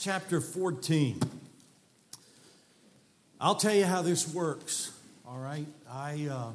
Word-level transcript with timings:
chapter 0.00 0.40
14. 0.40 1.20
I'll 3.38 3.54
tell 3.54 3.74
you 3.74 3.84
how 3.84 4.00
this 4.00 4.32
works, 4.32 4.92
all 5.28 5.36
right? 5.36 5.66
I, 5.92 6.26
uh, 6.30 6.50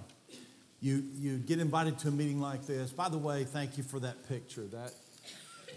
you, 0.81 1.03
you 1.15 1.37
get 1.37 1.59
invited 1.59 1.99
to 1.99 2.07
a 2.07 2.11
meeting 2.11 2.41
like 2.41 2.65
this. 2.65 2.89
By 2.89 3.07
the 3.09 3.19
way, 3.19 3.43
thank 3.43 3.77
you 3.77 3.83
for 3.83 3.99
that 3.99 4.27
picture. 4.27 4.63
That, 4.63 4.93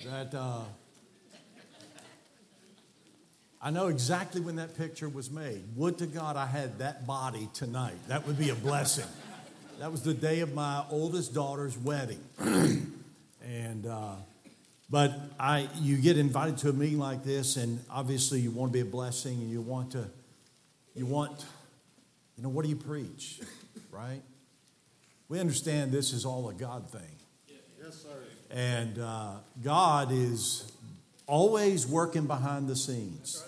that, 0.06 0.34
uh, 0.34 0.60
I 3.60 3.70
know 3.70 3.88
exactly 3.88 4.40
when 4.40 4.56
that 4.56 4.78
picture 4.78 5.10
was 5.10 5.30
made. 5.30 5.62
Would 5.76 5.98
to 5.98 6.06
God 6.06 6.38
I 6.38 6.46
had 6.46 6.78
that 6.78 7.06
body 7.06 7.50
tonight. 7.52 7.96
That 8.06 8.26
would 8.26 8.38
be 8.38 8.48
a 8.48 8.54
blessing. 8.54 9.04
that 9.78 9.92
was 9.92 10.02
the 10.02 10.14
day 10.14 10.40
of 10.40 10.54
my 10.54 10.84
oldest 10.90 11.34
daughter's 11.34 11.76
wedding. 11.76 12.20
and, 12.38 13.86
uh, 13.86 14.14
but 14.90 15.18
I, 15.38 15.68
you 15.80 15.96
get 15.98 16.16
invited 16.16 16.58
to 16.58 16.70
a 16.70 16.72
meeting 16.72 16.98
like 16.98 17.24
this, 17.24 17.56
and 17.56 17.80
obviously 17.90 18.40
you 18.40 18.50
want 18.50 18.72
to 18.72 18.74
be 18.74 18.80
a 18.80 18.90
blessing, 18.90 19.34
and 19.34 19.50
you 19.50 19.60
want 19.60 19.92
to, 19.92 20.06
you 20.94 21.04
want, 21.04 21.44
you 22.36 22.42
know, 22.42 22.48
what 22.48 22.62
do 22.64 22.70
you 22.70 22.76
preach, 22.76 23.40
right? 23.90 24.22
We 25.28 25.40
understand 25.40 25.92
this 25.92 26.12
is 26.12 26.24
all 26.24 26.48
a 26.48 26.54
God 26.54 26.88
thing. 26.88 27.02
Yes, 27.82 28.02
sir. 28.02 28.08
And 28.50 28.98
uh, 28.98 29.32
God 29.62 30.10
is 30.10 30.72
always 31.26 31.86
working 31.86 32.26
behind 32.26 32.66
the 32.66 32.76
scenes. 32.76 33.44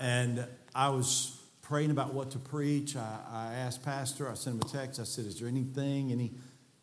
And 0.00 0.44
I 0.74 0.88
was 0.90 1.40
praying 1.62 1.90
about 1.90 2.12
what 2.12 2.32
to 2.32 2.38
preach. 2.38 2.96
I, 2.96 3.18
I 3.30 3.54
asked 3.54 3.84
Pastor, 3.84 4.28
I 4.28 4.34
sent 4.34 4.56
him 4.56 4.68
a 4.68 4.72
text. 4.72 5.00
I 5.00 5.04
said, 5.04 5.26
Is 5.26 5.38
there 5.38 5.48
anything, 5.48 6.10
any, 6.10 6.32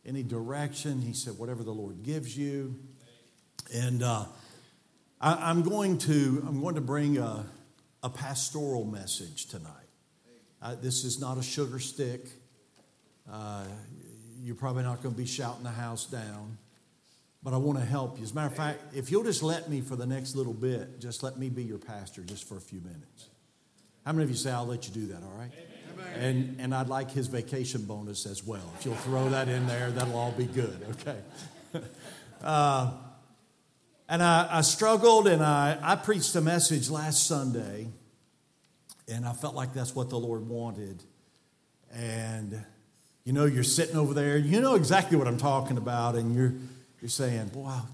any 0.06 0.24
direction? 0.24 1.02
He 1.02 1.14
said, 1.14 1.38
Whatever 1.38 1.64
the 1.64 1.72
Lord 1.72 2.04
gives 2.04 2.38
you. 2.38 2.76
And 3.74 4.04
uh, 4.04 4.26
I, 5.20 5.50
am 5.50 5.64
going 5.64 5.98
to 6.00 6.44
I'm 6.48 6.62
going 6.62 6.76
to 6.76 6.82
bring 6.82 7.18
a, 7.18 7.46
a 8.04 8.10
pastoral 8.10 8.86
message 8.86 9.48
tonight. 9.48 9.72
Uh, 10.62 10.76
this 10.76 11.04
is 11.04 11.20
not 11.20 11.38
a 11.38 11.44
sugar 11.44 11.80
stick. 11.80 12.28
Uh, 13.32 13.66
you're 14.42 14.56
probably 14.56 14.84
not 14.84 15.02
going 15.02 15.14
to 15.14 15.18
be 15.18 15.28
shouting 15.28 15.64
the 15.64 15.70
house 15.70 16.06
down, 16.06 16.58
but 17.42 17.54
I 17.54 17.58
want 17.58 17.80
to 17.80 17.86
help 17.86 18.18
you. 18.18 18.24
As 18.24 18.32
a 18.32 18.36
matter 18.36 18.48
of 18.48 18.56
fact, 18.56 18.96
if 18.96 19.12
you'll 19.12 19.24
just 19.24 19.42
let 19.42 19.70
me 19.70 19.82
for 19.82 19.96
the 19.96 20.06
next 20.06 20.36
little 20.36 20.54
bit, 20.54 21.00
just 21.00 21.24
let 21.24 21.38
me 21.38 21.50
be 21.50 21.64
your 21.64 21.80
pastor 21.80 22.22
just 22.22 22.48
for 22.48 22.58
a 22.58 22.62
few 22.62 22.80
minutes. 22.82 23.30
How 24.06 24.12
many 24.12 24.24
of 24.24 24.30
you 24.30 24.36
say 24.36 24.52
I'll 24.52 24.68
let 24.68 24.88
you 24.88 24.94
do 24.94 25.08
that? 25.08 25.24
All 25.24 25.34
right. 25.38 25.52
And, 26.20 26.58
and 26.60 26.76
I'd 26.76 26.90
like 26.90 27.10
his 27.10 27.28
vacation 27.28 27.86
bonus 27.86 28.26
as 28.26 28.44
well. 28.44 28.72
If 28.78 28.86
you'll 28.86 28.96
throw 28.96 29.30
that 29.30 29.48
in 29.48 29.66
there, 29.66 29.90
that'll 29.92 30.18
all 30.18 30.32
be 30.32 30.46
good, 30.46 30.86
okay? 30.92 31.20
Uh, 32.44 32.92
and 34.08 34.22
I, 34.22 34.48
I 34.50 34.62
struggled 34.62 35.28
and 35.28 35.44
I, 35.44 35.78
I 35.82 35.96
preached 35.96 36.36
a 36.36 36.42
message 36.42 36.90
last 36.90 37.28
Sunday, 37.28 37.88
and 39.08 39.26
I 39.26 39.34
felt 39.34 39.56
like 39.56 39.74
that's 39.74 39.96
what 39.96 40.10
the 40.10 40.20
Lord 40.20 40.48
wanted. 40.48 41.04
And 41.94 42.64
you 43.24 43.34
know, 43.34 43.46
you're 43.46 43.64
sitting 43.64 43.96
over 43.96 44.14
there, 44.14 44.38
you 44.38 44.62
know 44.62 44.76
exactly 44.76 45.18
what 45.18 45.28
I'm 45.28 45.38
talking 45.38 45.78
about, 45.78 46.16
and 46.16 46.36
you're, 46.36 46.54
you're 47.02 47.10
saying, 47.10 47.52
Wow, 47.54 47.88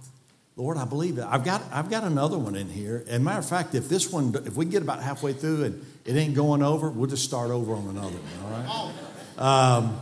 Lord, 0.58 0.78
I 0.78 0.86
believe 0.86 1.18
it. 1.18 1.26
I've 1.28 1.46
got, 1.46 1.64
I've 1.72 1.90
got 1.90 2.04
another 2.04 2.38
one 2.38 2.56
in 2.56 2.68
here. 2.68 3.06
And 3.08 3.24
matter 3.24 3.40
of 3.40 3.48
fact, 3.48 3.74
if 3.74 3.88
this 3.88 4.12
one, 4.12 4.36
if 4.46 4.56
we 4.56 4.66
get 4.66 4.82
about 4.82 5.02
halfway 5.02 5.32
through 5.34 5.64
and 5.64 5.86
it 6.06 6.16
ain't 6.16 6.36
going 6.36 6.62
over, 6.62 6.90
we'll 6.90 7.10
just 7.10 7.24
start 7.24 7.50
over 7.50 7.74
on 7.74 7.88
another 7.88 8.18
one, 8.18 8.44
all 8.44 8.92
right? 9.38 9.78
Um, 9.78 10.00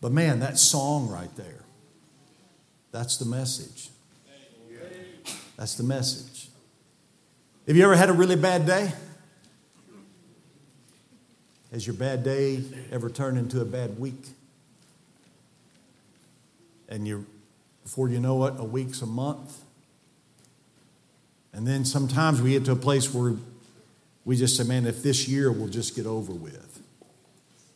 but 0.00 0.12
man, 0.12 0.40
that 0.40 0.58
song 0.58 1.08
right 1.08 1.34
there, 1.36 1.64
that's 2.92 3.16
the 3.16 3.24
message. 3.24 3.88
That's 5.58 5.74
the 5.74 5.82
message. 5.82 6.48
Have 7.66 7.76
you 7.76 7.82
ever 7.82 7.96
had 7.96 8.08
a 8.08 8.12
really 8.12 8.36
bad 8.36 8.64
day? 8.64 8.92
Has 11.72 11.84
your 11.84 11.96
bad 11.96 12.22
day 12.22 12.62
ever 12.92 13.10
turned 13.10 13.36
into 13.36 13.60
a 13.60 13.64
bad 13.64 13.98
week? 13.98 14.28
And 16.88 17.06
you 17.06 17.26
before 17.82 18.08
you 18.08 18.20
know 18.20 18.44
it, 18.46 18.54
a 18.56 18.64
week's 18.64 19.02
a 19.02 19.06
month. 19.06 19.58
And 21.52 21.66
then 21.66 21.84
sometimes 21.84 22.40
we 22.40 22.50
get 22.52 22.64
to 22.66 22.72
a 22.72 22.76
place 22.76 23.12
where 23.12 23.34
we 24.24 24.36
just 24.36 24.56
say, 24.56 24.62
man, 24.62 24.86
if 24.86 25.02
this 25.02 25.26
year 25.26 25.50
we'll 25.50 25.68
just 25.68 25.96
get 25.96 26.06
over 26.06 26.32
with. 26.32 26.82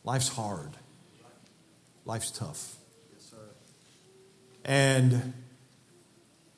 Life's 0.05 0.29
hard. 0.29 0.71
Life's 2.05 2.31
tough. 2.31 2.77
Yes, 3.13 3.35
and 4.65 5.33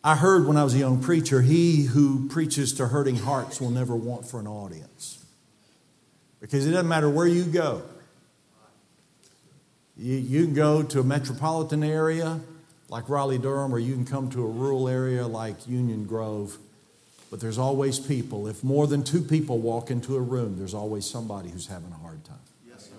I 0.06 0.16
heard 0.16 0.46
when 0.46 0.58
I 0.58 0.64
was 0.64 0.74
a 0.74 0.78
young 0.78 1.02
preacher, 1.02 1.40
he 1.40 1.84
who 1.84 2.28
preaches 2.28 2.74
to 2.74 2.88
hurting 2.88 3.16
hearts 3.16 3.58
will 3.58 3.70
never 3.70 3.96
want 3.96 4.26
for 4.26 4.38
an 4.38 4.46
audience. 4.46 5.24
Because 6.42 6.66
it 6.66 6.72
doesn't 6.72 6.88
matter 6.88 7.08
where 7.08 7.26
you 7.26 7.44
go. 7.44 7.82
You, 9.96 10.16
you 10.16 10.44
can 10.44 10.52
go 10.52 10.82
to 10.82 11.00
a 11.00 11.02
metropolitan 11.02 11.82
area 11.82 12.38
like 12.90 13.08
Raleigh 13.08 13.38
Durham, 13.38 13.74
or 13.74 13.78
you 13.78 13.94
can 13.94 14.04
come 14.04 14.28
to 14.32 14.44
a 14.44 14.46
rural 14.46 14.90
area 14.90 15.26
like 15.26 15.66
Union 15.66 16.04
Grove. 16.04 16.58
But 17.30 17.40
there's 17.40 17.56
always 17.56 17.98
people. 17.98 18.46
If 18.46 18.62
more 18.62 18.86
than 18.86 19.04
two 19.04 19.22
people 19.22 19.58
walk 19.58 19.90
into 19.90 20.16
a 20.16 20.20
room, 20.20 20.58
there's 20.58 20.74
always 20.74 21.06
somebody 21.06 21.48
who's 21.48 21.68
having 21.68 21.90
a 21.92 22.02
hard 22.02 22.22
time. 22.26 22.36
Yes, 22.68 22.90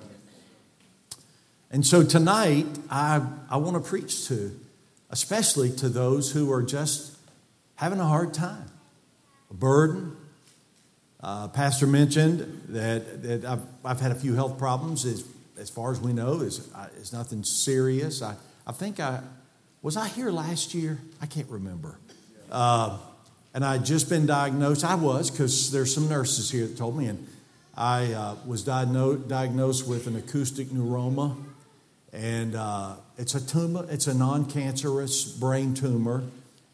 and 1.69 1.85
so 1.85 2.03
tonight, 2.03 2.65
I, 2.89 3.21
I 3.47 3.57
want 3.57 3.75
to 3.75 3.87
preach 3.87 4.27
to 4.29 4.59
especially 5.09 5.71
to 5.71 5.89
those 5.89 6.31
who 6.31 6.51
are 6.51 6.63
just 6.63 7.17
having 7.75 7.99
a 7.99 8.05
hard 8.05 8.33
time, 8.33 8.69
a 9.49 9.53
burden. 9.53 10.15
Uh, 11.21 11.47
Pastor 11.47 11.87
mentioned 11.87 12.63
that, 12.69 13.23
that 13.23 13.45
I've, 13.45 13.61
I've 13.83 13.99
had 13.99 14.11
a 14.11 14.15
few 14.15 14.33
health 14.35 14.57
problems. 14.57 15.05
As, 15.05 15.25
as 15.57 15.69
far 15.69 15.91
as 15.91 15.99
we 15.99 16.13
know, 16.13 16.41
is 16.41 16.69
it's 16.97 17.13
nothing 17.13 17.43
serious. 17.43 18.21
I, 18.21 18.35
I 18.67 18.71
think 18.71 18.99
I 18.99 19.21
was 19.81 19.97
I 19.97 20.07
here 20.07 20.31
last 20.31 20.73
year. 20.73 20.99
I 21.21 21.25
can't 21.25 21.49
remember. 21.49 21.97
Uh, 22.51 22.97
and 23.53 23.63
I 23.63 23.73
had 23.73 23.85
just 23.85 24.09
been 24.09 24.25
diagnosed. 24.25 24.83
I 24.83 24.95
was 24.95 25.31
because 25.31 25.71
there's 25.71 25.93
some 25.93 26.09
nurses 26.09 26.51
here 26.51 26.67
that 26.67 26.77
told 26.77 26.97
me, 26.97 27.07
and 27.07 27.25
I 27.77 28.11
uh, 28.13 28.35
was 28.45 28.63
diagnosed 28.63 29.27
diagnosed 29.27 29.87
with 29.87 30.07
an 30.07 30.15
acoustic 30.15 30.67
neuroma 30.67 31.35
and 32.15 32.55
uh, 32.55 32.95
it's 33.17 33.35
a 33.35 33.45
tumor. 33.45 33.85
It's 33.89 34.07
a 34.07 34.13
non-cancerous 34.13 35.25
brain 35.25 35.73
tumor, 35.73 36.23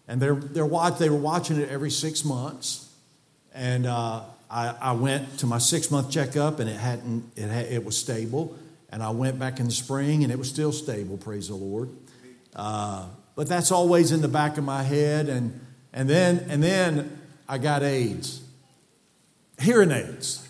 and 0.08 0.22
they're 0.22 0.36
they're 0.36 0.66
watch, 0.66 1.00
they 1.00 1.10
were 1.10 1.18
watching 1.18 1.60
it 1.60 1.70
every 1.70 1.90
six 1.90 2.24
months, 2.24 2.94
and 3.54 3.86
uh, 3.88 4.22
I, 4.50 4.76
I, 4.80 4.92
went 4.94 5.40
to 5.40 5.48
my 5.48 5.58
six-month 5.58 6.12
checkup, 6.12 6.60
and 6.60 6.70
it 6.70 6.78
hadn't 6.78 7.32
it 7.36 7.50
it 7.72 7.84
was 7.84 7.98
stable, 7.98 8.56
and 8.92 9.02
I 9.02 9.10
went 9.10 9.40
back 9.40 9.60
in 9.60 9.66
the 9.66 9.72
spring, 9.72 10.24
and 10.24 10.32
it 10.32 10.38
was 10.38 10.50
still 10.50 10.72
stable. 10.72 11.18
Praise 11.18 11.48
the 11.48 11.56
Lord. 11.56 11.90
Uh, 12.56 13.08
but 13.36 13.48
that's 13.48 13.72
always 13.72 14.12
in 14.12 14.22
the 14.22 14.28
back 14.28 14.58
of 14.58 14.64
my 14.64 14.84
head, 14.84 15.28
and 15.28 15.60
and 15.92 16.10
then 16.10 16.46
and 16.50 16.62
then 16.62 17.20
I 17.50 17.58
got 17.58 17.82
AIDS, 17.82 18.42
hearing 19.60 19.92
aids. 19.92 20.48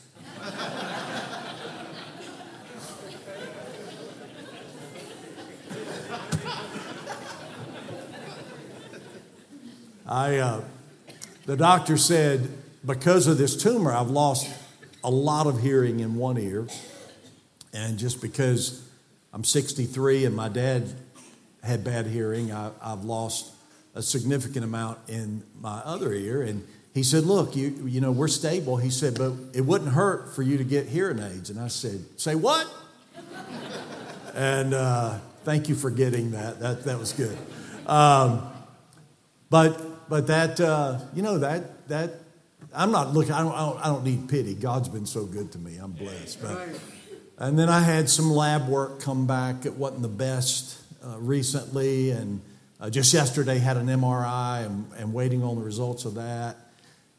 I, 10.11 10.39
uh, 10.39 10.61
the 11.45 11.55
doctor 11.55 11.95
said, 11.95 12.49
because 12.85 13.27
of 13.27 13.37
this 13.37 13.55
tumor, 13.55 13.93
I've 13.93 14.09
lost 14.09 14.49
a 15.05 15.09
lot 15.09 15.47
of 15.47 15.61
hearing 15.61 16.01
in 16.01 16.15
one 16.15 16.37
ear. 16.37 16.67
And 17.71 17.97
just 17.97 18.21
because 18.21 18.85
I'm 19.31 19.45
63 19.45 20.25
and 20.25 20.35
my 20.35 20.49
dad 20.49 20.93
had 21.63 21.85
bad 21.85 22.07
hearing, 22.07 22.51
I, 22.51 22.71
have 22.83 23.05
lost 23.05 23.53
a 23.95 24.01
significant 24.01 24.65
amount 24.65 24.99
in 25.07 25.43
my 25.61 25.77
other 25.85 26.11
ear. 26.11 26.41
And 26.41 26.67
he 26.93 27.03
said, 27.03 27.23
Look, 27.23 27.55
you, 27.55 27.69
you 27.85 28.01
know, 28.01 28.11
we're 28.11 28.27
stable. 28.27 28.75
He 28.75 28.89
said, 28.89 29.17
But 29.17 29.31
it 29.53 29.61
wouldn't 29.61 29.91
hurt 29.91 30.35
for 30.35 30.41
you 30.41 30.57
to 30.57 30.65
get 30.65 30.87
hearing 30.87 31.19
aids. 31.19 31.49
And 31.49 31.57
I 31.57 31.69
said, 31.69 32.03
Say 32.17 32.35
what? 32.35 32.67
and 34.35 34.73
uh, 34.73 35.19
thank 35.45 35.69
you 35.69 35.75
for 35.75 35.89
getting 35.89 36.31
that. 36.31 36.59
That, 36.59 36.83
that 36.83 36.99
was 36.99 37.13
good. 37.13 37.37
Um, 37.87 38.51
but 39.49 39.90
but 40.11 40.27
that, 40.27 40.59
uh, 40.59 40.99
you 41.13 41.21
know, 41.21 41.37
that, 41.37 41.87
that, 41.87 42.11
I'm 42.75 42.91
not 42.91 43.13
looking, 43.13 43.31
I 43.31 43.43
don't, 43.43 43.53
I 43.53 43.59
don't, 43.59 43.79
I 43.79 43.85
don't 43.85 44.03
need 44.03 44.27
pity. 44.27 44.53
God's 44.53 44.89
been 44.89 45.05
so 45.05 45.23
good 45.23 45.53
to 45.53 45.57
me. 45.57 45.77
I'm 45.77 45.93
blessed. 45.93 46.41
But, 46.41 46.67
and 47.37 47.57
then 47.57 47.69
I 47.69 47.79
had 47.79 48.09
some 48.09 48.29
lab 48.29 48.67
work 48.67 48.99
come 48.99 49.25
back. 49.25 49.65
It 49.65 49.75
wasn't 49.75 50.01
the 50.01 50.09
best 50.09 50.77
uh, 51.01 51.17
recently. 51.17 52.11
And 52.11 52.41
uh, 52.81 52.89
just 52.89 53.13
yesterday 53.13 53.57
had 53.57 53.77
an 53.77 53.87
MRI 53.87 54.65
and, 54.65 54.85
and 54.97 55.13
waiting 55.13 55.45
on 55.45 55.55
the 55.55 55.61
results 55.61 56.03
of 56.03 56.15
that. 56.15 56.57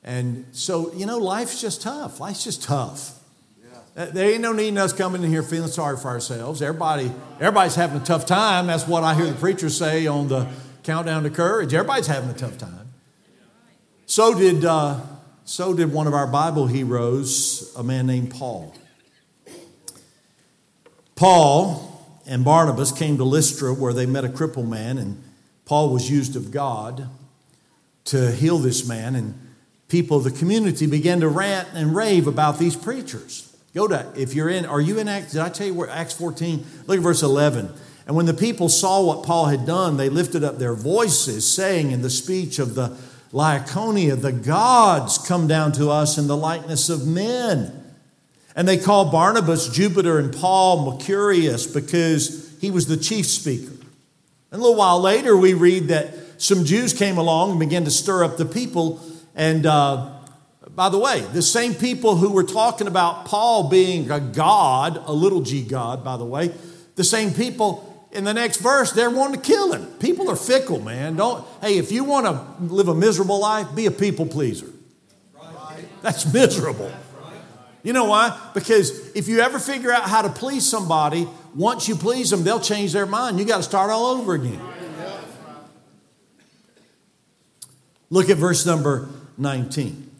And 0.04 0.44
so, 0.52 0.92
you 0.92 1.06
know, 1.06 1.16
life's 1.16 1.62
just 1.62 1.80
tough. 1.80 2.20
Life's 2.20 2.44
just 2.44 2.62
tough. 2.62 3.18
Yeah. 3.64 4.02
Uh, 4.02 4.06
there 4.10 4.30
ain't 4.30 4.42
no 4.42 4.52
need 4.52 4.68
in 4.68 4.76
us 4.76 4.92
coming 4.92 5.22
in 5.22 5.30
here 5.30 5.42
feeling 5.42 5.70
sorry 5.70 5.96
for 5.96 6.08
ourselves. 6.08 6.60
Everybody, 6.60 7.10
everybody's 7.40 7.74
having 7.74 8.02
a 8.02 8.04
tough 8.04 8.26
time. 8.26 8.66
That's 8.66 8.86
what 8.86 9.02
I 9.02 9.14
hear 9.14 9.24
the 9.24 9.32
preacher 9.32 9.70
say 9.70 10.06
on 10.06 10.28
the 10.28 10.46
countdown 10.82 11.22
to 11.22 11.30
courage. 11.30 11.72
Everybody's 11.72 12.06
having 12.06 12.30
a 12.30 12.34
tough 12.34 12.58
time. 12.58 12.81
So 14.12 14.34
did, 14.34 14.62
uh, 14.62 15.00
So 15.46 15.72
did 15.72 15.90
one 15.90 16.06
of 16.06 16.12
our 16.12 16.26
Bible 16.26 16.66
heroes, 16.66 17.72
a 17.78 17.82
man 17.82 18.06
named 18.06 18.30
Paul. 18.30 18.74
Paul 21.16 22.20
and 22.26 22.44
Barnabas 22.44 22.92
came 22.92 23.16
to 23.16 23.24
Lystra 23.24 23.72
where 23.72 23.94
they 23.94 24.04
met 24.04 24.22
a 24.22 24.28
crippled 24.28 24.68
man, 24.68 24.98
and 24.98 25.24
Paul 25.64 25.94
was 25.94 26.10
used 26.10 26.36
of 26.36 26.50
God 26.50 27.08
to 28.04 28.30
heal 28.32 28.58
this 28.58 28.86
man. 28.86 29.14
And 29.14 29.54
people 29.88 30.18
of 30.18 30.24
the 30.24 30.30
community 30.30 30.86
began 30.86 31.20
to 31.20 31.28
rant 31.28 31.68
and 31.72 31.96
rave 31.96 32.26
about 32.26 32.58
these 32.58 32.76
preachers. 32.76 33.56
Go 33.74 33.88
to, 33.88 34.12
if 34.14 34.34
you're 34.34 34.50
in, 34.50 34.66
are 34.66 34.82
you 34.82 34.98
in 34.98 35.08
Acts? 35.08 35.32
Did 35.32 35.40
I 35.40 35.48
tell 35.48 35.68
you 35.68 35.72
where 35.72 35.88
Acts 35.88 36.12
14? 36.12 36.66
Look 36.86 36.98
at 36.98 37.02
verse 37.02 37.22
11. 37.22 37.72
And 38.06 38.14
when 38.14 38.26
the 38.26 38.34
people 38.34 38.68
saw 38.68 39.02
what 39.02 39.24
Paul 39.24 39.46
had 39.46 39.64
done, 39.64 39.96
they 39.96 40.10
lifted 40.10 40.44
up 40.44 40.58
their 40.58 40.74
voices, 40.74 41.50
saying 41.50 41.92
in 41.92 42.02
the 42.02 42.10
speech 42.10 42.58
of 42.58 42.74
the 42.74 42.94
Lycaonia, 43.32 44.20
the 44.20 44.32
gods 44.32 45.18
come 45.18 45.46
down 45.46 45.72
to 45.72 45.88
us 45.90 46.18
in 46.18 46.26
the 46.26 46.36
likeness 46.36 46.88
of 46.88 47.06
men. 47.06 47.78
And 48.54 48.68
they 48.68 48.76
call 48.76 49.10
Barnabas 49.10 49.68
Jupiter 49.68 50.18
and 50.18 50.32
Paul 50.34 50.90
Mercurius 50.90 51.66
because 51.66 52.54
he 52.60 52.70
was 52.70 52.86
the 52.86 52.98
chief 52.98 53.26
speaker. 53.26 53.72
And 54.50 54.60
a 54.60 54.62
little 54.62 54.76
while 54.76 55.00
later, 55.00 55.34
we 55.34 55.54
read 55.54 55.88
that 55.88 56.12
some 56.36 56.64
Jews 56.64 56.92
came 56.92 57.16
along 57.16 57.52
and 57.52 57.60
began 57.60 57.84
to 57.84 57.90
stir 57.90 58.24
up 58.24 58.36
the 58.36 58.44
people. 58.44 59.00
And 59.34 59.64
uh, 59.64 60.10
by 60.74 60.90
the 60.90 60.98
way, 60.98 61.20
the 61.32 61.40
same 61.40 61.74
people 61.74 62.16
who 62.16 62.30
were 62.30 62.44
talking 62.44 62.86
about 62.86 63.24
Paul 63.24 63.70
being 63.70 64.10
a 64.10 64.20
god, 64.20 65.02
a 65.06 65.12
little 65.12 65.40
g 65.40 65.62
god, 65.62 66.04
by 66.04 66.18
the 66.18 66.24
way, 66.26 66.52
the 66.96 67.04
same 67.04 67.32
people 67.32 67.91
in 68.12 68.24
the 68.24 68.34
next 68.34 68.58
verse, 68.58 68.92
they're 68.92 69.10
wanting 69.10 69.40
to 69.40 69.46
kill 69.46 69.72
him. 69.72 69.86
People 69.98 70.30
are 70.30 70.36
fickle, 70.36 70.80
man. 70.80 71.16
Don't, 71.16 71.46
hey, 71.60 71.78
if 71.78 71.90
you 71.90 72.04
want 72.04 72.26
to 72.26 72.64
live 72.64 72.88
a 72.88 72.94
miserable 72.94 73.40
life, 73.40 73.74
be 73.74 73.86
a 73.86 73.90
people 73.90 74.26
pleaser. 74.26 74.68
That's 76.02 76.30
miserable. 76.32 76.92
You 77.82 77.92
know 77.92 78.04
why? 78.04 78.38
Because 78.54 79.14
if 79.16 79.28
you 79.28 79.40
ever 79.40 79.58
figure 79.58 79.90
out 79.90 80.02
how 80.02 80.22
to 80.22 80.28
please 80.28 80.68
somebody, 80.68 81.26
once 81.54 81.88
you 81.88 81.96
please 81.96 82.30
them, 82.30 82.44
they'll 82.44 82.60
change 82.60 82.92
their 82.92 83.06
mind. 83.06 83.38
You 83.38 83.44
got 83.44 83.58
to 83.58 83.62
start 83.62 83.90
all 83.90 84.06
over 84.06 84.34
again. 84.34 84.60
Look 88.10 88.28
at 88.28 88.36
verse 88.36 88.66
number 88.66 89.08
19. 89.38 90.10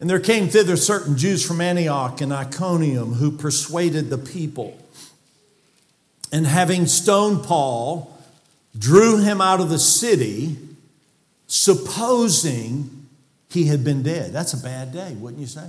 And 0.00 0.10
there 0.10 0.20
came 0.20 0.48
thither 0.48 0.76
certain 0.76 1.16
Jews 1.16 1.46
from 1.46 1.60
Antioch 1.60 2.20
and 2.20 2.32
Iconium 2.32 3.14
who 3.14 3.30
persuaded 3.30 4.10
the 4.10 4.18
people 4.18 4.76
and 6.34 6.48
having 6.48 6.84
stoned 6.88 7.44
Paul, 7.44 8.12
drew 8.76 9.18
him 9.18 9.40
out 9.40 9.60
of 9.60 9.68
the 9.68 9.78
city, 9.78 10.56
supposing 11.46 13.06
he 13.48 13.66
had 13.66 13.84
been 13.84 14.02
dead. 14.02 14.32
That's 14.32 14.52
a 14.52 14.56
bad 14.56 14.92
day, 14.92 15.12
wouldn't 15.12 15.40
you 15.40 15.46
say? 15.46 15.68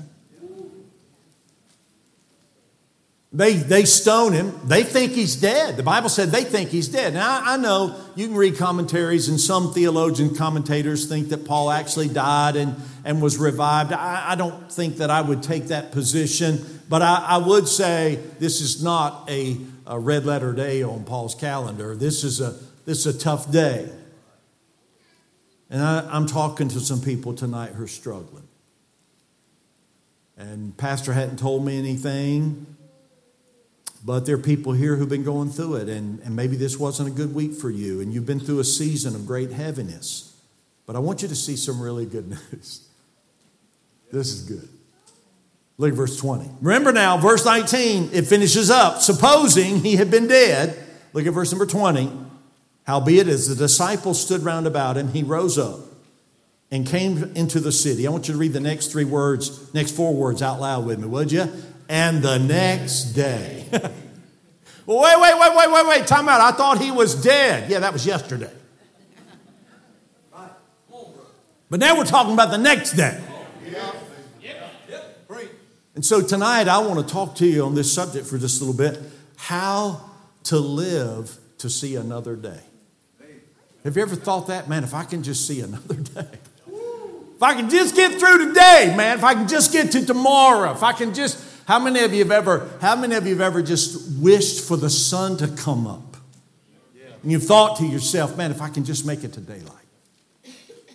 They, 3.35 3.53
they 3.53 3.83
stone 3.83 4.31
him. 4.31 4.57
They 4.63 4.83
think 4.83 5.11
he's 5.11 5.35
dead. 5.35 5.75
The 5.75 5.83
Bible 5.83 6.07
said 6.07 6.29
they 6.29 6.45
think 6.45 6.69
he's 6.69 6.87
dead. 6.87 7.13
Now, 7.13 7.41
I, 7.43 7.57
know 7.57 7.99
you 8.15 8.27
can 8.27 8.35
read 8.35 8.57
commentaries, 8.57 9.27
and 9.27 9.39
some 9.39 9.73
theologian 9.73 10.35
commentators 10.35 11.07
think 11.07 11.29
that 11.29 11.45
Paul 11.45 11.69
actually 11.69 12.07
died 12.07 12.55
and, 12.55 12.75
and 13.03 13.21
was 13.21 13.37
revived. 13.37 13.91
I, 13.91 14.31
I 14.31 14.35
don't 14.35 14.71
think 14.71 14.97
that 14.97 15.09
I 15.09 15.21
would 15.21 15.43
take 15.43 15.67
that 15.67 15.91
position, 15.91 16.81
but 16.87 17.01
I, 17.01 17.25
I 17.27 17.37
would 17.37 17.67
say 17.67 18.19
this 18.39 18.61
is 18.61 18.81
not 18.81 19.29
a 19.29 19.57
a 19.87 19.99
red 19.99 20.25
letter 20.25 20.53
day 20.53 20.83
on 20.83 21.03
Paul's 21.03 21.35
calendar. 21.35 21.95
This 21.95 22.23
is 22.23 22.41
a, 22.41 22.57
this 22.85 23.05
is 23.05 23.15
a 23.15 23.19
tough 23.19 23.51
day. 23.51 23.89
And 25.69 25.81
I, 25.81 26.15
am 26.15 26.25
talking 26.25 26.67
to 26.69 26.79
some 26.79 27.01
people 27.01 27.33
tonight 27.33 27.71
who 27.71 27.83
are 27.83 27.87
struggling. 27.87 28.47
And 30.37 30.75
Pastor 30.77 31.13
hadn't 31.13 31.37
told 31.37 31.65
me 31.65 31.77
anything, 31.77 32.65
but 34.05 34.27
there 34.27 34.35
are 34.35 34.39
people 34.39 34.73
here 34.73 34.95
who've 34.95 35.09
been 35.09 35.23
going 35.23 35.49
through 35.49 35.77
it, 35.77 35.89
and, 35.89 36.19
and 36.19 36.35
maybe 36.35 36.55
this 36.55 36.77
wasn't 36.77 37.09
a 37.09 37.11
good 37.11 37.33
week 37.33 37.53
for 37.53 37.71
you, 37.71 38.01
and 38.01 38.13
you've 38.13 38.25
been 38.27 38.39
through 38.39 38.59
a 38.59 38.63
season 38.63 39.15
of 39.15 39.25
great 39.25 39.51
heaviness. 39.51 40.39
But 40.85 40.95
I 40.95 40.99
want 40.99 41.23
you 41.23 41.27
to 41.27 41.35
see 41.35 41.55
some 41.55 41.81
really 41.81 42.05
good 42.05 42.29
news. 42.51 42.87
This 44.11 44.31
is 44.31 44.43
good. 44.43 44.69
Look 45.79 45.89
at 45.89 45.97
verse 45.97 46.17
20. 46.17 46.47
Remember 46.61 46.91
now, 46.91 47.17
verse 47.17 47.43
19, 47.43 48.11
it 48.13 48.27
finishes 48.27 48.69
up. 48.69 49.01
Supposing 49.01 49.79
he 49.79 49.95
had 49.95 50.11
been 50.11 50.27
dead, 50.27 50.77
look 51.11 51.25
at 51.25 51.33
verse 51.33 51.51
number 51.51 51.65
20. 51.65 52.11
Howbeit, 52.85 53.27
as 53.27 53.49
the 53.49 53.55
disciples 53.55 54.21
stood 54.21 54.43
round 54.43 54.67
about 54.67 54.97
him, 54.97 55.09
he 55.09 55.23
rose 55.23 55.57
up 55.57 55.79
and 56.69 56.85
came 56.85 57.23
into 57.35 57.59
the 57.59 57.71
city. 57.71 58.05
I 58.05 58.11
want 58.11 58.27
you 58.27 58.35
to 58.35 58.39
read 58.39 58.53
the 58.53 58.59
next 58.59 58.91
three 58.91 59.03
words, 59.03 59.73
next 59.73 59.95
four 59.95 60.13
words 60.13 60.43
out 60.43 60.61
loud 60.61 60.85
with 60.85 60.99
me, 60.99 61.07
would 61.07 61.31
you? 61.31 61.51
And 61.87 62.21
the 62.21 62.37
next 62.39 63.13
day. 63.13 63.65
wait, 63.71 63.91
wait, 64.85 65.39
wait, 65.39 65.55
wait, 65.55 65.71
wait, 65.71 65.87
wait. 65.87 66.07
Time 66.07 66.27
out. 66.29 66.41
I 66.41 66.51
thought 66.51 66.79
he 66.79 66.91
was 66.91 67.21
dead. 67.21 67.69
Yeah, 67.69 67.79
that 67.79 67.93
was 67.93 68.05
yesterday. 68.05 68.51
But 71.69 71.79
now 71.79 71.97
we're 71.97 72.05
talking 72.05 72.33
about 72.33 72.51
the 72.51 72.57
next 72.57 72.93
day. 72.93 73.21
And 75.95 76.05
so 76.05 76.21
tonight 76.21 76.67
I 76.67 76.79
want 76.79 77.05
to 77.05 77.13
talk 77.13 77.35
to 77.35 77.47
you 77.47 77.63
on 77.63 77.73
this 77.73 77.91
subject 77.91 78.27
for 78.27 78.37
just 78.37 78.61
a 78.61 78.65
little 78.65 78.77
bit 78.77 79.01
how 79.37 80.09
to 80.45 80.59
live 80.59 81.37
to 81.59 81.69
see 81.69 81.95
another 81.95 82.35
day. 82.35 82.59
Have 83.83 83.95
you 83.95 84.01
ever 84.01 84.15
thought 84.15 84.47
that, 84.47 84.67
man, 84.67 84.83
if 84.83 84.93
I 84.93 85.03
can 85.03 85.23
just 85.23 85.47
see 85.47 85.61
another 85.61 85.95
day? 85.95 86.27
If 87.35 87.43
I 87.43 87.53
can 87.53 87.69
just 87.69 87.95
get 87.95 88.19
through 88.19 88.47
today, 88.47 88.93
man, 88.95 89.17
if 89.17 89.23
I 89.23 89.33
can 89.35 89.47
just 89.47 89.71
get 89.71 89.91
to 89.91 90.05
tomorrow, 90.05 90.71
if 90.71 90.83
I 90.83 90.93
can 90.93 91.13
just 91.13 91.37
how 91.65 91.79
many 91.79 92.01
of 92.01 92.13
you 92.13 92.19
have 92.19 92.31
ever 92.31 92.69
how 92.81 92.95
many 92.95 93.15
of 93.15 93.25
you 93.25 93.33
have 93.33 93.41
ever 93.41 93.61
just 93.61 94.19
wished 94.19 94.67
for 94.67 94.77
the 94.77 94.89
sun 94.89 95.37
to 95.37 95.47
come 95.47 95.87
up? 95.87 96.17
And 97.23 97.31
you've 97.31 97.43
thought 97.43 97.77
to 97.77 97.85
yourself, 97.85 98.37
man, 98.37 98.51
if 98.51 98.61
I 98.61 98.69
can 98.69 98.85
just 98.85 99.05
make 99.05 99.23
it 99.23 99.33
to 99.33 99.41
daylight. 99.41 99.71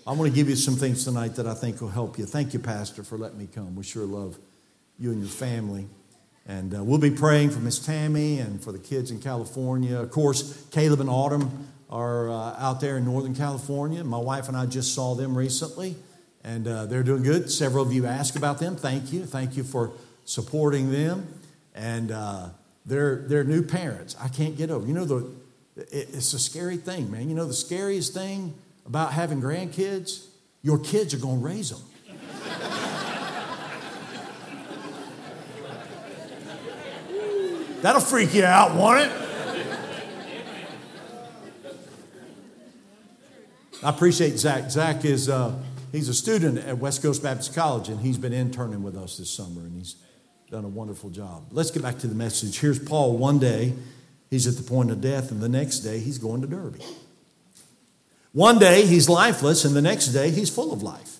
I 0.06 0.12
want 0.12 0.30
to 0.30 0.34
give 0.34 0.48
you 0.48 0.56
some 0.56 0.76
things 0.76 1.04
tonight 1.04 1.34
that 1.36 1.46
I 1.46 1.54
think 1.54 1.80
will 1.80 1.88
help 1.88 2.18
you. 2.18 2.24
Thank 2.24 2.54
you, 2.54 2.60
Pastor, 2.60 3.02
for 3.02 3.18
letting 3.18 3.38
me 3.38 3.48
come. 3.52 3.74
We 3.74 3.82
sure 3.82 4.06
love 4.06 4.38
you 4.98 5.10
and 5.10 5.20
your 5.20 5.28
family. 5.28 5.88
And 6.46 6.74
uh, 6.74 6.82
we'll 6.82 6.98
be 6.98 7.10
praying 7.10 7.50
for 7.50 7.58
Miss 7.58 7.78
Tammy 7.78 8.38
and 8.38 8.62
for 8.62 8.72
the 8.72 8.78
kids 8.78 9.10
in 9.10 9.20
California. 9.20 9.98
Of 9.98 10.10
course, 10.10 10.66
Caleb 10.70 11.00
and 11.00 11.10
Autumn 11.10 11.68
are 11.90 12.30
uh, 12.30 12.56
out 12.58 12.80
there 12.80 12.96
in 12.96 13.04
Northern 13.04 13.34
California. 13.34 14.02
My 14.04 14.18
wife 14.18 14.48
and 14.48 14.56
I 14.56 14.66
just 14.66 14.94
saw 14.94 15.14
them 15.14 15.36
recently, 15.36 15.96
and 16.44 16.66
uh, 16.66 16.86
they're 16.86 17.02
doing 17.02 17.22
good. 17.22 17.50
Several 17.50 17.84
of 17.84 17.92
you 17.92 18.06
asked 18.06 18.36
about 18.36 18.58
them. 18.58 18.76
Thank 18.76 19.12
you. 19.12 19.26
Thank 19.26 19.56
you 19.56 19.64
for 19.64 19.90
supporting 20.30 20.92
them. 20.92 21.26
And 21.74 22.12
uh, 22.12 22.50
they're, 22.86 23.44
new 23.44 23.62
parents. 23.62 24.16
I 24.20 24.28
can't 24.28 24.56
get 24.56 24.70
over. 24.70 24.86
You 24.86 24.94
know, 24.94 25.04
the, 25.04 25.28
it, 25.76 26.08
it's 26.12 26.32
a 26.34 26.38
scary 26.38 26.76
thing, 26.76 27.10
man. 27.10 27.28
You 27.28 27.34
know, 27.34 27.46
the 27.46 27.52
scariest 27.52 28.14
thing 28.14 28.54
about 28.86 29.12
having 29.12 29.42
grandkids, 29.42 30.26
your 30.62 30.78
kids 30.78 31.12
are 31.14 31.18
going 31.18 31.40
to 31.40 31.44
raise 31.44 31.70
them. 31.70 31.80
That'll 37.82 38.00
freak 38.00 38.32
you 38.34 38.44
out, 38.44 38.76
won't 38.76 39.00
it? 39.00 39.12
I 43.82 43.88
appreciate 43.88 44.38
Zach. 44.38 44.70
Zach 44.70 45.06
is 45.06 45.30
uh, 45.30 45.54
he's 45.90 46.10
a 46.10 46.14
student 46.14 46.58
at 46.58 46.76
West 46.76 47.02
Coast 47.02 47.22
Baptist 47.22 47.54
College, 47.54 47.88
and 47.88 47.98
he's 48.00 48.18
been 48.18 48.34
interning 48.34 48.82
with 48.82 48.94
us 48.94 49.16
this 49.16 49.30
summer, 49.30 49.62
and 49.62 49.74
he's 49.74 49.96
done 50.50 50.64
a 50.64 50.68
wonderful 50.68 51.10
job. 51.10 51.44
Let's 51.52 51.70
get 51.70 51.80
back 51.80 51.98
to 51.98 52.08
the 52.08 52.14
message. 52.14 52.58
Here's 52.58 52.80
Paul. 52.80 53.16
One 53.16 53.38
day, 53.38 53.72
he's 54.30 54.48
at 54.48 54.56
the 54.56 54.68
point 54.68 54.90
of 54.90 55.00
death, 55.00 55.30
and 55.30 55.40
the 55.40 55.48
next 55.48 55.78
day, 55.80 56.00
he's 56.00 56.18
going 56.18 56.40
to 56.40 56.48
Derbe. 56.48 56.80
One 58.32 58.58
day, 58.58 58.84
he's 58.84 59.08
lifeless, 59.08 59.64
and 59.64 59.76
the 59.76 59.82
next 59.82 60.08
day, 60.08 60.30
he's 60.30 60.50
full 60.50 60.72
of 60.72 60.82
life. 60.82 61.18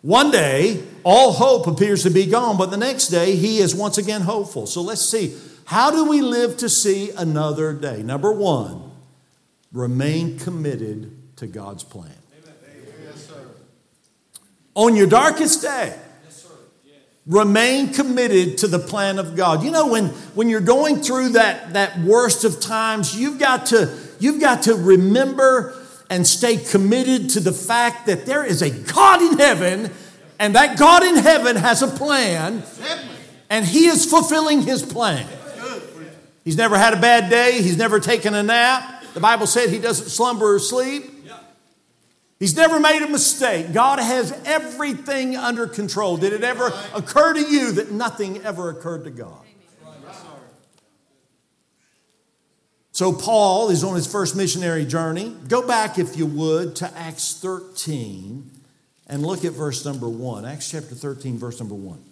One 0.00 0.30
day, 0.30 0.82
all 1.04 1.32
hope 1.32 1.66
appears 1.66 2.04
to 2.04 2.10
be 2.10 2.24
gone, 2.24 2.56
but 2.56 2.70
the 2.70 2.78
next 2.78 3.08
day, 3.08 3.36
he 3.36 3.58
is 3.58 3.74
once 3.74 3.98
again 3.98 4.22
hopeful. 4.22 4.66
So 4.66 4.80
let's 4.80 5.02
see. 5.02 5.36
How 5.66 5.90
do 5.90 6.08
we 6.08 6.22
live 6.22 6.56
to 6.58 6.70
see 6.70 7.10
another 7.10 7.74
day? 7.74 8.02
Number 8.02 8.32
one, 8.32 8.92
remain 9.72 10.38
committed 10.38 11.36
to 11.36 11.46
God's 11.46 11.84
plan. 11.84 12.14
Yes, 13.04 13.30
On 14.74 14.96
your 14.96 15.06
darkest 15.06 15.60
day, 15.60 15.98
remain 17.26 17.92
committed 17.92 18.58
to 18.58 18.68
the 18.68 18.78
plan 18.78 19.18
of 19.18 19.34
God. 19.36 19.64
You 19.64 19.70
know, 19.70 19.88
when, 19.88 20.06
when 20.34 20.48
you're 20.48 20.60
going 20.60 21.02
through 21.02 21.30
that, 21.30 21.72
that 21.72 21.98
worst 21.98 22.44
of 22.44 22.60
times, 22.60 23.18
you've 23.18 23.38
got 23.38 23.66
to, 23.66 23.92
you've 24.20 24.40
got 24.40 24.62
to 24.64 24.74
remember 24.74 25.74
and 26.08 26.24
stay 26.26 26.56
committed 26.56 27.30
to 27.30 27.40
the 27.40 27.52
fact 27.52 28.06
that 28.06 28.26
there 28.26 28.44
is 28.44 28.62
a 28.62 28.70
God 28.70 29.20
in 29.22 29.38
heaven, 29.38 29.90
and 30.38 30.54
that 30.54 30.78
God 30.78 31.02
in 31.02 31.16
heaven 31.16 31.56
has 31.56 31.82
a 31.82 31.88
plan, 31.88 32.62
and 33.50 33.64
He 33.64 33.86
is 33.86 34.08
fulfilling 34.08 34.62
His 34.62 34.82
plan. 34.82 35.26
He's 36.44 36.56
never 36.56 36.78
had 36.78 36.92
a 36.94 37.00
bad 37.00 37.28
day, 37.28 37.60
He's 37.60 37.76
never 37.76 37.98
taken 37.98 38.34
a 38.34 38.42
nap. 38.42 39.02
The 39.14 39.20
Bible 39.20 39.48
said 39.48 39.70
He 39.70 39.80
doesn't 39.80 40.10
slumber 40.10 40.54
or 40.54 40.58
sleep. 40.60 41.15
He's 42.38 42.54
never 42.54 42.78
made 42.78 43.02
a 43.02 43.08
mistake. 43.08 43.72
God 43.72 43.98
has 43.98 44.32
everything 44.44 45.36
under 45.36 45.66
control. 45.66 46.18
Did 46.18 46.34
it 46.34 46.44
ever 46.44 46.70
occur 46.94 47.32
to 47.32 47.40
you 47.40 47.72
that 47.72 47.92
nothing 47.92 48.42
ever 48.44 48.68
occurred 48.68 49.04
to 49.04 49.10
God? 49.10 49.38
So, 52.92 53.12
Paul 53.12 53.68
is 53.68 53.84
on 53.84 53.94
his 53.94 54.06
first 54.06 54.34
missionary 54.34 54.86
journey. 54.86 55.36
Go 55.48 55.66
back, 55.66 55.98
if 55.98 56.16
you 56.16 56.24
would, 56.24 56.76
to 56.76 56.90
Acts 56.96 57.34
13 57.34 58.50
and 59.06 59.22
look 59.22 59.44
at 59.44 59.52
verse 59.52 59.84
number 59.84 60.08
1. 60.08 60.46
Acts 60.46 60.70
chapter 60.70 60.94
13, 60.94 61.36
verse 61.36 61.60
number 61.60 61.74
1. 61.74 62.02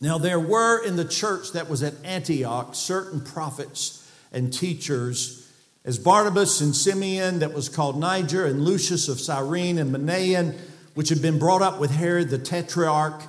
Now, 0.00 0.16
there 0.16 0.40
were 0.40 0.82
in 0.82 0.96
the 0.96 1.04
church 1.04 1.52
that 1.52 1.68
was 1.68 1.82
at 1.82 1.94
Antioch 2.04 2.74
certain 2.74 3.20
prophets 3.20 4.10
and 4.32 4.50
teachers 4.50 5.41
as 5.84 5.98
Barnabas 5.98 6.60
and 6.60 6.74
Simeon, 6.74 7.40
that 7.40 7.52
was 7.52 7.68
called 7.68 7.98
Niger, 7.98 8.46
and 8.46 8.64
Lucius 8.64 9.08
of 9.08 9.20
Cyrene 9.20 9.78
and 9.78 9.94
Manaen, 9.94 10.56
which 10.94 11.08
had 11.08 11.20
been 11.20 11.38
brought 11.38 11.62
up 11.62 11.80
with 11.80 11.90
Herod 11.90 12.30
the 12.30 12.38
Tetrarch 12.38 13.22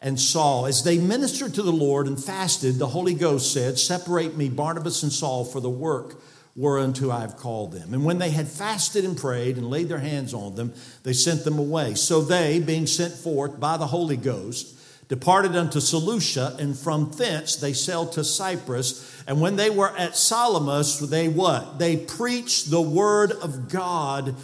and 0.00 0.20
Saul. 0.20 0.66
As 0.66 0.84
they 0.84 0.98
ministered 0.98 1.54
to 1.54 1.62
the 1.62 1.72
Lord 1.72 2.06
and 2.06 2.22
fasted, 2.22 2.78
the 2.78 2.86
Holy 2.86 3.14
Ghost 3.14 3.52
said, 3.52 3.78
Separate 3.78 4.36
me, 4.36 4.48
Barnabas 4.48 5.02
and 5.02 5.12
Saul, 5.12 5.44
for 5.44 5.60
the 5.60 5.70
work 5.70 6.20
whereunto 6.54 7.10
I 7.10 7.20
have 7.20 7.36
called 7.36 7.72
them. 7.72 7.92
And 7.92 8.04
when 8.04 8.18
they 8.18 8.30
had 8.30 8.48
fasted 8.48 9.04
and 9.04 9.16
prayed 9.16 9.56
and 9.56 9.68
laid 9.68 9.88
their 9.88 9.98
hands 9.98 10.32
on 10.32 10.54
them, 10.54 10.74
they 11.02 11.12
sent 11.12 11.44
them 11.44 11.58
away. 11.58 11.94
So 11.94 12.22
they, 12.22 12.60
being 12.60 12.86
sent 12.86 13.14
forth 13.14 13.58
by 13.58 13.76
the 13.76 13.88
Holy 13.88 14.16
Ghost, 14.16 14.75
departed 15.08 15.54
unto 15.54 15.80
Seleucia, 15.80 16.56
and 16.58 16.76
from 16.76 17.12
thence 17.12 17.56
they 17.56 17.72
sailed 17.72 18.12
to 18.12 18.24
Cyprus. 18.24 19.22
And 19.26 19.40
when 19.40 19.56
they 19.56 19.70
were 19.70 19.96
at 19.96 20.16
Salamis, 20.16 20.98
they 20.98 21.28
what? 21.28 21.78
They 21.78 21.96
preached 21.96 22.70
the 22.70 22.80
word 22.80 23.32
of 23.32 23.68
God 23.68 24.34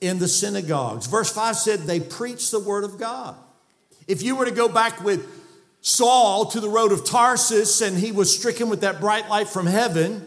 in 0.00 0.18
the 0.18 0.28
synagogues. 0.28 1.06
Verse 1.06 1.32
5 1.32 1.56
said 1.56 1.80
they 1.80 2.00
preached 2.00 2.50
the 2.50 2.60
word 2.60 2.84
of 2.84 2.98
God. 2.98 3.34
If 4.06 4.22
you 4.22 4.36
were 4.36 4.44
to 4.44 4.50
go 4.50 4.68
back 4.68 5.02
with 5.02 5.26
Saul 5.82 6.46
to 6.46 6.60
the 6.60 6.68
road 6.68 6.92
of 6.92 7.04
Tarsus 7.04 7.80
and 7.80 7.96
he 7.96 8.12
was 8.12 8.36
stricken 8.36 8.68
with 8.68 8.82
that 8.82 9.00
bright 9.00 9.28
light 9.28 9.48
from 9.48 9.66
heaven, 9.66 10.26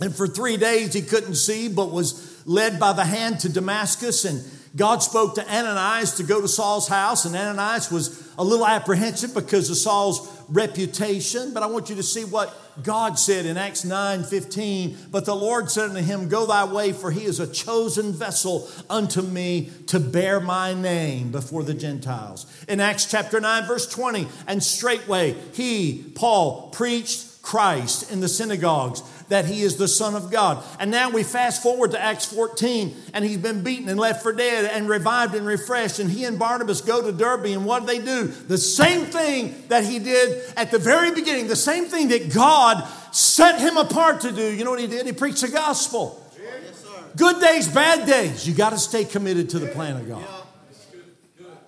and 0.00 0.14
for 0.14 0.26
three 0.26 0.58
days 0.58 0.92
he 0.92 1.00
couldn't 1.00 1.36
see 1.36 1.68
but 1.68 1.90
was 1.90 2.42
led 2.46 2.78
by 2.78 2.92
the 2.92 3.04
hand 3.04 3.40
to 3.40 3.48
Damascus 3.48 4.24
and 4.26 4.42
God 4.76 5.02
spoke 5.02 5.36
to 5.36 5.50
Ananias 5.50 6.16
to 6.16 6.22
go 6.22 6.40
to 6.40 6.48
Saul's 6.48 6.86
house, 6.86 7.24
and 7.24 7.34
Ananias 7.34 7.90
was 7.90 8.30
a 8.36 8.44
little 8.44 8.66
apprehensive 8.66 9.32
because 9.32 9.70
of 9.70 9.78
Saul's 9.78 10.30
reputation. 10.50 11.54
But 11.54 11.62
I 11.62 11.66
want 11.66 11.88
you 11.88 11.96
to 11.96 12.02
see 12.02 12.24
what 12.24 12.54
God 12.82 13.18
said 13.18 13.46
in 13.46 13.56
Acts 13.56 13.86
9 13.86 14.24
15. 14.24 14.98
But 15.10 15.24
the 15.24 15.34
Lord 15.34 15.70
said 15.70 15.88
unto 15.88 16.02
him, 16.02 16.28
Go 16.28 16.44
thy 16.44 16.64
way, 16.64 16.92
for 16.92 17.10
he 17.10 17.24
is 17.24 17.40
a 17.40 17.50
chosen 17.50 18.12
vessel 18.12 18.68
unto 18.90 19.22
me 19.22 19.70
to 19.86 19.98
bear 19.98 20.40
my 20.40 20.74
name 20.74 21.30
before 21.30 21.62
the 21.62 21.74
Gentiles. 21.74 22.46
In 22.68 22.78
Acts 22.78 23.10
chapter 23.10 23.40
9, 23.40 23.64
verse 23.66 23.88
20, 23.88 24.28
and 24.46 24.62
straightway 24.62 25.36
he, 25.54 26.12
Paul, 26.14 26.68
preached 26.68 27.40
Christ 27.40 28.10
in 28.10 28.20
the 28.20 28.28
synagogues 28.28 29.02
that 29.28 29.46
he 29.46 29.62
is 29.62 29.76
the 29.76 29.88
Son 29.88 30.14
of 30.14 30.30
God. 30.30 30.62
And 30.78 30.90
now 30.90 31.10
we 31.10 31.22
fast 31.22 31.62
forward 31.62 31.92
to 31.92 32.00
Acts 32.00 32.26
14, 32.26 32.94
and 33.12 33.24
he's 33.24 33.38
been 33.38 33.62
beaten 33.62 33.88
and 33.88 33.98
left 33.98 34.22
for 34.22 34.32
dead 34.32 34.70
and 34.72 34.88
revived 34.88 35.34
and 35.34 35.46
refreshed. 35.46 35.98
And 35.98 36.10
he 36.10 36.24
and 36.24 36.38
Barnabas 36.38 36.80
go 36.80 37.02
to 37.02 37.12
Derbe, 37.12 37.46
and 37.46 37.64
what 37.64 37.80
do 37.80 37.86
they 37.86 37.98
do? 37.98 38.26
The 38.26 38.58
same 38.58 39.06
thing 39.06 39.64
that 39.68 39.84
he 39.84 39.98
did 39.98 40.42
at 40.56 40.70
the 40.70 40.78
very 40.78 41.12
beginning, 41.12 41.48
the 41.48 41.56
same 41.56 41.86
thing 41.86 42.08
that 42.08 42.32
God 42.32 42.86
set 43.12 43.60
him 43.60 43.76
apart 43.76 44.20
to 44.22 44.32
do. 44.32 44.54
You 44.54 44.64
know 44.64 44.70
what 44.70 44.80
he 44.80 44.86
did? 44.86 45.06
He 45.06 45.12
preached 45.12 45.40
the 45.40 45.48
gospel. 45.48 46.22
Good 47.16 47.40
days, 47.40 47.66
bad 47.66 48.06
days. 48.06 48.46
You 48.46 48.54
got 48.54 48.70
to 48.70 48.78
stay 48.78 49.04
committed 49.04 49.50
to 49.50 49.58
the 49.58 49.68
plan 49.68 49.96
of 49.96 50.06
God. 50.06 50.24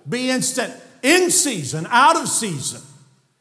Be 0.07 0.29
instant, 0.29 0.73
in 1.01 1.31
season, 1.31 1.87
out 1.89 2.15
of 2.15 2.27
season. 2.27 2.81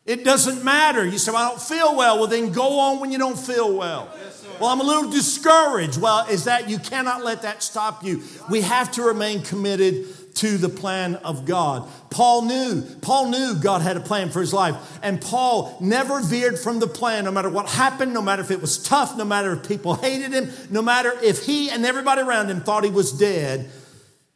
It 0.09 0.25
doesn't 0.25 0.65
matter. 0.65 1.07
You 1.07 1.19
say, 1.19 1.33
well, 1.33 1.45
I 1.45 1.49
don't 1.51 1.61
feel 1.61 1.95
well. 1.95 2.19
Well, 2.19 2.29
then 2.29 2.51
go 2.51 2.81
on 2.81 2.99
when 2.99 3.13
you 3.13 3.19
don't 3.19 3.39
feel 3.39 3.77
well. 3.77 4.09
Yes, 4.19 4.47
well, 4.59 4.71
I'm 4.71 4.81
a 4.81 4.85
little 4.85 5.11
discouraged. 5.11 6.01
Well, 6.01 6.27
is 6.29 6.45
that 6.45 6.71
you 6.71 6.79
cannot 6.79 7.25
let 7.25 7.43
that 7.43 7.63
stop 7.63 8.03
you. 8.03 8.23
We 8.51 8.63
have 8.63 8.91
to 8.93 9.03
remain 9.03 9.43
committed 9.43 10.35
to 10.37 10.57
the 10.57 10.71
plan 10.71 11.17
of 11.17 11.45
God. 11.45 11.87
Paul 12.09 12.47
knew, 12.47 12.83
Paul 13.03 13.29
knew 13.29 13.57
God 13.57 13.83
had 13.83 13.99
a 13.99 14.01
plan 14.01 14.31
for 14.31 14.41
his 14.41 14.55
life. 14.55 14.99
And 15.03 15.21
Paul 15.21 15.77
never 15.79 16.23
veered 16.23 16.59
from 16.59 16.79
the 16.79 16.87
plan, 16.87 17.25
no 17.25 17.31
matter 17.31 17.51
what 17.51 17.69
happened, 17.69 18.15
no 18.15 18.23
matter 18.23 18.41
if 18.41 18.51
it 18.51 18.63
was 18.63 18.83
tough, 18.83 19.15
no 19.15 19.27
matter 19.27 19.53
if 19.53 19.69
people 19.69 19.93
hated 19.95 20.33
him, 20.33 20.51
no 20.71 20.81
matter 20.81 21.13
if 21.23 21.45
he 21.45 21.69
and 21.69 21.85
everybody 21.85 22.23
around 22.23 22.49
him 22.49 22.63
thought 22.63 22.83
he 22.83 22.91
was 22.91 23.13
dead. 23.13 23.71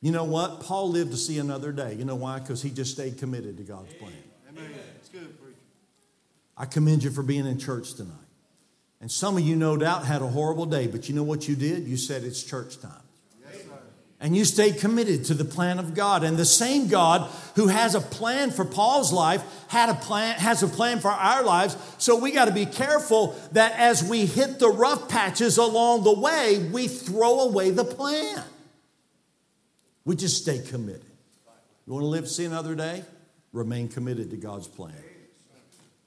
You 0.02 0.12
know 0.12 0.24
what? 0.24 0.60
Paul 0.60 0.90
lived 0.90 1.12
to 1.12 1.16
see 1.16 1.38
another 1.38 1.72
day. 1.72 1.94
You 1.94 2.04
know 2.04 2.16
why? 2.16 2.40
Because 2.40 2.60
he 2.60 2.68
just 2.68 2.90
stayed 2.90 3.16
committed 3.16 3.56
to 3.56 3.62
God's 3.62 3.94
plan. 3.94 4.12
I 6.56 6.66
commend 6.66 7.02
you 7.04 7.10
for 7.10 7.22
being 7.22 7.46
in 7.46 7.58
church 7.58 7.94
tonight. 7.94 8.16
And 9.00 9.10
some 9.10 9.36
of 9.36 9.42
you, 9.42 9.56
no 9.56 9.76
doubt, 9.76 10.04
had 10.04 10.22
a 10.22 10.28
horrible 10.28 10.66
day, 10.66 10.86
but 10.86 11.08
you 11.08 11.14
know 11.14 11.24
what 11.24 11.48
you 11.48 11.56
did? 11.56 11.88
You 11.88 11.96
said 11.96 12.22
it's 12.22 12.42
church 12.42 12.80
time. 12.80 13.02
and 14.22 14.36
you 14.36 14.44
stayed 14.44 14.78
committed 14.78 15.24
to 15.24 15.34
the 15.34 15.44
plan 15.44 15.80
of 15.80 15.94
God. 15.94 16.22
And 16.22 16.36
the 16.36 16.44
same 16.44 16.86
God 16.86 17.28
who 17.56 17.66
has 17.66 17.96
a 17.96 18.00
plan 18.00 18.52
for 18.52 18.64
Paul's 18.64 19.12
life 19.12 19.42
had 19.66 19.88
a 19.88 19.94
plan, 19.94 20.38
has 20.38 20.62
a 20.62 20.68
plan 20.68 21.00
for 21.00 21.10
our 21.10 21.42
lives. 21.42 21.76
So 21.98 22.16
we 22.16 22.30
got 22.30 22.44
to 22.44 22.54
be 22.54 22.64
careful 22.64 23.36
that 23.50 23.72
as 23.76 24.08
we 24.08 24.24
hit 24.24 24.60
the 24.60 24.68
rough 24.68 25.08
patches 25.08 25.58
along 25.58 26.04
the 26.04 26.12
way, 26.12 26.64
we 26.72 26.86
throw 26.86 27.40
away 27.40 27.72
the 27.72 27.84
plan. 27.84 28.44
We 30.04 30.14
just 30.14 30.40
stay 30.40 30.60
committed. 30.60 31.04
You 31.86 31.94
want 31.94 32.04
to 32.04 32.08
live 32.08 32.24
to 32.24 32.30
see 32.30 32.44
another 32.44 32.76
day? 32.76 33.02
Remain 33.52 33.88
committed 33.88 34.30
to 34.30 34.36
God's 34.36 34.68
plan. 34.68 34.94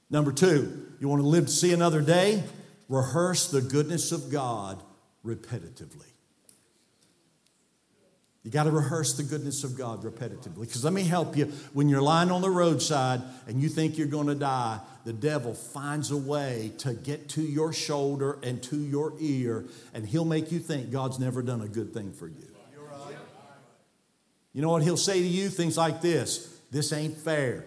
Number 0.08 0.32
two, 0.32 0.86
you 1.00 1.08
want 1.08 1.22
to 1.22 1.28
live 1.28 1.46
to 1.46 1.52
see 1.52 1.72
another 1.72 2.00
day? 2.00 2.44
Rehearse 2.88 3.48
the 3.50 3.60
goodness 3.60 4.12
of 4.12 4.30
God 4.30 4.82
repetitively. 5.24 6.06
You 8.44 8.52
got 8.52 8.64
to 8.64 8.70
rehearse 8.70 9.14
the 9.14 9.24
goodness 9.24 9.64
of 9.64 9.76
God 9.76 10.04
repetitively. 10.04 10.60
Because 10.60 10.84
let 10.84 10.92
me 10.92 11.02
help 11.02 11.36
you. 11.36 11.46
When 11.72 11.88
you're 11.88 12.00
lying 12.00 12.30
on 12.30 12.42
the 12.42 12.50
roadside 12.50 13.20
and 13.48 13.60
you 13.60 13.68
think 13.68 13.98
you're 13.98 14.06
going 14.06 14.28
to 14.28 14.36
die, 14.36 14.78
the 15.04 15.12
devil 15.12 15.52
finds 15.52 16.12
a 16.12 16.16
way 16.16 16.70
to 16.78 16.94
get 16.94 17.28
to 17.30 17.42
your 17.42 17.72
shoulder 17.72 18.38
and 18.44 18.62
to 18.64 18.76
your 18.76 19.14
ear, 19.18 19.64
and 19.92 20.06
he'll 20.06 20.24
make 20.24 20.52
you 20.52 20.60
think 20.60 20.92
God's 20.92 21.18
never 21.18 21.42
done 21.42 21.60
a 21.60 21.66
good 21.66 21.92
thing 21.92 22.12
for 22.12 22.28
you. 22.28 22.46
You 24.52 24.62
know 24.62 24.70
what 24.70 24.84
he'll 24.84 24.96
say 24.96 25.20
to 25.20 25.26
you? 25.26 25.48
Things 25.48 25.76
like 25.76 26.00
this 26.00 26.56
This 26.70 26.92
ain't 26.92 27.16
fair. 27.16 27.66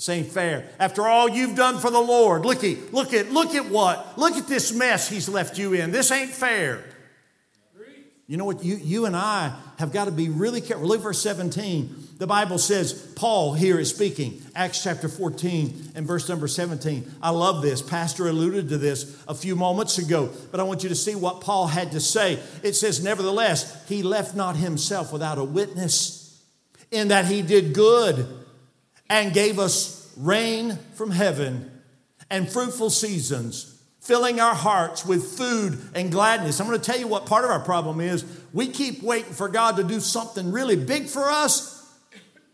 This 0.00 0.08
ain't 0.08 0.28
fair. 0.28 0.66
After 0.78 1.06
all 1.06 1.28
you've 1.28 1.54
done 1.54 1.78
for 1.78 1.90
the 1.90 2.00
Lord, 2.00 2.46
looky, 2.46 2.78
look 2.90 3.12
at, 3.12 3.30
look 3.32 3.54
at 3.54 3.66
what? 3.66 4.16
Look 4.16 4.34
at 4.34 4.48
this 4.48 4.72
mess 4.72 5.06
he's 5.10 5.28
left 5.28 5.58
you 5.58 5.74
in. 5.74 5.90
This 5.90 6.10
ain't 6.10 6.30
fair. 6.30 6.82
You 8.26 8.38
know 8.38 8.46
what? 8.46 8.64
You, 8.64 8.76
you 8.76 9.04
and 9.04 9.14
I 9.14 9.54
have 9.78 9.92
got 9.92 10.06
to 10.06 10.10
be 10.10 10.30
really 10.30 10.62
careful. 10.62 10.86
Look 10.86 11.02
verse 11.02 11.20
17. 11.20 12.16
The 12.16 12.26
Bible 12.26 12.56
says, 12.56 13.12
Paul 13.14 13.52
here 13.52 13.78
is 13.78 13.90
speaking, 13.90 14.40
Acts 14.54 14.82
chapter 14.82 15.06
14 15.06 15.92
and 15.94 16.06
verse 16.06 16.26
number 16.30 16.48
17. 16.48 17.16
I 17.20 17.28
love 17.28 17.60
this. 17.60 17.82
Pastor 17.82 18.26
alluded 18.26 18.70
to 18.70 18.78
this 18.78 19.22
a 19.28 19.34
few 19.34 19.54
moments 19.54 19.98
ago, 19.98 20.30
but 20.50 20.60
I 20.60 20.62
want 20.62 20.82
you 20.82 20.88
to 20.88 20.94
see 20.94 21.14
what 21.14 21.42
Paul 21.42 21.66
had 21.66 21.92
to 21.92 22.00
say. 22.00 22.38
It 22.62 22.72
says, 22.72 23.04
Nevertheless, 23.04 23.86
he 23.86 24.02
left 24.02 24.34
not 24.34 24.56
himself 24.56 25.12
without 25.12 25.36
a 25.36 25.44
witness, 25.44 26.42
in 26.90 27.08
that 27.08 27.26
he 27.26 27.42
did 27.42 27.74
good 27.74 28.39
and 29.10 29.34
gave 29.34 29.58
us 29.58 30.10
rain 30.16 30.78
from 30.94 31.10
heaven 31.10 31.70
and 32.30 32.48
fruitful 32.48 32.90
seasons, 32.90 33.82
filling 34.00 34.40
our 34.40 34.54
hearts 34.54 35.04
with 35.04 35.36
food 35.36 35.78
and 35.94 36.12
gladness. 36.12 36.60
I'm 36.60 36.68
going 36.68 36.78
to 36.78 36.84
tell 36.84 36.98
you 36.98 37.08
what 37.08 37.26
part 37.26 37.44
of 37.44 37.50
our 37.50 37.60
problem 37.60 38.00
is. 38.00 38.24
We 38.52 38.68
keep 38.68 39.02
waiting 39.02 39.32
for 39.32 39.48
God 39.48 39.76
to 39.76 39.84
do 39.84 39.98
something 39.98 40.52
really 40.52 40.76
big 40.76 41.06
for 41.06 41.24
us, 41.28 41.76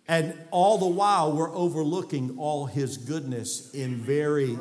and 0.09 0.35
all 0.51 0.79
the 0.79 0.87
while 0.87 1.33
we're 1.33 1.55
overlooking 1.55 2.39
all 2.39 2.65
His 2.65 2.97
goodness 2.97 3.75
in 3.75 3.97
very, 3.97 4.59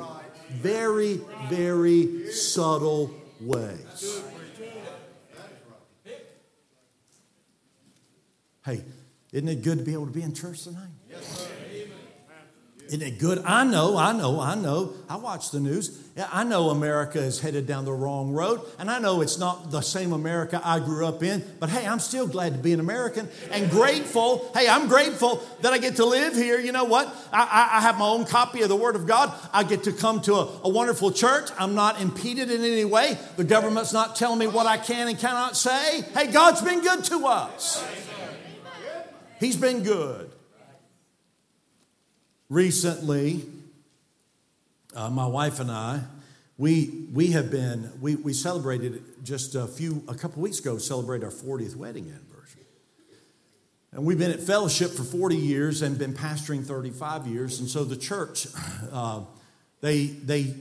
very, 0.51 1.21
very 1.47 2.29
subtle 2.31 3.15
ways. 3.39 4.21
Hey, 8.65 8.83
isn't 9.31 9.47
it 9.47 9.61
good 9.61 9.77
to 9.77 9.83
be 9.83 9.93
able 9.93 10.07
to 10.07 10.11
be 10.11 10.23
in 10.23 10.33
church 10.33 10.63
tonight? 10.63 10.89
Yes, 11.07 11.47
Isn't 12.87 13.01
it 13.01 13.17
good? 13.17 13.39
I 13.39 13.63
know, 13.63 13.97
I 13.97 14.13
know, 14.13 14.39
I 14.39 14.55
know. 14.55 14.93
I 15.09 15.17
watch 15.17 15.51
the 15.51 15.59
news. 15.59 16.01
I 16.31 16.43
know 16.45 16.69
America 16.69 17.19
is 17.19 17.41
headed 17.41 17.67
down 17.67 17.83
the 17.83 17.91
wrong 17.91 18.31
road, 18.31 18.61
and 18.79 18.89
I 18.89 18.99
know 18.99 19.19
it's 19.21 19.37
not 19.37 19.69
the 19.69 19.81
same 19.81 20.13
America 20.13 20.61
I 20.63 20.79
grew 20.79 21.05
up 21.05 21.21
in, 21.23 21.43
but 21.59 21.69
hey, 21.69 21.85
I'm 21.85 21.99
still 21.99 22.25
glad 22.25 22.53
to 22.53 22.59
be 22.59 22.71
an 22.71 22.79
American 22.79 23.27
and 23.51 23.69
grateful. 23.69 24.49
Hey, 24.53 24.69
I'm 24.69 24.87
grateful 24.87 25.43
that 25.61 25.73
I 25.73 25.77
get 25.77 25.97
to 25.97 26.05
live 26.05 26.33
here. 26.33 26.57
You 26.57 26.71
know 26.71 26.85
what? 26.85 27.13
I, 27.33 27.69
I 27.73 27.81
have 27.81 27.97
my 27.97 28.05
own 28.05 28.25
copy 28.25 28.61
of 28.61 28.69
the 28.69 28.77
Word 28.77 28.95
of 28.95 29.07
God. 29.07 29.33
I 29.51 29.63
get 29.63 29.83
to 29.83 29.91
come 29.91 30.21
to 30.21 30.35
a, 30.35 30.61
a 30.63 30.69
wonderful 30.69 31.11
church. 31.11 31.49
I'm 31.57 31.75
not 31.75 31.99
impeded 31.99 32.49
in 32.49 32.63
any 32.63 32.85
way. 32.85 33.17
The 33.35 33.43
government's 33.43 33.91
not 33.91 34.15
telling 34.15 34.39
me 34.39 34.47
what 34.47 34.67
I 34.67 34.77
can 34.77 35.09
and 35.09 35.19
cannot 35.19 35.57
say. 35.57 36.01
Hey, 36.13 36.31
God's 36.31 36.61
been 36.61 36.81
good 36.81 37.03
to 37.05 37.25
us, 37.25 37.83
He's 39.39 39.57
been 39.57 39.83
good. 39.83 40.31
Recently, 42.55 43.43
uh, 44.95 45.09
my 45.09 45.27
wife 45.27 45.59
and 45.59 45.69
I, 45.69 45.99
we, 46.57 47.05
we 47.11 47.31
have 47.31 47.51
been, 47.51 47.91
we, 47.99 48.15
we 48.15 48.31
celebrated 48.31 49.03
just 49.25 49.55
a 49.55 49.67
few, 49.67 50.05
a 50.07 50.15
couple 50.15 50.41
weeks 50.41 50.59
ago, 50.59 50.77
celebrated 50.77 51.25
our 51.25 51.31
40th 51.31 51.75
wedding 51.75 52.05
anniversary. 52.05 52.63
And 53.91 54.05
we've 54.05 54.17
been 54.17 54.31
at 54.31 54.39
fellowship 54.39 54.91
for 54.91 55.03
40 55.03 55.35
years 55.35 55.81
and 55.81 55.99
been 55.99 56.13
pastoring 56.13 56.63
35 56.65 57.27
years. 57.27 57.59
And 57.59 57.67
so 57.67 57.83
the 57.83 57.97
church, 57.97 58.47
uh, 58.89 59.23
they, 59.81 60.05
they, 60.05 60.53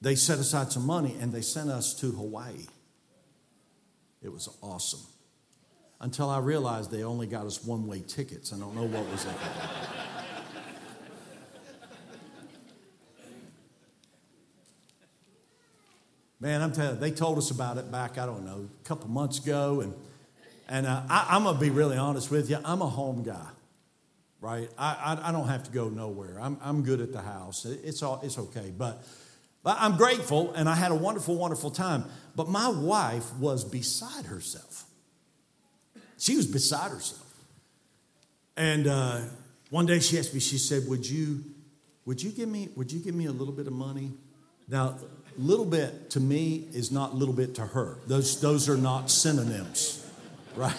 they 0.00 0.16
set 0.16 0.40
aside 0.40 0.72
some 0.72 0.84
money 0.84 1.14
and 1.20 1.32
they 1.32 1.40
sent 1.40 1.70
us 1.70 1.94
to 2.00 2.10
Hawaii. 2.10 2.66
It 4.24 4.32
was 4.32 4.48
awesome. 4.60 5.06
Until 6.00 6.30
I 6.30 6.40
realized 6.40 6.90
they 6.90 7.04
only 7.04 7.28
got 7.28 7.46
us 7.46 7.62
one 7.62 7.86
way 7.86 8.02
tickets. 8.04 8.52
I 8.52 8.58
don't 8.58 8.74
know 8.74 8.88
what 8.88 9.08
was 9.08 9.24
that. 9.24 10.15
Man, 16.38 16.60
I'm 16.60 16.72
telling 16.72 16.94
you, 16.96 17.00
they 17.00 17.10
told 17.10 17.38
us 17.38 17.50
about 17.50 17.78
it 17.78 17.90
back, 17.90 18.18
I 18.18 18.26
don't 18.26 18.44
know, 18.44 18.68
a 18.80 18.84
couple 18.88 19.08
months 19.08 19.38
ago. 19.38 19.80
And, 19.80 19.94
and 20.68 20.86
uh, 20.86 21.02
I, 21.08 21.34
am 21.36 21.44
going 21.44 21.54
to 21.54 21.60
be 21.60 21.70
really 21.70 21.96
honest 21.96 22.30
with 22.30 22.50
you. 22.50 22.58
I'm 22.62 22.82
a 22.82 22.88
home 22.88 23.22
guy, 23.22 23.48
right? 24.40 24.68
I, 24.76 25.18
I, 25.22 25.28
I, 25.28 25.32
don't 25.32 25.48
have 25.48 25.64
to 25.64 25.70
go 25.70 25.88
nowhere. 25.88 26.38
I'm, 26.38 26.58
I'm 26.62 26.82
good 26.82 27.00
at 27.00 27.12
the 27.12 27.22
house. 27.22 27.64
It's, 27.64 28.02
all, 28.02 28.20
it's 28.22 28.38
okay. 28.38 28.70
But, 28.76 29.02
but 29.62 29.78
I'm 29.80 29.96
grateful, 29.96 30.52
and 30.52 30.68
I 30.68 30.74
had 30.74 30.92
a 30.92 30.94
wonderful, 30.94 31.36
wonderful 31.36 31.70
time. 31.70 32.04
But 32.34 32.48
my 32.48 32.68
wife 32.68 33.34
was 33.36 33.64
beside 33.64 34.26
herself. 34.26 34.84
She 36.18 36.36
was 36.36 36.46
beside 36.46 36.90
herself. 36.90 37.22
And 38.58 38.86
uh, 38.86 39.20
one 39.70 39.86
day 39.86 40.00
she 40.00 40.18
asked 40.18 40.34
me, 40.34 40.40
she 40.40 40.58
said, 40.58 40.86
Would 40.86 41.08
you, 41.08 41.44
would 42.04 42.22
you 42.22 42.30
give 42.30 42.48
me, 42.48 42.68
would 42.76 42.92
you 42.92 43.00
give 43.00 43.14
me 43.14 43.24
a 43.24 43.32
little 43.32 43.54
bit 43.54 43.66
of 43.66 43.72
money? 43.72 44.12
Now, 44.68 44.98
little 45.38 45.64
bit 45.64 46.10
to 46.10 46.20
me 46.20 46.68
is 46.72 46.90
not 46.90 47.14
little 47.14 47.34
bit 47.34 47.54
to 47.56 47.66
her. 47.66 47.98
Those, 48.06 48.40
those 48.40 48.68
are 48.68 48.76
not 48.76 49.10
synonyms, 49.10 50.06
right? 50.54 50.74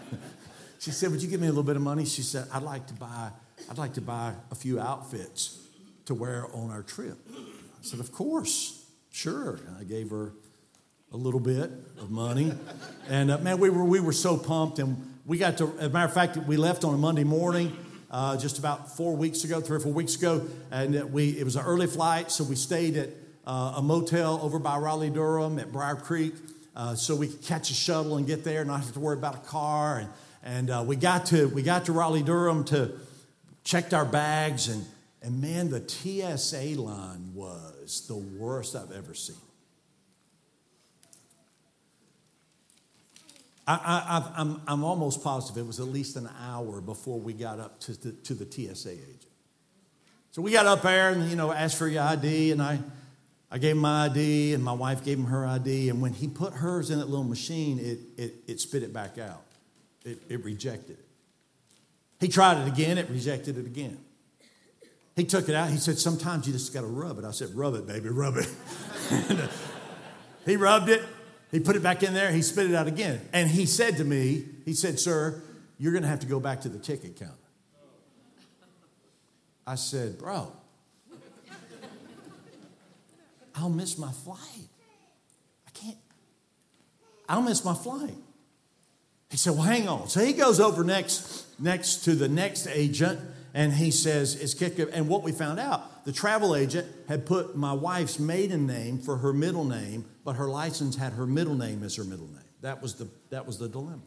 she 0.78 0.90
said, 0.90 1.10
Would 1.10 1.22
you 1.22 1.28
give 1.28 1.40
me 1.40 1.46
a 1.46 1.50
little 1.50 1.62
bit 1.62 1.76
of 1.76 1.82
money? 1.82 2.04
She 2.04 2.22
said, 2.22 2.46
I'd 2.52 2.62
like 2.62 2.86
to 2.88 2.94
buy, 2.94 3.30
I'd 3.70 3.78
like 3.78 3.94
to 3.94 4.00
buy 4.00 4.34
a 4.50 4.54
few 4.54 4.80
outfits 4.80 5.58
to 6.06 6.14
wear 6.14 6.46
on 6.54 6.70
our 6.70 6.82
trip. 6.82 7.18
I 7.30 7.82
said, 7.82 8.00
Of 8.00 8.12
course, 8.12 8.84
sure. 9.10 9.60
And 9.66 9.76
I 9.78 9.84
gave 9.84 10.10
her 10.10 10.32
a 11.12 11.16
little 11.16 11.40
bit 11.40 11.70
of 12.00 12.10
money. 12.10 12.52
And 13.08 13.32
uh, 13.32 13.38
man, 13.38 13.58
we 13.58 13.68
were, 13.68 13.84
we 13.84 13.98
were 13.98 14.12
so 14.12 14.36
pumped. 14.36 14.78
And 14.78 15.18
we 15.26 15.36
got 15.36 15.58
to, 15.58 15.74
as 15.80 15.86
a 15.86 15.90
matter 15.90 16.06
of 16.06 16.14
fact, 16.14 16.36
we 16.36 16.56
left 16.56 16.84
on 16.84 16.94
a 16.94 16.96
Monday 16.96 17.24
morning. 17.24 17.76
Uh, 18.10 18.36
just 18.36 18.58
about 18.58 18.94
four 18.94 19.16
weeks 19.16 19.42
ago, 19.42 19.58
three 19.60 19.78
or 19.78 19.80
four 19.80 19.92
weeks 19.92 20.16
ago, 20.16 20.46
and 20.70 21.10
we 21.14 21.30
it 21.30 21.44
was 21.44 21.56
an 21.56 21.64
early 21.64 21.86
flight, 21.86 22.30
so 22.30 22.44
we 22.44 22.54
stayed 22.54 22.94
at 22.98 23.08
uh, 23.46 23.74
a 23.76 23.82
motel 23.82 24.40
over 24.42 24.58
by 24.58 24.76
Raleigh 24.76 25.10
Durham 25.10 25.58
at 25.58 25.72
Brier 25.72 25.96
Creek 25.96 26.34
uh, 26.74 26.94
so 26.94 27.14
we 27.14 27.28
could 27.28 27.42
catch 27.42 27.70
a 27.70 27.74
shuttle 27.74 28.16
and 28.16 28.26
get 28.26 28.44
there, 28.44 28.60
and 28.60 28.68
not 28.68 28.80
have 28.80 28.92
to 28.92 29.00
worry 29.00 29.16
about 29.16 29.34
a 29.34 29.46
car. 29.48 29.98
And, 29.98 30.08
and 30.42 30.70
uh, 30.70 30.84
we, 30.86 30.96
got 30.96 31.26
to, 31.26 31.48
we 31.48 31.62
got 31.62 31.86
to 31.86 31.92
Raleigh 31.92 32.22
Durham 32.22 32.64
to 32.64 32.92
checked 33.64 33.94
our 33.94 34.04
bags, 34.04 34.68
and, 34.68 34.84
and 35.22 35.40
man, 35.40 35.68
the 35.68 35.86
TSA 35.86 36.80
line 36.80 37.32
was 37.34 38.06
the 38.08 38.16
worst 38.16 38.74
I've 38.74 38.92
ever 38.92 39.14
seen. 39.14 39.36
I, 43.64 44.24
am 44.36 44.50
I'm, 44.50 44.62
I'm 44.66 44.84
almost 44.84 45.22
positive 45.22 45.62
it 45.62 45.66
was 45.66 45.78
at 45.78 45.86
least 45.86 46.16
an 46.16 46.28
hour 46.40 46.80
before 46.80 47.20
we 47.20 47.32
got 47.32 47.60
up 47.60 47.78
to 47.80 47.92
the, 47.92 48.12
to 48.12 48.34
the 48.34 48.44
TSA 48.44 48.90
agent. 48.90 49.26
So 50.32 50.42
we 50.42 50.50
got 50.50 50.66
up 50.66 50.82
there 50.82 51.10
and, 51.10 51.30
you 51.30 51.36
know, 51.36 51.52
asked 51.52 51.78
for 51.78 51.86
your 51.86 52.02
ID, 52.02 52.50
and 52.50 52.60
I 52.60 52.80
I 53.54 53.58
gave 53.58 53.72
him 53.72 53.82
my 53.82 54.06
ID, 54.06 54.54
and 54.54 54.64
my 54.64 54.72
wife 54.72 55.04
gave 55.04 55.18
him 55.18 55.26
her 55.26 55.46
ID. 55.46 55.90
And 55.90 56.00
when 56.00 56.14
he 56.14 56.26
put 56.26 56.54
hers 56.54 56.88
in 56.88 56.98
that 57.00 57.10
little 57.10 57.22
machine, 57.22 57.78
it, 57.78 57.98
it, 58.16 58.34
it 58.46 58.60
spit 58.60 58.82
it 58.82 58.94
back 58.94 59.18
out. 59.18 59.42
It, 60.06 60.22
it 60.30 60.42
rejected 60.42 60.98
it. 60.98 61.06
He 62.18 62.28
tried 62.28 62.62
it 62.62 62.66
again, 62.66 62.96
it 62.96 63.10
rejected 63.10 63.58
it 63.58 63.66
again. 63.66 63.98
He 65.16 65.24
took 65.24 65.50
it 65.50 65.54
out. 65.54 65.68
He 65.68 65.76
said, 65.76 65.98
Sometimes 65.98 66.46
you 66.46 66.54
just 66.54 66.72
got 66.72 66.80
to 66.80 66.86
rub 66.86 67.18
it. 67.18 67.26
I 67.26 67.32
said, 67.32 67.54
Rub 67.54 67.74
it, 67.74 67.86
baby, 67.86 68.08
rub 68.08 68.38
it. 68.38 68.48
he 70.46 70.56
rubbed 70.56 70.88
it. 70.88 71.04
He 71.50 71.60
put 71.60 71.76
it 71.76 71.82
back 71.82 72.02
in 72.02 72.14
there. 72.14 72.32
He 72.32 72.40
spit 72.40 72.70
it 72.70 72.74
out 72.74 72.86
again. 72.86 73.20
And 73.34 73.50
he 73.50 73.66
said 73.66 73.98
to 73.98 74.04
me, 74.04 74.46
He 74.64 74.72
said, 74.72 74.98
Sir, 74.98 75.42
you're 75.78 75.92
going 75.92 76.04
to 76.04 76.08
have 76.08 76.20
to 76.20 76.26
go 76.26 76.40
back 76.40 76.62
to 76.62 76.70
the 76.70 76.78
ticket 76.78 77.16
counter. 77.16 77.34
I 79.66 79.74
said, 79.74 80.16
Bro, 80.16 80.52
I'll 83.54 83.70
miss 83.70 83.98
my 83.98 84.10
flight. 84.10 84.68
I 85.66 85.70
can't, 85.72 85.96
I'll 87.28 87.42
miss 87.42 87.64
my 87.64 87.74
flight. 87.74 88.14
He 89.30 89.36
said, 89.36 89.54
Well, 89.54 89.62
hang 89.62 89.88
on. 89.88 90.08
So 90.08 90.24
he 90.24 90.32
goes 90.32 90.60
over 90.60 90.84
next, 90.84 91.46
next 91.58 92.04
to 92.04 92.14
the 92.14 92.28
next 92.28 92.66
agent 92.66 93.20
and 93.54 93.72
he 93.72 93.90
says, 93.90 94.34
It's 94.34 94.54
kicked 94.54 94.78
And 94.78 95.08
what 95.08 95.22
we 95.22 95.32
found 95.32 95.60
out, 95.60 96.04
the 96.04 96.12
travel 96.12 96.56
agent 96.56 96.86
had 97.08 97.26
put 97.26 97.56
my 97.56 97.72
wife's 97.72 98.18
maiden 98.18 98.66
name 98.66 98.98
for 98.98 99.18
her 99.18 99.32
middle 99.32 99.64
name, 99.64 100.04
but 100.24 100.36
her 100.36 100.48
license 100.48 100.96
had 100.96 101.14
her 101.14 101.26
middle 101.26 101.54
name 101.54 101.82
as 101.82 101.96
her 101.96 102.04
middle 102.04 102.28
name. 102.28 102.38
That 102.62 102.80
was 102.80 102.94
the, 102.94 103.08
that 103.30 103.46
was 103.46 103.58
the 103.58 103.68
dilemma. 103.68 104.02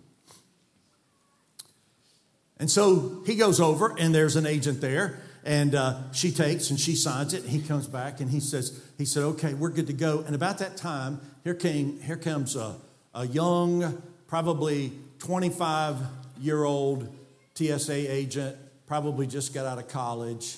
And 2.58 2.72
so 2.72 3.22
he 3.26 3.36
goes 3.36 3.60
over, 3.60 3.96
and 3.98 4.16
there's 4.16 4.36
an 4.36 4.46
agent 4.46 4.80
there, 4.80 5.20
and 5.46 5.76
uh, 5.76 6.12
she 6.12 6.32
takes 6.32 6.72
and 6.72 6.80
she 6.80 6.96
signs 6.96 7.34
it. 7.34 7.44
And 7.44 7.52
he 7.52 7.62
comes 7.62 7.88
back 7.88 8.20
and 8.20 8.30
he 8.30 8.40
says, 8.40 8.82
he 8.98 9.06
said, 9.06 9.24
okay, 9.24 9.54
we're 9.54 9.70
good 9.70 9.88
to 9.88 9.94
go. 9.94 10.24
And 10.26 10.36
about 10.36 10.58
that 10.58 10.76
time, 10.76 11.22
here 11.44 11.54
came, 11.54 12.00
here 12.02 12.18
comes 12.18 12.56
a, 12.56 12.76
a 13.14 13.28
young, 13.28 14.02
probably 14.28 14.92
25 15.20 15.98
year 16.42 16.64
old 16.64 17.16
TSA 17.54 18.12
agent, 18.12 18.58
probably 18.88 19.28
just 19.28 19.54
got 19.54 19.68
out 19.68 19.78
of 19.78 19.88
college. 19.88 20.58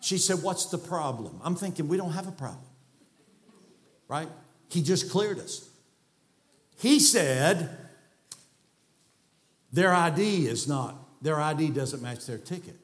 She 0.00 0.18
said, 0.18 0.42
What's 0.42 0.66
the 0.66 0.78
problem? 0.78 1.40
I'm 1.42 1.54
thinking, 1.54 1.88
we 1.88 1.96
don't 1.96 2.12
have 2.12 2.28
a 2.28 2.32
problem, 2.32 2.64
right? 4.06 4.28
He 4.68 4.82
just 4.82 5.10
cleared 5.10 5.38
us. 5.38 5.68
He 6.76 7.00
said, 7.00 7.76
Their 9.72 9.92
ID 9.92 10.46
is 10.46 10.68
not, 10.68 11.22
their 11.22 11.40
ID 11.40 11.70
doesn't 11.70 12.02
match 12.02 12.26
their 12.26 12.38
ticket. 12.38 12.76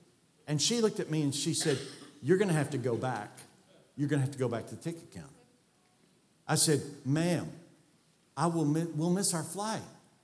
And 0.46 0.60
she 0.60 0.80
looked 0.80 1.00
at 1.00 1.10
me 1.10 1.22
and 1.22 1.34
she 1.34 1.54
said, 1.54 1.78
You're 2.22 2.38
going 2.38 2.48
to 2.48 2.54
have 2.54 2.70
to 2.70 2.78
go 2.78 2.96
back. 2.96 3.38
You're 3.96 4.08
going 4.08 4.20
to 4.20 4.26
have 4.26 4.32
to 4.32 4.38
go 4.38 4.48
back 4.48 4.66
to 4.68 4.76
the 4.76 4.82
ticket 4.82 5.12
counter. 5.12 5.28
I 6.46 6.56
said, 6.56 6.82
Ma'am, 7.04 7.50
I 8.36 8.46
will 8.46 8.64
miss, 8.64 8.88
we'll 8.94 9.10
miss 9.10 9.32
our 9.34 9.42
flight. 9.42 9.82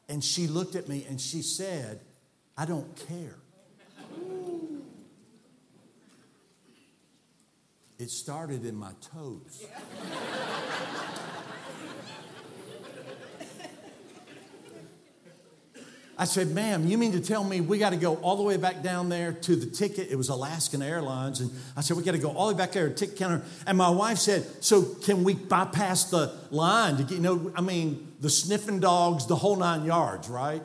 And 0.08 0.22
she 0.22 0.46
looked 0.46 0.74
at 0.74 0.88
me 0.88 1.06
and 1.08 1.20
she 1.20 1.42
said, 1.42 2.00
I 2.56 2.66
don't 2.66 2.94
care. 3.08 3.36
It 7.98 8.10
started 8.10 8.64
in 8.64 8.76
my 8.76 8.92
toes. 9.12 9.66
I 16.20 16.24
said, 16.24 16.50
ma'am, 16.50 16.86
you 16.86 16.98
mean 16.98 17.12
to 17.12 17.20
tell 17.20 17.42
me 17.42 17.62
we 17.62 17.78
got 17.78 17.90
to 17.90 17.96
go 17.96 18.16
all 18.16 18.36
the 18.36 18.42
way 18.42 18.58
back 18.58 18.82
down 18.82 19.08
there 19.08 19.32
to 19.32 19.56
the 19.56 19.64
ticket? 19.64 20.08
It 20.10 20.16
was 20.16 20.28
Alaskan 20.28 20.82
Airlines. 20.82 21.40
And 21.40 21.50
I 21.78 21.80
said, 21.80 21.96
we 21.96 22.02
got 22.02 22.12
to 22.12 22.18
go 22.18 22.28
all 22.28 22.48
the 22.48 22.54
way 22.54 22.58
back 22.58 22.72
there 22.72 22.90
to 22.90 22.94
ticket 22.94 23.16
counter. 23.16 23.40
And 23.66 23.78
my 23.78 23.88
wife 23.88 24.18
said, 24.18 24.44
so 24.62 24.82
can 24.82 25.24
we 25.24 25.32
bypass 25.32 26.10
the 26.10 26.38
line 26.50 26.98
to 26.98 27.04
get, 27.04 27.12
you 27.12 27.20
know, 27.20 27.50
I 27.56 27.62
mean, 27.62 28.12
the 28.20 28.28
sniffing 28.28 28.80
dogs, 28.80 29.28
the 29.28 29.34
whole 29.34 29.56
nine 29.56 29.86
yards, 29.86 30.28
right? 30.28 30.60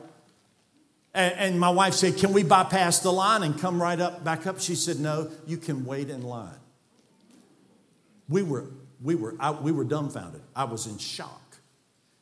And, 1.14 1.34
and 1.38 1.58
my 1.58 1.70
wife 1.70 1.94
said, 1.94 2.18
can 2.18 2.34
we 2.34 2.42
bypass 2.42 2.98
the 2.98 3.10
line 3.10 3.42
and 3.42 3.58
come 3.58 3.80
right 3.80 3.98
up, 3.98 4.22
back 4.22 4.46
up? 4.46 4.60
She 4.60 4.74
said, 4.74 5.00
no, 5.00 5.30
you 5.46 5.56
can 5.56 5.86
wait 5.86 6.10
in 6.10 6.20
line. 6.20 6.60
We 8.28 8.42
were, 8.42 8.66
we 9.02 9.14
were, 9.14 9.34
I, 9.40 9.52
we 9.52 9.72
were 9.72 9.84
dumbfounded. 9.84 10.42
I 10.54 10.64
was 10.64 10.86
in 10.86 10.98
shock. 10.98 11.45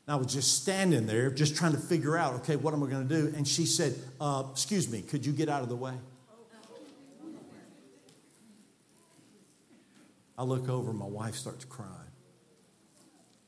And 0.07 0.15
I 0.15 0.17
was 0.17 0.33
just 0.33 0.61
standing 0.63 1.07
there, 1.07 1.31
just 1.31 1.57
trying 1.57 1.73
to 1.73 1.79
figure 1.79 2.17
out, 2.17 2.35
okay, 2.35 2.57
what 2.57 2.75
am 2.75 2.83
I 2.83 2.91
going 2.91 3.09
to 3.09 3.23
do? 3.23 3.37
And 3.37 3.49
she 3.49 3.65
said, 3.65 3.95
uh, 4.21 4.45
Excuse 4.53 4.91
me, 4.91 5.03
could 5.03 5.25
you 5.25 5.33
get 5.33 5.49
out 5.49 5.63
of 5.63 5.69
the 5.69 5.77
way? 5.77 5.95
I 10.37 10.43
look 10.43 10.69
over, 10.69 10.93
my 10.93 11.07
wife 11.07 11.37
starts 11.37 11.65
crying. 11.65 11.91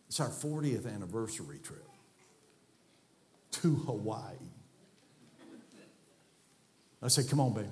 It's 0.09 0.21
our 0.21 0.29
40th 0.29 0.93
anniversary 0.93 1.59
trip 1.59 1.85
to 3.51 3.75
Hawaii. 3.75 4.35
I 7.03 7.09
said, 7.09 7.29
Come 7.29 7.41
on, 7.41 7.53
baby. 7.53 7.69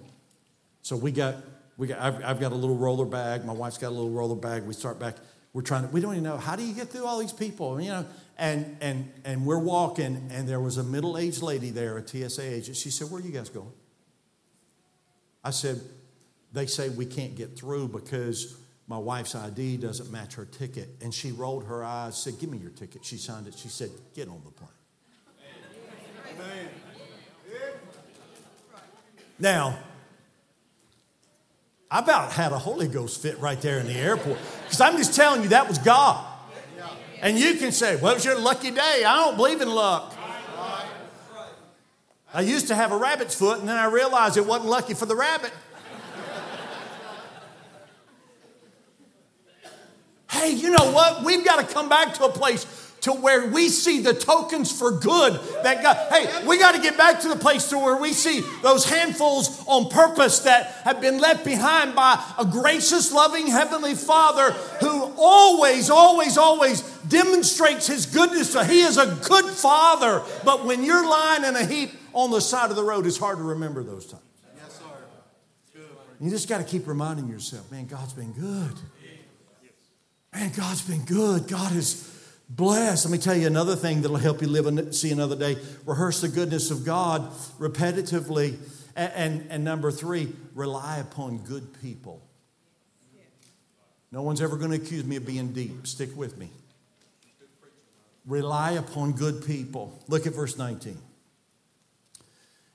So 0.83 0.97
we 0.97 1.13
got, 1.13 1.37
we 1.79 1.87
got 1.87 2.01
I've, 2.01 2.25
I've 2.25 2.41
got 2.41 2.53
a 2.53 2.55
little 2.55 2.77
roller 2.77 3.07
bag. 3.07 3.45
My 3.45 3.55
wife's 3.55 3.79
got 3.79 3.89
a 3.89 3.97
little 3.97 4.11
roller 4.11 4.37
bag. 4.37 4.65
We 4.65 4.75
start 4.75 4.99
back. 4.99 5.17
We're 5.55 5.63
trying 5.63 5.87
to, 5.87 5.89
we 5.89 6.01
don't 6.01 6.13
even 6.13 6.25
know, 6.25 6.37
how 6.37 6.57
do 6.57 6.65
you 6.65 6.75
get 6.75 6.89
through 6.89 7.07
all 7.07 7.19
these 7.19 7.33
people? 7.33 7.81
You 7.81 7.91
know, 7.91 8.07
and, 8.37 8.77
and, 8.81 9.13
and 9.25 9.47
we're 9.47 9.59
walking, 9.59 10.29
and 10.33 10.49
there 10.49 10.61
was 10.61 10.77
a 10.77 10.83
middle 10.83 11.17
aged 11.17 11.43
lady 11.43 11.71
there, 11.71 11.97
a 11.99 12.07
TSA 12.07 12.43
agent. 12.43 12.77
She 12.77 12.91
said, 12.91 13.11
Where 13.11 13.21
are 13.21 13.25
you 13.25 13.31
guys 13.31 13.49
going? 13.49 13.73
I 15.45 15.51
said, 15.51 15.81
They 16.53 16.67
say 16.67 16.89
we 16.89 17.07
can't 17.07 17.37
get 17.37 17.57
through 17.57 17.89
because 17.89 18.57
my 18.89 18.99
wife's 18.99 19.35
ID 19.35 19.79
doesn't 19.79 20.11
match 20.11 20.35
her 20.35 20.45
ticket. 20.45 20.89
And 21.01 21.15
she 21.15 21.33
rolled 21.33 21.65
her 21.65 21.85
eyes, 21.85 22.17
said, 22.17 22.35
Give 22.41 22.51
me 22.51 22.59
your 22.59 22.71
ticket. 22.71 23.05
She 23.05 23.19
signed 23.19 23.47
it. 23.47 23.55
She 23.57 23.69
said, 23.69 23.91
Get 24.15 24.29
on 24.29 24.43
the 24.45 24.51
plane. 24.51 24.71
Amen. 26.35 26.69
Now, 29.39 29.79
I 31.91 32.01
about 32.01 32.33
had 32.33 32.53
a 32.53 32.59
Holy 32.59 32.89
Ghost 32.89 33.23
fit 33.23 33.39
right 33.39 33.61
there 33.61 33.79
in 33.79 33.87
the 33.87 33.95
airport 33.95 34.39
because 34.65 34.81
I'm 34.81 34.97
just 34.97 35.15
telling 35.15 35.43
you 35.43 35.51
that 35.51 35.69
was 35.69 35.79
God. 35.79 36.34
And 37.25 37.39
you 37.39 37.55
can 37.55 37.73
say, 37.73 37.95
it 37.95 38.03
was 38.03 38.23
your 38.23 38.39
lucky 38.39 38.71
day. 38.71 39.03
I 39.07 39.17
don't 39.17 39.37
believe 39.39 39.63
in 39.63 39.71
luck. 39.71 40.15
I 42.35 42.43
used 42.43 42.69
to 42.69 42.75
have 42.75 42.93
a 42.93 42.99
rabbit's 42.99 43.35
foot, 43.35 43.61
and 43.61 43.69
then 43.69 43.79
I 43.79 43.87
realized 43.87 44.37
it 44.37 44.45
wasn't 44.45 44.69
lucky 44.69 44.93
for 44.93 45.07
the 45.07 45.17
rabbit. 45.17 45.51
hey, 50.31 50.51
you 50.51 50.69
know 50.69 50.93
what? 50.93 51.25
We've 51.25 51.43
got 51.43 51.67
to 51.67 51.75
come 51.75 51.89
back 51.89 52.13
to 52.15 52.25
a 52.25 52.31
place 52.31 52.67
to 53.05 53.13
where 53.13 53.47
we 53.49 53.69
see 53.69 54.01
the 54.01 54.15
tokens 54.15 54.73
for 54.73 54.91
good 54.91 55.39
that 55.63 55.83
God, 55.83 56.11
hey, 56.11 56.47
we 56.47 56.59
got 56.59 56.75
to 56.75 56.81
get 56.81 56.97
back 56.97 57.21
to 57.21 57.29
the 57.29 57.37
place 57.37 57.69
to 57.69 57.79
where 57.79 57.97
we 57.97 58.15
see 58.15 58.41
those 58.63 58.89
handfuls 58.89 59.63
on 59.67 59.91
purpose 59.91 60.41
that 60.41 60.69
have 60.85 61.03
been 61.03 61.19
left 61.19 61.45
behind 61.45 61.95
by 61.95 62.19
a 62.39 62.47
gracious, 62.47 63.13
loving 63.13 63.47
Heavenly 63.47 63.95
Father 63.95 64.53
who 64.81 65.13
always, 65.19 65.91
always, 65.91 66.39
always 66.39 66.81
demonstrates 67.09 67.87
His 67.87 68.07
goodness. 68.07 68.55
He 68.67 68.81
is 68.81 68.97
a 68.97 69.19
good 69.29 69.45
Father, 69.45 70.23
but 70.43 70.65
when 70.65 70.83
you're 70.83 71.07
lying 71.07 71.45
in 71.45 71.57
a 71.57 71.67
heap 71.67 71.91
on 72.15 72.31
the 72.31 72.41
side 72.41 72.71
of 72.71 72.77
the 72.77 72.85
road, 72.85 73.07
it's 73.07 73.19
hard 73.19 73.37
to 73.37 73.45
remember 73.45 73.83
those 73.83 74.07
times. 74.07 74.23
Yes, 74.57 74.79
sir. 74.79 75.83
You 76.21 76.31
just 76.31 76.49
got 76.49 76.59
to 76.59 76.65
keep 76.65 76.87
reminding 76.87 77.29
yourself, 77.29 77.71
man, 77.71 77.85
God's 77.85 78.15
been 78.15 78.33
good. 78.33 78.73
Man, 80.33 80.51
God's 80.57 80.83
been 80.83 81.05
good. 81.05 81.47
God 81.47 81.77
is 81.77 82.14
blessed. 82.57 83.07
Let 83.07 83.13
me 83.13 83.19
tell 83.19 83.37
you 83.37 83.47
another 83.47 83.77
thing 83.77 84.03
that'll 84.03 84.17
help 84.17 84.41
you 84.41 84.49
live 84.49 84.67
and 84.67 84.95
see 84.95 85.11
another 85.11 85.37
day. 85.37 85.57
Rehearse 85.87 86.21
the 86.21 86.29
goodness 86.29 86.71
of 86.71 86.85
God 86.85 87.31
repetitively. 87.59 88.57
And, 88.97 89.13
and, 89.15 89.47
and 89.51 89.65
number 89.65 89.91
three, 89.91 90.33
rely 90.55 90.99
upon 90.99 91.39
good 91.39 91.81
people. 91.83 92.23
No 94.13 94.23
one's 94.23 94.41
ever 94.41 94.57
going 94.57 94.71
to 94.71 94.77
accuse 94.77 95.05
me 95.05 95.17
of 95.17 95.27
being 95.27 95.53
deep. 95.53 95.89
Stick 95.89 96.17
with 96.17 96.39
me. 96.39 96.49
Rely 98.27 98.73
upon 98.73 99.13
good 99.13 99.45
people. 99.45 100.01
Look 100.07 100.27
at 100.27 100.35
verse 100.35 100.57
19. 100.57 100.97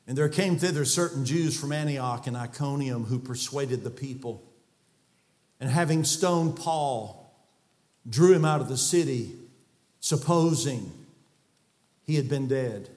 And 0.05 0.17
there 0.17 0.27
came 0.27 0.57
thither 0.57 0.83
certain 0.83 1.23
Jews 1.23 1.57
from 1.57 1.71
Antioch 1.71 2.27
and 2.27 2.35
Iconium 2.35 3.05
who 3.05 3.19
persuaded 3.19 3.83
the 3.83 3.89
people. 3.89 4.43
And 5.61 5.69
having 5.69 6.03
stoned 6.03 6.57
Paul, 6.57 7.33
drew 8.09 8.33
him 8.33 8.43
out 8.43 8.59
of 8.59 8.67
the 8.67 8.77
city 8.77 9.35
supposing 9.99 10.91
he 12.05 12.15
had 12.15 12.29
been 12.29 12.47
dead. 12.47 12.89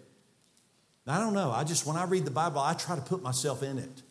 I 1.07 1.19
don't 1.19 1.35
know. 1.35 1.51
I 1.51 1.65
just, 1.65 1.87
when 1.87 1.97
I 1.97 2.05
read 2.05 2.25
the 2.25 2.31
Bible, 2.31 2.61
I 2.61 2.75
try 2.75 2.95
to 2.97 3.03
put 3.03 3.23
myself 3.23 3.62
in 3.62 3.79
it. 3.79 4.03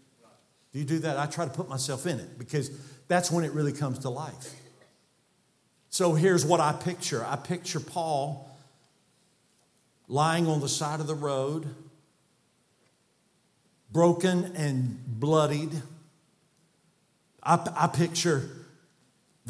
Do 0.73 0.80
you 0.80 0.86
do 0.86 0.99
that? 0.99 1.17
I 1.17 1.25
try 1.25 1.45
to 1.45 1.51
put 1.51 1.69
myself 1.69 2.06
in 2.06 2.19
it 2.19 2.38
because 2.38 2.69
that's 3.08 3.32
when 3.32 3.43
it 3.43 3.51
really 3.54 3.73
comes 3.73 3.99
to 3.99 4.10
life. 4.10 4.54
So 5.89 6.13
here's 6.13 6.45
what 6.45 6.60
I 6.60 6.71
picture 6.71 7.25
I 7.25 7.36
picture 7.36 7.80
Paul 7.80 8.47
lying 10.08 10.47
on 10.47 10.60
the 10.60 10.69
side 10.69 10.99
of 10.99 11.08
the 11.08 11.15
road, 11.15 11.73
broken 13.91 14.54
and 14.56 15.01
bloodied. 15.08 15.82
I, 17.43 17.60
I 17.75 17.88
picture 17.88 18.49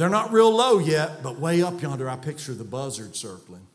they're 0.01 0.09
not 0.09 0.33
real 0.33 0.51
low 0.51 0.79
yet, 0.79 1.21
but 1.21 1.39
way 1.39 1.61
up 1.61 1.79
yonder, 1.79 2.09
I 2.09 2.15
picture 2.15 2.55
the 2.55 2.63
buzzard 2.63 3.15
circling. 3.15 3.67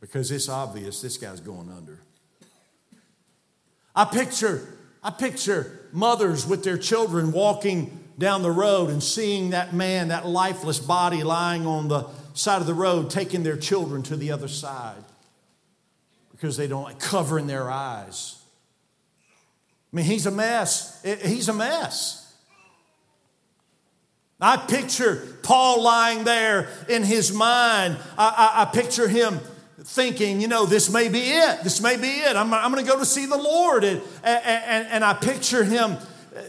Because 0.00 0.30
it's 0.30 0.48
obvious 0.48 1.02
this 1.02 1.16
guy's 1.16 1.40
going 1.40 1.68
under. 1.68 1.98
I 3.92 4.04
picture, 4.04 4.78
I 5.02 5.10
picture 5.10 5.80
mothers 5.90 6.46
with 6.46 6.62
their 6.62 6.78
children 6.78 7.32
walking 7.32 7.98
down 8.18 8.42
the 8.42 8.52
road 8.52 8.88
and 8.88 9.02
seeing 9.02 9.50
that 9.50 9.74
man, 9.74 10.08
that 10.08 10.28
lifeless 10.28 10.78
body 10.78 11.24
lying 11.24 11.66
on 11.66 11.88
the 11.88 12.06
side 12.34 12.60
of 12.60 12.68
the 12.68 12.74
road, 12.74 13.10
taking 13.10 13.42
their 13.42 13.56
children 13.56 14.04
to 14.04 14.16
the 14.16 14.30
other 14.30 14.46
side 14.46 15.02
because 16.30 16.56
they 16.56 16.68
don't 16.68 16.84
like 16.84 17.00
covering 17.00 17.48
their 17.48 17.68
eyes. 17.68 18.40
I 19.92 19.96
mean, 19.96 20.04
he's 20.04 20.26
a 20.26 20.30
mess. 20.30 21.02
He's 21.02 21.48
a 21.48 21.52
mess. 21.52 22.29
I 24.40 24.56
picture 24.56 25.26
Paul 25.42 25.82
lying 25.82 26.24
there 26.24 26.68
in 26.88 27.02
his 27.02 27.32
mind. 27.32 27.98
I, 28.16 28.52
I, 28.56 28.62
I 28.62 28.64
picture 28.66 29.06
him 29.06 29.38
thinking, 29.78 30.40
you 30.40 30.48
know, 30.48 30.64
this 30.64 30.90
may 30.90 31.08
be 31.08 31.20
it. 31.20 31.62
This 31.62 31.82
may 31.82 31.96
be 31.96 32.08
it. 32.08 32.36
I'm, 32.36 32.52
I'm 32.54 32.72
going 32.72 32.84
to 32.84 32.90
go 32.90 32.98
to 32.98 33.04
see 33.04 33.26
the 33.26 33.36
Lord. 33.36 33.84
And, 33.84 34.00
and, 34.24 34.86
and 34.88 35.04
I 35.04 35.12
picture 35.12 35.62
him, 35.62 35.96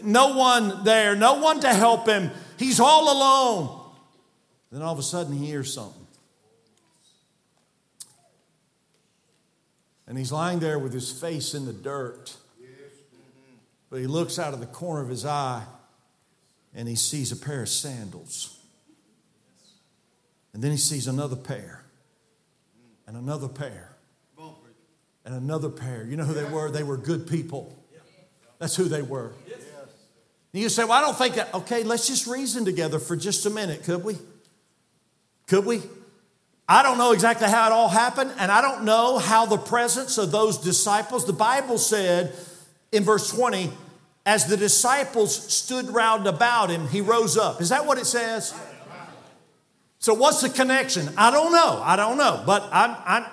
no 0.03 0.37
one 0.37 0.83
there, 0.83 1.15
no 1.15 1.35
one 1.35 1.59
to 1.61 1.73
help 1.73 2.07
him. 2.07 2.31
He's 2.57 2.79
all 2.79 3.11
alone. 3.11 3.77
Then 4.71 4.81
all 4.81 4.93
of 4.93 4.99
a 4.99 5.03
sudden 5.03 5.33
he 5.33 5.47
hears 5.47 5.73
something. 5.73 5.97
And 10.07 10.17
he's 10.17 10.31
lying 10.31 10.59
there 10.59 10.79
with 10.79 10.93
his 10.93 11.11
face 11.11 11.53
in 11.53 11.65
the 11.65 11.73
dirt. 11.73 12.35
But 13.89 13.99
he 13.99 14.07
looks 14.07 14.39
out 14.39 14.53
of 14.53 14.61
the 14.61 14.65
corner 14.65 15.01
of 15.01 15.09
his 15.09 15.25
eye 15.25 15.63
and 16.73 16.87
he 16.87 16.95
sees 16.95 17.31
a 17.31 17.35
pair 17.35 17.63
of 17.63 17.69
sandals. 17.69 18.57
And 20.53 20.61
then 20.61 20.71
he 20.71 20.77
sees 20.77 21.07
another 21.07 21.35
pair, 21.35 21.83
and 23.07 23.15
another 23.15 23.47
pair, 23.47 23.95
and 25.23 25.33
another 25.35 25.69
pair. 25.69 26.05
You 26.05 26.17
know 26.17 26.25
who 26.25 26.33
they 26.33 26.43
were? 26.43 26.71
They 26.71 26.83
were 26.83 26.97
good 26.97 27.27
people. 27.27 27.77
That's 28.59 28.75
who 28.75 28.85
they 28.85 29.01
were. 29.01 29.31
And 30.53 30.61
you 30.61 30.69
say, 30.69 30.83
Well, 30.83 30.93
I 30.93 31.01
don't 31.01 31.17
think 31.17 31.35
that. 31.35 31.53
Okay, 31.53 31.83
let's 31.83 32.07
just 32.07 32.27
reason 32.27 32.65
together 32.65 32.99
for 32.99 33.15
just 33.15 33.45
a 33.45 33.49
minute, 33.49 33.83
could 33.83 34.03
we? 34.03 34.17
Could 35.47 35.65
we? 35.65 35.81
I 36.67 36.83
don't 36.83 36.97
know 36.97 37.11
exactly 37.11 37.47
how 37.47 37.67
it 37.67 37.71
all 37.71 37.89
happened, 37.89 38.31
and 38.37 38.51
I 38.51 38.61
don't 38.61 38.83
know 38.85 39.17
how 39.17 39.45
the 39.45 39.57
presence 39.57 40.17
of 40.17 40.31
those 40.31 40.57
disciples, 40.57 41.25
the 41.25 41.33
Bible 41.33 41.77
said 41.77 42.33
in 42.91 43.03
verse 43.03 43.29
20, 43.29 43.71
as 44.25 44.45
the 44.45 44.57
disciples 44.57 45.35
stood 45.51 45.89
round 45.89 46.27
about 46.27 46.69
him, 46.69 46.87
he 46.87 47.01
rose 47.01 47.37
up. 47.37 47.61
Is 47.61 47.69
that 47.69 47.85
what 47.85 47.97
it 47.97 48.05
says? 48.05 48.53
So, 49.99 50.13
what's 50.13 50.41
the 50.41 50.49
connection? 50.49 51.09
I 51.17 51.31
don't 51.31 51.51
know. 51.51 51.81
I 51.83 51.95
don't 51.95 52.17
know. 52.17 52.43
But 52.45 52.67
I'm, 52.71 52.95
I'm, 53.05 53.25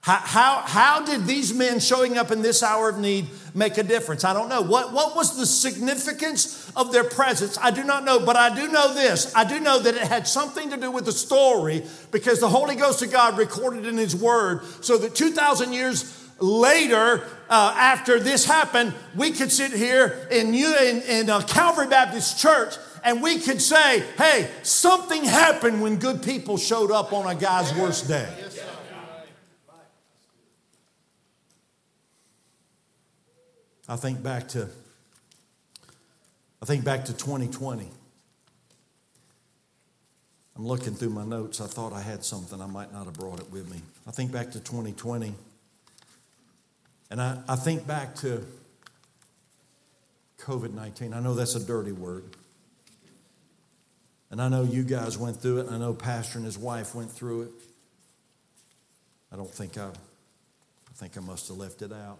how, 0.00 0.62
how 0.66 1.04
did 1.04 1.26
these 1.26 1.54
men 1.54 1.80
showing 1.80 2.18
up 2.18 2.30
in 2.30 2.42
this 2.42 2.62
hour 2.62 2.90
of 2.90 2.98
need 2.98 3.26
make 3.54 3.78
a 3.78 3.82
difference? 3.82 4.22
I 4.22 4.34
don't 4.34 4.50
know. 4.50 4.60
What, 4.60 4.92
what 4.92 5.16
was 5.16 5.36
the 5.38 5.46
significance 5.46 6.70
of 6.76 6.92
their 6.92 7.04
presence? 7.04 7.56
I 7.58 7.70
do 7.70 7.82
not 7.82 8.04
know, 8.04 8.20
but 8.20 8.36
I 8.36 8.54
do 8.54 8.68
know 8.68 8.92
this. 8.92 9.34
I 9.34 9.44
do 9.44 9.60
know 9.60 9.78
that 9.78 9.94
it 9.94 10.02
had 10.02 10.28
something 10.28 10.68
to 10.70 10.76
do 10.76 10.90
with 10.90 11.06
the 11.06 11.12
story 11.12 11.84
because 12.10 12.38
the 12.38 12.50
Holy 12.50 12.76
Ghost 12.76 13.02
of 13.02 13.10
God 13.10 13.38
recorded 13.38 13.86
in 13.86 13.96
His 13.96 14.14
Word 14.14 14.62
so 14.82 14.98
that 14.98 15.14
2,000 15.14 15.72
years 15.72 16.23
later, 16.38 17.26
uh, 17.48 17.76
after 17.78 18.18
this 18.18 18.44
happened, 18.44 18.94
we 19.14 19.30
could 19.30 19.52
sit 19.52 19.72
here 19.72 20.28
in, 20.30 20.54
in, 20.54 21.02
in 21.02 21.30
uh, 21.30 21.40
Calvary 21.42 21.86
Baptist 21.86 22.38
Church 22.38 22.74
and 23.04 23.22
we 23.22 23.38
could 23.38 23.60
say, 23.60 24.02
hey, 24.16 24.50
something 24.62 25.24
happened 25.24 25.82
when 25.82 25.96
good 25.96 26.22
people 26.22 26.56
showed 26.56 26.90
up 26.90 27.12
on 27.12 27.26
a 27.26 27.38
guy's 27.38 27.72
worst 27.74 28.08
day. 28.08 28.28
I 33.86 33.96
think 33.96 34.22
back 34.22 34.48
to 34.48 34.68
I 36.62 36.66
think 36.66 36.82
back 36.82 37.04
to 37.04 37.12
2020. 37.12 37.90
I'm 40.56 40.66
looking 40.66 40.94
through 40.94 41.10
my 41.10 41.24
notes. 41.26 41.60
I 41.60 41.66
thought 41.66 41.92
I 41.92 42.00
had 42.00 42.24
something. 42.24 42.58
I 42.58 42.66
might 42.66 42.90
not 42.90 43.04
have 43.04 43.12
brought 43.12 43.38
it 43.38 43.50
with 43.50 43.70
me. 43.70 43.82
I 44.06 44.12
think 44.12 44.32
back 44.32 44.50
to 44.52 44.60
2020. 44.60 45.34
And 47.14 47.22
I, 47.22 47.38
I 47.46 47.54
think 47.54 47.86
back 47.86 48.16
to 48.16 48.44
COVID 50.40 50.74
19. 50.74 51.14
I 51.14 51.20
know 51.20 51.34
that's 51.34 51.54
a 51.54 51.64
dirty 51.64 51.92
word. 51.92 52.24
And 54.32 54.42
I 54.42 54.48
know 54.48 54.64
you 54.64 54.82
guys 54.82 55.16
went 55.16 55.40
through 55.40 55.58
it, 55.58 55.68
I 55.70 55.78
know 55.78 55.94
Pastor 55.94 56.38
and 56.38 56.44
his 56.44 56.58
wife 56.58 56.92
went 56.92 57.12
through 57.12 57.42
it. 57.42 57.50
I 59.32 59.36
don't 59.36 59.48
think 59.48 59.78
I, 59.78 59.90
I 59.90 60.92
think 60.96 61.16
I 61.16 61.20
must 61.20 61.46
have 61.46 61.56
left 61.56 61.82
it 61.82 61.92
out. 61.92 62.18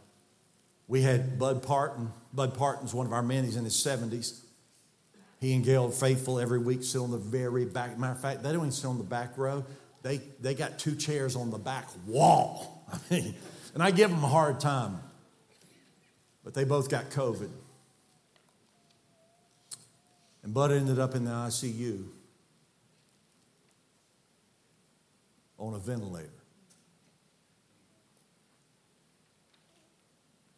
We 0.87 1.03
had 1.03 1.41
Bud 1.41 1.65
Parton. 1.65 2.13
Bud 2.33 2.55
Parton's 2.55 2.95
one 2.95 3.05
of 3.05 3.13
our 3.13 3.21
men. 3.21 3.43
He's 3.43 3.57
in 3.57 3.65
his 3.65 3.75
70s. 3.75 4.43
He 5.41 5.55
and 5.55 5.65
Gail 5.65 5.91
faithful 5.91 6.39
every 6.39 6.61
week, 6.61 6.85
sit 6.85 7.01
on 7.01 7.11
the 7.11 7.19
very 7.19 7.65
back. 7.65 7.99
Matter 7.99 8.13
of 8.13 8.21
fact, 8.21 8.45
they 8.45 8.51
don't 8.51 8.61
even 8.61 8.71
sit 8.71 8.87
on 8.87 8.99
the 8.99 9.03
back 9.03 9.37
row. 9.37 9.65
They, 10.03 10.21
they 10.41 10.55
got 10.55 10.79
two 10.79 10.95
chairs 10.95 11.35
on 11.35 11.51
the 11.51 11.59
back 11.59 11.89
wall. 12.07 12.87
I 12.93 12.99
mean, 13.13 13.35
and 13.75 13.83
I 13.83 13.91
give 13.91 14.11
them 14.11 14.23
a 14.23 14.29
hard 14.29 14.61
time. 14.61 15.01
But 16.45 16.55
they 16.55 16.65
both 16.65 16.89
got 16.89 17.11
COVID. 17.11 17.51
And 20.43 20.55
Bud 20.55 20.73
ended 20.73 20.99
up 20.99 21.15
in 21.15 21.25
the 21.25 21.31
ICU 21.31 22.05
on 25.59 25.75
a 25.75 25.79
ventilator. 25.79 26.29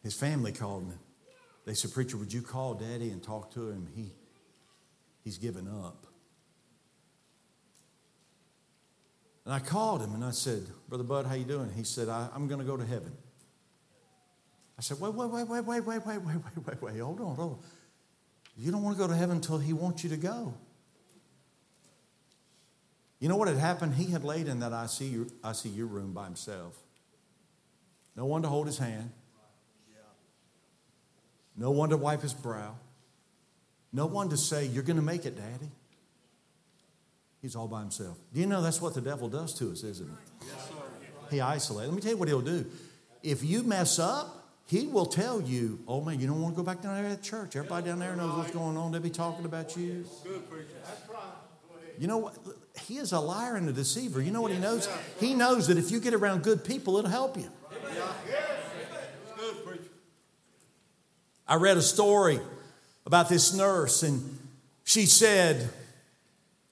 His 0.03 0.13
family 0.13 0.51
called 0.51 0.87
me. 0.87 0.95
They 1.65 1.73
said, 1.73 1.93
Preacher, 1.93 2.17
would 2.17 2.31
you 2.31 2.41
call 2.41 2.75
Daddy 2.75 3.09
and 3.09 3.21
talk 3.21 3.53
to 3.53 3.69
him? 3.69 3.87
He, 3.95 4.11
he's 5.23 5.37
given 5.37 5.67
up. 5.67 6.05
And 9.47 9.53
I 9.53 9.59
called 9.59 10.01
him 10.01 10.13
and 10.13 10.25
I 10.25 10.31
said, 10.31 10.67
Brother 10.89 11.05
Bud, 11.05 11.25
how 11.25 11.35
you 11.35 11.45
doing? 11.45 11.71
He 11.73 11.85
said, 11.85 12.09
I, 12.09 12.27
am 12.35 12.49
going 12.49 12.59
to 12.59 12.65
go 12.65 12.75
to 12.75 12.85
heaven. 12.85 13.13
I 14.77 14.81
said, 14.81 14.99
wait, 14.99 15.13
wait, 15.13 15.29
wait, 15.29 15.47
wait, 15.47 15.61
wait, 15.61 15.85
wait, 15.85 16.05
wait, 16.05 16.05
wait, 16.05 16.21
wait, 16.25 16.67
wait, 16.67 16.81
wait, 16.81 16.99
hold 16.99 17.21
on, 17.21 17.35
hold 17.37 17.53
on. 17.53 17.59
You 18.57 18.73
don't 18.73 18.83
want 18.83 18.97
to 18.97 19.01
go 19.01 19.07
to 19.07 19.15
heaven 19.15 19.37
until 19.37 19.57
he 19.57 19.71
wants 19.71 20.03
you 20.03 20.09
to 20.09 20.17
go. 20.17 20.53
You 23.21 23.29
know 23.29 23.37
what 23.37 23.47
had 23.47 23.57
happened? 23.57 23.95
He 23.95 24.11
had 24.11 24.25
laid 24.25 24.49
in 24.49 24.59
that 24.59 24.73
ICU, 24.73 25.31
ICU 25.41 25.89
room 25.89 26.11
by 26.11 26.25
himself. 26.25 26.75
No 28.17 28.25
one 28.25 28.41
to 28.41 28.49
hold 28.49 28.67
his 28.67 28.77
hand 28.77 29.11
no 31.57 31.71
one 31.71 31.89
to 31.89 31.97
wipe 31.97 32.21
his 32.21 32.35
brow, 32.35 32.75
no 33.91 34.05
one 34.05 34.29
to 34.29 34.37
say, 34.37 34.65
You're 34.65 34.83
going 34.83 34.97
to 34.97 35.01
make 35.01 35.25
it, 35.25 35.35
Daddy. 35.35 35.71
He's 37.47 37.55
all 37.55 37.69
by 37.69 37.79
himself. 37.79 38.17
Do 38.33 38.41
you 38.41 38.45
know 38.45 38.61
that's 38.61 38.81
what 38.81 38.93
the 38.93 38.99
devil 38.99 39.29
does 39.29 39.53
to 39.53 39.71
us, 39.71 39.81
isn't 39.81 40.05
it? 40.05 40.47
He 41.31 41.39
isolates. 41.39 41.87
Let 41.87 41.95
me 41.95 42.01
tell 42.01 42.11
you 42.11 42.17
what 42.17 42.27
he'll 42.27 42.41
do. 42.41 42.65
If 43.23 43.41
you 43.41 43.63
mess 43.63 43.99
up, 43.99 44.51
he 44.65 44.85
will 44.87 45.05
tell 45.05 45.39
you, 45.39 45.79
oh 45.87 46.01
man, 46.01 46.19
you 46.19 46.27
don't 46.27 46.41
want 46.41 46.55
to 46.55 46.61
go 46.61 46.65
back 46.65 46.81
down 46.81 47.01
there 47.01 47.09
at 47.09 47.23
church. 47.23 47.55
Everybody 47.55 47.85
down 47.85 47.99
there 47.99 48.17
knows 48.17 48.35
what's 48.35 48.51
going 48.51 48.75
on. 48.75 48.91
They'll 48.91 48.99
be 48.99 49.09
talking 49.09 49.45
about 49.45 49.77
you. 49.77 50.03
You 51.97 52.07
know 52.07 52.17
what? 52.17 52.35
He 52.81 52.97
is 52.97 53.13
a 53.13 53.19
liar 53.21 53.55
and 53.55 53.69
a 53.69 53.71
deceiver. 53.71 54.21
You 54.21 54.31
know 54.31 54.41
what 54.41 54.51
he 54.51 54.59
knows? 54.59 54.89
He 55.17 55.33
knows 55.33 55.67
that 55.67 55.77
if 55.77 55.89
you 55.89 56.01
get 56.01 56.13
around 56.13 56.43
good 56.43 56.65
people, 56.65 56.97
it'll 56.97 57.09
help 57.09 57.37
you. 57.37 57.49
I 61.47 61.55
read 61.55 61.77
a 61.77 61.81
story 61.81 62.41
about 63.05 63.29
this 63.29 63.53
nurse, 63.53 64.03
and 64.03 64.37
she 64.83 65.05
said, 65.05 65.69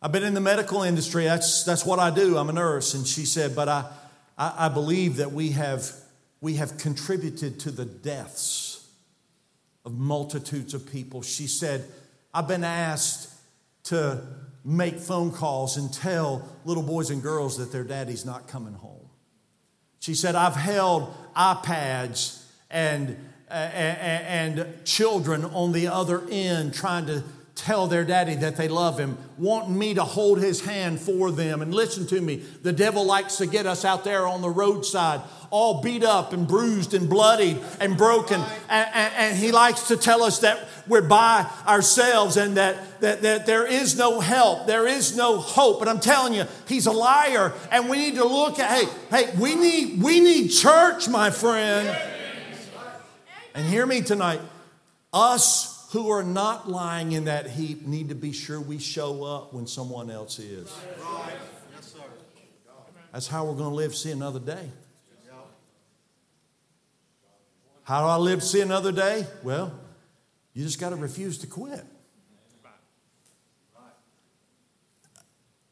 I've 0.06 0.12
been 0.12 0.24
in 0.24 0.36
the 0.36 0.40
medical 0.40 0.84
industry. 0.84 1.24
That's, 1.24 1.64
that's 1.64 1.84
what 1.84 1.98
I 1.98 2.12
do. 2.12 2.38
I'm 2.38 2.48
a 2.48 2.54
nurse. 2.54 2.94
And 2.94 3.08
she 3.08 3.26
said, 3.26 3.56
but 3.56 3.68
I, 3.68 3.86
I, 4.38 4.54
I 4.68 4.70
believe 4.70 5.16
that 5.16 5.32
we 5.32 5.50
have, 5.54 5.92
we 6.42 6.58
have 6.58 6.78
contributed 6.78 7.60
to 7.62 7.72
the 7.72 7.86
deaths 7.86 8.88
of 9.84 9.98
multitudes 9.98 10.76
of 10.76 10.88
people. 10.92 11.24
She 11.24 11.48
said, 11.48 11.86
I've 12.36 12.48
been 12.48 12.64
asked 12.64 13.34
to 13.86 14.22
make 14.64 15.00
phone 15.00 15.32
calls 15.32 15.76
and 15.76 15.92
tell 15.92 16.48
little 16.66 16.84
boys 16.84 17.10
and 17.10 17.24
girls 17.24 17.58
that 17.58 17.72
their 17.72 17.84
daddy's 17.84 18.26
not 18.26 18.48
coming 18.48 18.76
home. 18.76 19.10
She 20.02 20.14
said, 20.14 20.36
I've 20.36 20.56
held 20.56 21.16
iPads 21.36 22.44
and 22.70 23.18
and 23.50 24.68
children 24.86 25.46
on 25.46 25.72
the 25.72 25.88
other 25.88 26.24
end 26.30 26.76
trying 26.76 27.08
to 27.08 27.24
tell 27.56 27.88
their 27.88 28.04
daddy 28.04 28.36
that 28.36 28.58
they 28.58 28.68
love 28.68 29.00
him, 29.00 29.18
wanting 29.38 29.80
me 29.80 29.94
to 29.94 30.04
hold 30.04 30.40
his 30.42 30.60
hand 30.66 31.00
for 31.00 31.32
them. 31.32 31.62
And 31.62 31.74
listen 31.74 32.06
to 32.08 32.20
me, 32.20 32.44
the 32.64 32.74
devil 32.74 33.06
likes 33.06 33.38
to 33.38 33.48
get 33.48 33.66
us 33.66 33.86
out 33.86 34.04
there 34.04 34.28
on 34.28 34.42
the 34.42 34.50
roadside, 34.50 35.22
all 35.52 35.82
beat 35.82 36.04
up 36.04 36.34
and 36.34 36.46
bruised 36.46 36.94
and 36.94 37.10
bloodied 37.10 37.58
and 37.80 37.98
broken. 37.98 38.42
And, 38.70 38.90
and, 38.94 39.14
and 39.16 39.38
he 39.38 39.54
likes 39.54 39.88
to 39.88 39.96
tell 39.96 40.22
us 40.22 40.40
that 40.40 40.68
we're 40.86 41.08
by 41.08 41.50
ourselves 41.66 42.36
and 42.36 42.58
that, 42.58 43.00
that, 43.00 43.22
that 43.22 43.46
there 43.46 43.66
is 43.66 43.98
no 43.98 44.20
help, 44.20 44.68
there 44.68 44.86
is 44.86 45.16
no 45.16 45.38
hope. 45.38 45.80
But 45.80 45.88
I'm 45.88 46.02
telling 46.02 46.34
you, 46.34 46.46
he's 46.68 46.88
a 46.88 46.92
liar. 46.92 47.54
And 47.72 47.90
we 47.90 47.98
need 47.98 48.16
to 48.16 48.26
look 48.26 48.60
at, 48.60 48.70
hey, 48.70 48.90
hey, 49.10 49.34
we 49.40 49.56
need, 49.56 50.04
we 50.04 50.20
need 50.20 50.50
church, 50.50 51.08
my 51.08 51.32
friend. 51.32 51.98
And 53.54 53.66
hear 53.66 53.86
me 53.86 54.02
tonight. 54.02 54.42
Us 55.14 55.75
who 55.92 56.10
are 56.10 56.24
not 56.24 56.70
lying 56.70 57.12
in 57.12 57.26
that 57.26 57.50
heap 57.50 57.86
need 57.86 58.10
to 58.10 58.16
be 58.16 58.32
sure 58.32 58.60
we 58.60 58.78
show 58.78 59.24
up 59.24 59.54
when 59.54 59.68
someone 59.68 60.10
else 60.10 60.40
is. 60.40 60.74
That's 63.12 63.28
how 63.28 63.46
we're 63.46 63.54
going 63.54 63.70
to 63.70 63.76
live 63.76 63.92
to 63.92 63.98
see 63.98 64.12
another 64.12 64.40
day. 64.40 64.70
How 67.84 68.02
do 68.02 68.08
I 68.08 68.18
live 68.18 68.40
to 68.40 68.46
see 68.46 68.62
another 68.62 68.92
day? 68.92 69.28
Well, 69.44 69.72
you 70.54 70.64
just 70.64 70.80
got 70.80 70.90
to 70.90 70.96
refuse 70.96 71.38
to 71.40 71.48
quit. 71.48 71.84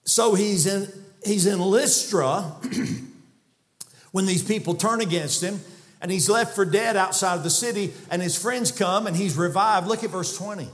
So 0.06 0.36
he's 0.36 0.68
in, 0.68 0.88
he's 1.26 1.46
in 1.48 1.60
Lystra 1.60 2.42
when 4.12 4.26
these 4.26 4.44
people 4.44 4.76
turn 4.76 5.02
against 5.02 5.42
him 5.42 5.60
and 6.04 6.12
he's 6.12 6.30
left 6.30 6.54
for 6.54 6.66
dead 6.66 6.98
outside 6.98 7.36
of 7.36 7.44
the 7.44 7.50
city, 7.50 7.94
and 8.12 8.22
his 8.22 8.38
friends 8.38 8.74
come 8.74 9.08
and 9.08 9.16
he's 9.16 9.38
revived. 9.38 9.88
Look 9.88 10.04
at 10.04 10.10
verse 10.10 10.38
20. 10.38 10.68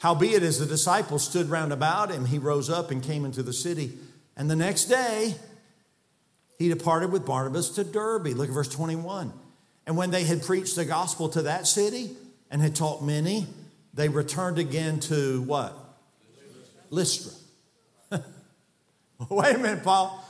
Howbeit, 0.00 0.42
as 0.42 0.58
the 0.58 0.66
disciples 0.66 1.24
stood 1.24 1.48
round 1.48 1.72
about 1.72 2.10
him, 2.10 2.26
he 2.26 2.38
rose 2.38 2.68
up 2.68 2.90
and 2.90 3.00
came 3.00 3.24
into 3.24 3.44
the 3.44 3.52
city. 3.52 3.92
And 4.36 4.50
the 4.50 4.56
next 4.56 4.86
day, 4.86 5.36
he 6.58 6.68
departed 6.68 7.12
with 7.12 7.24
Barnabas 7.24 7.70
to 7.70 7.84
Derbe. 7.84 8.26
Look 8.26 8.48
at 8.48 8.54
verse 8.54 8.68
21. 8.68 9.32
And 9.86 9.96
when 9.96 10.10
they 10.10 10.24
had 10.24 10.42
preached 10.42 10.74
the 10.74 10.84
gospel 10.84 11.28
to 11.30 11.42
that 11.42 11.68
city 11.68 12.10
and 12.50 12.60
had 12.60 12.74
taught 12.74 13.04
many, 13.04 13.46
they 13.94 14.08
returned 14.08 14.58
again 14.58 14.98
to 15.00 15.42
what? 15.42 15.72
Lystra. 16.90 17.32
Wait 19.30 19.54
a 19.54 19.58
minute, 19.58 19.84
Paul. 19.84 20.24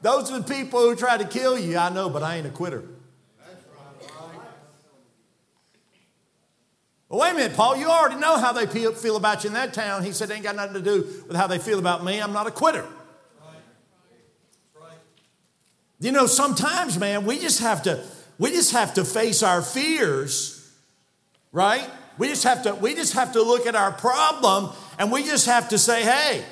Those 0.00 0.30
are 0.30 0.40
the 0.40 0.54
people 0.54 0.80
who 0.80 0.96
try 0.96 1.18
to 1.18 1.26
kill 1.26 1.58
you. 1.58 1.76
I 1.76 1.90
know, 1.90 2.08
but 2.08 2.22
I 2.22 2.36
ain't 2.36 2.46
a 2.46 2.50
quitter. 2.50 2.84
Well, 7.14 7.22
wait 7.22 7.30
a 7.30 7.34
minute, 7.34 7.56
Paul, 7.56 7.76
you 7.76 7.86
already 7.86 8.16
know 8.16 8.38
how 8.38 8.52
they 8.52 8.66
feel 8.66 9.14
about 9.14 9.44
you 9.44 9.48
in 9.48 9.54
that 9.54 9.72
town. 9.72 10.02
He 10.02 10.10
said, 10.10 10.30
it 10.30 10.34
ain't 10.34 10.42
got 10.42 10.56
nothing 10.56 10.74
to 10.74 10.80
do 10.80 11.06
with 11.28 11.36
how 11.36 11.46
they 11.46 11.58
feel 11.58 11.78
about 11.78 12.02
me. 12.02 12.20
I'm 12.20 12.32
not 12.32 12.48
a 12.48 12.50
quitter. 12.50 12.84
You 16.00 16.10
know, 16.10 16.26
sometimes, 16.26 16.98
man, 16.98 17.24
we 17.24 17.38
just 17.38 17.60
have 17.60 17.84
to, 17.84 18.04
we 18.36 18.50
just 18.50 18.72
have 18.72 18.94
to 18.94 19.04
face 19.04 19.44
our 19.44 19.62
fears, 19.62 20.68
right? 21.52 21.88
We 22.18 22.26
just 22.26 22.42
have 22.42 22.64
to, 22.64 22.74
we 22.74 22.96
just 22.96 23.12
have 23.12 23.34
to 23.34 23.42
look 23.42 23.68
at 23.68 23.76
our 23.76 23.92
problem 23.92 24.72
and 24.98 25.12
we 25.12 25.22
just 25.22 25.46
have 25.46 25.68
to 25.68 25.78
say, 25.78 26.02
hey, 26.02 26.44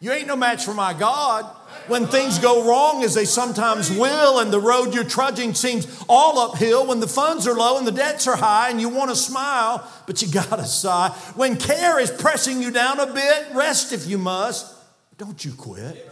you 0.00 0.10
ain't 0.10 0.26
no 0.26 0.34
match 0.34 0.64
for 0.64 0.74
my 0.74 0.94
God 0.94 1.48
when 1.88 2.06
things 2.06 2.38
go 2.38 2.68
wrong, 2.68 3.02
as 3.02 3.14
they 3.14 3.24
sometimes 3.24 3.90
will, 3.90 4.38
and 4.38 4.52
the 4.52 4.60
road 4.60 4.94
you're 4.94 5.04
trudging 5.04 5.54
seems 5.54 6.04
all 6.08 6.38
uphill, 6.38 6.86
when 6.86 7.00
the 7.00 7.08
funds 7.08 7.46
are 7.46 7.54
low 7.54 7.78
and 7.78 7.86
the 7.86 7.92
debts 7.92 8.26
are 8.26 8.36
high, 8.36 8.70
and 8.70 8.80
you 8.80 8.88
want 8.88 9.10
to 9.10 9.16
smile, 9.16 9.90
but 10.06 10.22
you 10.22 10.28
got 10.28 10.56
to 10.56 10.64
sigh. 10.64 11.10
When 11.34 11.56
care 11.56 11.98
is 11.98 12.10
pressing 12.10 12.62
you 12.62 12.70
down 12.70 13.00
a 13.00 13.06
bit, 13.06 13.48
rest 13.54 13.92
if 13.92 14.06
you 14.06 14.18
must. 14.18 14.74
Don't 15.16 15.44
you 15.44 15.52
quit. 15.52 16.04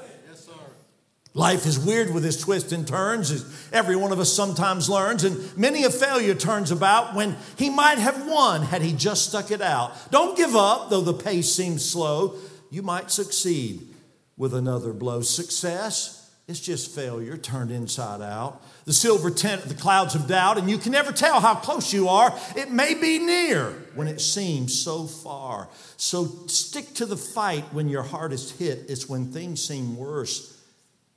Life 1.34 1.66
is 1.66 1.78
weird 1.78 2.14
with 2.14 2.24
its 2.24 2.38
twists 2.38 2.72
and 2.72 2.88
turns, 2.88 3.30
as 3.30 3.68
every 3.70 3.94
one 3.94 4.10
of 4.10 4.18
us 4.18 4.32
sometimes 4.32 4.88
learns, 4.88 5.22
and 5.22 5.54
many 5.56 5.84
a 5.84 5.90
failure 5.90 6.34
turns 6.34 6.70
about 6.70 7.14
when 7.14 7.36
he 7.56 7.68
might 7.68 7.98
have 7.98 8.26
won 8.26 8.62
had 8.62 8.80
he 8.80 8.94
just 8.94 9.28
stuck 9.28 9.50
it 9.50 9.60
out. 9.60 10.10
Don't 10.10 10.34
give 10.34 10.56
up, 10.56 10.88
though 10.88 11.02
the 11.02 11.12
pace 11.12 11.52
seems 11.52 11.84
slow. 11.84 12.36
You 12.70 12.82
might 12.82 13.10
succeed 13.10 13.95
with 14.36 14.54
another 14.54 14.92
blow. 14.92 15.20
Success 15.22 16.30
is 16.46 16.60
just 16.60 16.94
failure 16.94 17.36
turned 17.36 17.70
inside 17.70 18.22
out. 18.22 18.62
The 18.84 18.92
silver 18.92 19.30
tent 19.30 19.64
of 19.64 19.68
the 19.68 19.74
clouds 19.74 20.14
of 20.14 20.28
doubt, 20.28 20.58
and 20.58 20.70
you 20.70 20.78
can 20.78 20.92
never 20.92 21.10
tell 21.10 21.40
how 21.40 21.56
close 21.56 21.92
you 21.92 22.08
are. 22.08 22.32
It 22.54 22.70
may 22.70 22.94
be 22.94 23.18
near 23.18 23.70
when 23.94 24.06
it 24.06 24.20
seems 24.20 24.78
so 24.78 25.06
far. 25.06 25.68
So 25.96 26.26
stick 26.46 26.94
to 26.94 27.06
the 27.06 27.16
fight 27.16 27.64
when 27.72 27.88
your 27.88 28.04
heart 28.04 28.32
is 28.32 28.52
hit. 28.52 28.84
It's 28.88 29.08
when 29.08 29.32
things 29.32 29.66
seem 29.66 29.96
worse 29.96 30.60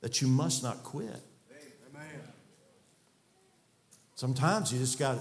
that 0.00 0.20
you 0.20 0.26
must 0.26 0.62
not 0.62 0.82
quit. 0.82 1.20
Sometimes 4.16 4.70
you 4.70 4.78
just 4.78 4.98
got 4.98 5.18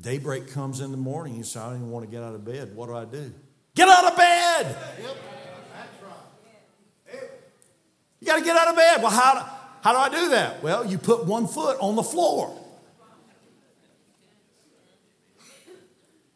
daybreak 0.00 0.50
comes 0.50 0.80
in 0.80 0.90
the 0.90 0.96
morning. 0.96 1.36
You 1.36 1.44
say, 1.44 1.60
I 1.60 1.66
don't 1.68 1.76
even 1.76 1.90
want 1.90 2.06
to 2.06 2.10
get 2.10 2.24
out 2.24 2.34
of 2.34 2.44
bed. 2.44 2.74
What 2.74 2.86
do 2.86 2.96
I 2.96 3.04
do? 3.04 3.32
Get 3.80 3.88
out 3.88 4.12
of 4.12 4.14
bed. 4.14 4.76
You 8.20 8.26
got 8.26 8.38
to 8.38 8.44
get 8.44 8.54
out 8.54 8.68
of 8.68 8.76
bed. 8.76 9.00
Well, 9.00 9.10
how 9.10 9.50
how 9.80 9.92
do 9.92 9.98
I 9.98 10.20
do 10.20 10.28
that? 10.28 10.62
Well, 10.62 10.84
you 10.84 10.98
put 10.98 11.24
one 11.24 11.46
foot 11.46 11.78
on 11.80 11.96
the 11.96 12.02
floor. 12.02 12.54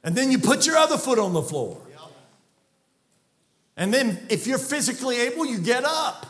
And 0.02 0.16
then 0.16 0.30
you 0.30 0.38
put 0.38 0.64
your 0.64 0.78
other 0.78 0.96
foot 0.96 1.18
on 1.18 1.34
the 1.34 1.42
floor. 1.42 1.82
And 3.76 3.92
then, 3.92 4.26
if 4.30 4.46
you're 4.46 4.56
physically 4.56 5.20
able, 5.20 5.44
you 5.44 5.58
get 5.58 5.84
up. 5.84 6.24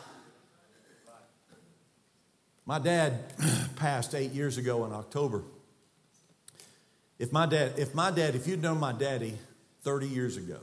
My 2.67 2.81
dad 2.81 3.33
passed 3.77 4.17
eight 4.17 4.33
years 4.33 4.59
ago 4.59 4.85
in 4.85 4.93
October. 4.93 5.45
If 7.21 7.31
my 7.31 7.47
dad, 7.47 7.75
if 7.77 7.95
my 7.95 8.11
dad, 8.11 8.35
if 8.35 8.49
you'd 8.49 8.61
known 8.61 8.81
my 8.81 8.93
daddy 8.93 9.39
30 9.85 10.09
years 10.09 10.37
ago, 10.37 10.59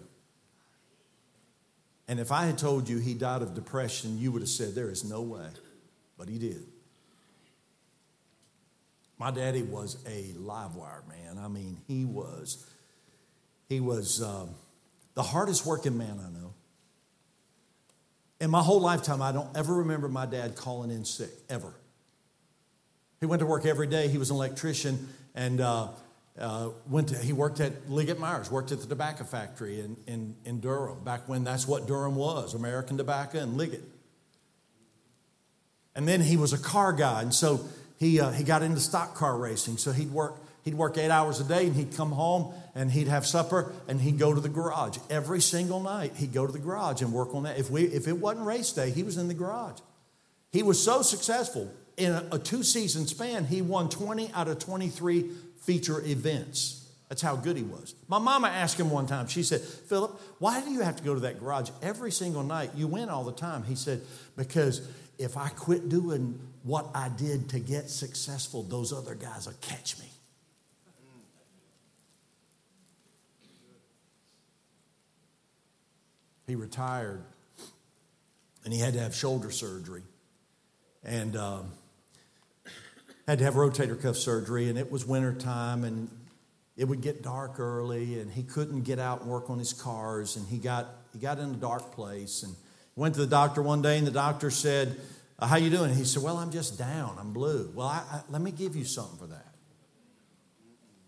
and 2.12 2.20
if 2.20 2.30
I 2.30 2.46
had 2.46 2.58
told 2.58 2.90
you 2.90 2.98
he 2.98 3.14
died 3.14 3.42
of 3.42 3.54
depression, 3.54 4.20
you 4.20 4.34
would 4.34 4.42
have 4.42 4.50
said, 4.50 4.76
There 4.76 4.90
is 4.90 5.06
no 5.06 5.22
way. 5.22 5.48
But 6.18 6.28
he 6.28 6.38
did. 6.38 6.66
My 9.18 9.32
daddy 9.32 9.64
was 9.64 9.98
a 10.06 10.34
live 10.38 10.76
wire 10.76 11.04
man. 11.08 11.42
I 11.42 11.48
mean, 11.48 11.78
he 11.88 12.04
was, 12.04 12.70
he 13.70 13.80
was 13.80 14.22
um, 14.22 14.50
the 15.14 15.24
hardest 15.24 15.66
working 15.66 15.98
man 15.98 16.20
I 16.20 16.30
know. 16.38 16.54
In 18.42 18.50
my 18.50 18.62
whole 18.62 18.82
lifetime, 18.82 19.22
I 19.22 19.32
don't 19.32 19.56
ever 19.56 19.76
remember 19.76 20.10
my 20.10 20.26
dad 20.26 20.58
calling 20.58 20.92
in 20.92 21.06
sick, 21.06 21.32
ever. 21.50 21.74
He 23.22 23.26
went 23.26 23.40
to 23.40 23.46
work 23.46 23.66
every 23.66 23.88
day. 23.88 24.10
He 24.10 24.18
was 24.18 24.32
an 24.32 24.36
electrician 24.36 25.08
and 25.34 25.62
uh, 25.62 25.88
uh, 26.40 26.70
went 26.88 27.10
to, 27.10 27.18
he 27.18 27.34
worked 27.34 27.60
at 27.60 27.90
Liggett 27.90 28.20
Myers, 28.20 28.50
worked 28.50 28.72
at 28.72 28.80
the 28.80 28.88
tobacco 28.88 29.24
factory 29.24 29.82
in, 29.82 29.98
in, 30.08 30.36
in 30.46 30.60
Durham, 30.60 31.04
back 31.04 31.28
when 31.28 31.44
that's 31.44 31.68
what 31.68 31.88
Durham 31.88 32.16
was 32.16 32.54
American 32.54 32.98
Tobacco 32.98 33.40
and 33.40 33.58
Liggett. 33.58 33.84
And 35.94 36.08
then 36.08 36.22
he 36.22 36.38
was 36.38 36.54
a 36.54 36.58
car 36.58 36.94
guy, 36.94 37.22
and 37.22 37.34
so 37.34 37.66
he, 37.98 38.22
uh, 38.22 38.32
he 38.32 38.44
got 38.44 38.64
into 38.64 38.80
stock 38.80 39.14
car 39.14 39.38
racing. 39.38 39.78
So 39.78 39.92
he'd 39.92 40.12
work, 40.12 40.36
he'd 40.64 40.74
work 40.74 40.98
eight 40.98 41.12
hours 41.12 41.42
a 41.42 41.44
day, 41.44 41.68
and 41.68 41.76
he'd 41.76 41.96
come 41.96 42.12
home 42.12 42.54
and 42.74 42.90
he'd 42.90 43.10
have 43.10 43.26
supper, 43.26 43.74
and 43.90 44.00
he'd 44.00 44.18
go 44.18 44.34
to 44.34 44.40
the 44.40 44.50
garage. 44.50 44.98
Every 45.10 45.42
single 45.42 45.82
night, 45.82 46.16
he'd 46.16 46.32
go 46.32 46.48
to 46.48 46.52
the 46.54 46.60
garage 46.60 47.02
and 47.02 47.12
work 47.12 47.36
on 47.36 47.44
that. 47.44 47.60
If, 47.60 47.70
we, 47.70 47.84
if 47.84 48.08
it 48.08 48.18
wasn't 48.18 48.46
race 48.46 48.72
day, 48.72 48.92
he 48.92 49.04
was 49.04 49.18
in 49.18 49.28
the 49.28 49.34
garage. 49.34 49.80
He 50.52 50.64
was 50.64 50.82
so 50.82 51.02
successful. 51.02 51.70
In 51.98 52.14
a, 52.14 52.26
a 52.32 52.40
two 52.40 52.64
season 52.64 53.06
span, 53.06 53.46
he 53.46 53.62
won 53.62 53.90
20 53.90 54.32
out 54.32 54.48
of 54.48 54.60
23 54.60 55.30
feature 55.62 56.02
events. 56.06 56.78
That's 57.10 57.22
how 57.22 57.36
good 57.36 57.58
he 57.58 57.64
was. 57.64 57.94
My 58.08 58.20
mama 58.20 58.48
asked 58.48 58.80
him 58.80 58.90
one 58.90 59.06
time, 59.06 59.28
she 59.28 59.44
said, 59.44 59.62
Philip, 59.62 60.20
why 60.40 60.62
do 60.62 60.72
you 60.72 60.82
have 60.82 60.96
to 60.96 61.04
go 61.04 61.14
to 61.14 61.20
that 61.22 61.40
garage 61.40 61.70
every 61.82 62.12
single 62.12 62.44
night? 62.44 62.72
You 62.76 62.88
win 62.88 63.10
all 63.10 63.24
the 63.24 63.34
time. 63.34 63.64
He 63.64 63.76
said, 63.76 64.02
because 64.38 64.88
if 65.18 65.36
I 65.36 65.50
quit 65.50 65.90
doing 65.90 66.40
what 66.64 66.88
I 66.96 67.10
did 67.10 67.50
to 67.50 67.60
get 67.60 67.90
successful, 67.90 68.64
those 68.64 68.94
other 68.94 69.14
guys 69.14 69.46
will 69.46 69.54
catch 69.62 70.00
me. 70.00 70.06
He 76.48 76.56
retired 76.56 77.24
and 78.64 78.74
he 78.74 78.80
had 78.80 78.94
to 78.94 79.00
have 79.00 79.16
shoulder 79.16 79.52
surgery. 79.52 80.04
And 81.04 81.36
um, 81.36 81.72
had 83.32 83.40
to 83.40 83.46
have 83.46 83.54
rotator 83.56 84.00
cuff 84.00 84.18
surgery, 84.18 84.70
and 84.70 84.78
it 84.78 84.92
was 84.92 85.06
winter 85.06 85.34
time, 85.34 85.84
and 85.84 86.10
it 86.76 86.86
would 86.86 87.02
get 87.02 87.24
dark 87.24 87.60
early, 87.60 88.20
and 88.20 88.30
he 88.32 88.44
couldn't 88.44 88.82
get 88.82 89.00
out 89.00 89.22
and 89.22 89.30
work 89.30 89.50
on 89.50 89.58
his 89.58 89.74
cars, 89.74 90.36
and 90.36 90.48
he 90.48 90.58
got 90.58 90.88
he 91.14 91.20
got 91.20 91.40
in 91.40 91.52
a 91.52 91.56
dark 91.56 91.94
place, 91.94 92.44
and 92.44 92.54
went 92.96 93.16
to 93.16 93.22
the 93.22 93.28
doctor 93.28 93.62
one 93.62 93.82
day, 93.82 93.98
and 93.98 94.06
the 94.06 94.12
doctor 94.12 94.52
said, 94.52 95.00
uh, 95.40 95.48
"How 95.48 95.56
you 95.56 95.70
doing?" 95.70 95.94
He 95.94 96.04
said, 96.04 96.22
"Well, 96.22 96.38
I'm 96.38 96.52
just 96.52 96.78
down. 96.78 97.18
I'm 97.20 97.32
blue." 97.32 97.72
Well, 97.74 97.88
I, 97.88 98.04
I, 98.12 98.22
let 98.30 98.42
me 98.42 98.52
give 98.52 98.76
you 98.76 98.84
something 98.84 99.18
for 99.18 99.28
that. 99.28 99.56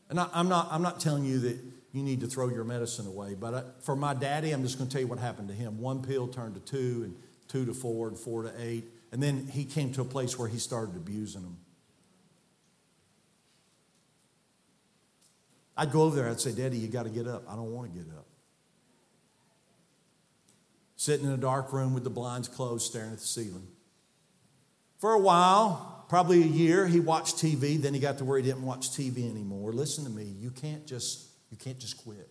And 0.09 0.19
I, 0.19 0.29
am 0.33 0.47
not 0.47 0.69
I'm 0.71 0.81
not 0.81 1.01
telling 1.01 1.25
you 1.25 1.39
that 1.39 1.57
you 1.91 2.03
need 2.03 2.21
to 2.21 2.27
throw 2.27 2.49
your 2.49 2.63
medicine 2.63 3.05
away, 3.05 3.36
but 3.38 3.53
I, 3.53 3.63
for 3.81 3.97
my 3.97 4.13
daddy, 4.13 4.51
I'm 4.51 4.63
just 4.63 4.77
going 4.77 4.89
to 4.89 4.93
tell 4.93 5.01
you 5.01 5.07
what 5.07 5.19
happened 5.19 5.49
to 5.49 5.53
him. 5.53 5.79
One 5.79 6.01
pill 6.01 6.29
turned 6.29 6.55
to 6.55 6.62
two, 6.62 7.03
and 7.03 7.15
two 7.49 7.65
to 7.65 7.73
four, 7.73 8.07
and 8.07 8.17
four 8.17 8.43
to 8.43 8.53
eight, 8.59 8.86
and 9.12 9.21
then 9.21 9.45
he 9.47 9.65
came 9.65 9.91
to 9.93 10.01
a 10.01 10.05
place 10.05 10.39
where 10.39 10.47
he 10.47 10.57
started 10.57 10.95
abusing 10.95 11.41
them. 11.41 11.57
I'd 15.75 15.91
go 15.91 16.03
over 16.03 16.15
there, 16.15 16.29
I'd 16.29 16.39
say, 16.39 16.51
Daddy, 16.51 16.77
you 16.77 16.88
got 16.88 17.03
to 17.03 17.09
get 17.09 17.27
up. 17.27 17.43
I 17.49 17.55
don't 17.55 17.71
want 17.71 17.91
to 17.91 17.99
get 17.99 18.07
up. 18.15 18.25
Sitting 20.95 21.25
in 21.25 21.31
a 21.31 21.38
dark 21.38 21.73
room 21.73 21.93
with 21.93 22.03
the 22.03 22.09
blinds 22.09 22.47
closed, 22.47 22.86
staring 22.86 23.12
at 23.12 23.19
the 23.19 23.25
ceiling. 23.25 23.67
For 24.99 25.12
a 25.13 25.19
while, 25.19 26.05
probably 26.07 26.43
a 26.43 26.45
year, 26.45 26.88
he 26.88 26.99
watched 26.99 27.38
TV. 27.38 27.81
Then 27.81 27.93
he 27.93 27.99
got 27.99 28.19
to 28.19 28.25
where 28.25 28.38
he 28.38 28.43
didn't 28.43 28.63
watch 28.63 28.91
TV 28.91 29.29
anymore. 29.29 29.73
Listen 29.73 30.05
to 30.05 30.09
me, 30.09 30.23
you 30.23 30.51
can't 30.51 30.86
just, 30.86 31.27
you 31.49 31.57
can't 31.57 31.79
just 31.79 31.97
quit. 31.97 32.29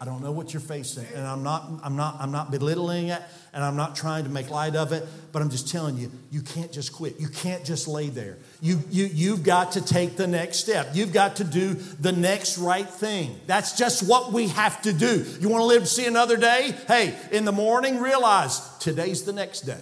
I 0.00 0.04
don't 0.04 0.22
know 0.22 0.32
what 0.32 0.52
you're 0.52 0.60
facing, 0.60 1.06
and 1.14 1.26
I'm 1.26 1.42
not, 1.42 1.70
I'm 1.82 1.96
not, 1.96 2.16
I'm 2.20 2.30
not 2.30 2.50
belittling 2.50 3.08
it, 3.08 3.22
and 3.52 3.64
I'm 3.64 3.76
not 3.76 3.96
trying 3.96 4.24
to 4.24 4.30
make 4.30 4.50
light 4.50 4.76
of 4.76 4.92
it, 4.92 5.06
but 5.32 5.40
I'm 5.40 5.48
just 5.48 5.70
telling 5.70 5.96
you, 5.96 6.10
you 6.30 6.42
can't 6.42 6.70
just 6.70 6.92
quit. 6.92 7.18
You 7.18 7.28
can't 7.28 7.64
just 7.64 7.88
lay 7.88 8.08
there. 8.10 8.36
You, 8.60 8.80
you, 8.90 9.06
you've 9.06 9.42
got 9.42 9.72
to 9.72 9.84
take 9.84 10.16
the 10.16 10.26
next 10.26 10.58
step. 10.58 10.90
You've 10.92 11.12
got 11.12 11.36
to 11.36 11.44
do 11.44 11.74
the 11.74 12.12
next 12.12 12.58
right 12.58 12.88
thing. 12.88 13.40
That's 13.46 13.78
just 13.78 14.06
what 14.08 14.32
we 14.32 14.48
have 14.48 14.82
to 14.82 14.92
do. 14.92 15.24
You 15.40 15.48
want 15.48 15.62
to 15.62 15.66
live 15.66 15.82
to 15.82 15.88
see 15.88 16.06
another 16.06 16.36
day? 16.36 16.74
Hey, 16.86 17.14
in 17.32 17.44
the 17.44 17.52
morning, 17.52 17.98
realize 17.98 18.60
today's 18.78 19.24
the 19.24 19.32
next 19.32 19.62
day. 19.62 19.80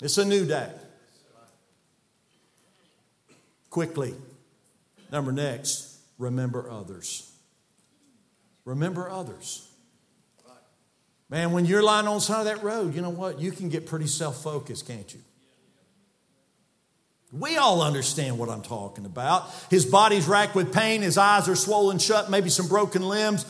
It's 0.00 0.16
a 0.16 0.24
new 0.24 0.46
day. 0.46 0.70
Quickly, 3.68 4.14
number 5.12 5.32
next, 5.32 5.98
remember 6.18 6.70
others. 6.70 7.30
Remember 8.68 9.08
others. 9.08 9.66
Man, 11.30 11.52
when 11.52 11.64
you're 11.64 11.82
lying 11.82 12.06
on 12.06 12.16
the 12.16 12.20
side 12.20 12.40
of 12.40 12.44
that 12.44 12.62
road, 12.62 12.94
you 12.94 13.00
know 13.00 13.08
what? 13.08 13.40
You 13.40 13.50
can 13.50 13.70
get 13.70 13.86
pretty 13.86 14.06
self 14.06 14.42
focused, 14.42 14.86
can't 14.86 15.12
you? 15.12 15.20
We 17.32 17.56
all 17.56 17.82
understand 17.82 18.38
what 18.38 18.50
I'm 18.50 18.60
talking 18.60 19.06
about. 19.06 19.50
His 19.70 19.86
body's 19.86 20.26
racked 20.28 20.54
with 20.54 20.72
pain, 20.72 21.00
his 21.00 21.16
eyes 21.16 21.48
are 21.48 21.56
swollen 21.56 21.98
shut, 21.98 22.30
maybe 22.30 22.50
some 22.50 22.68
broken 22.68 23.08
limbs. 23.08 23.46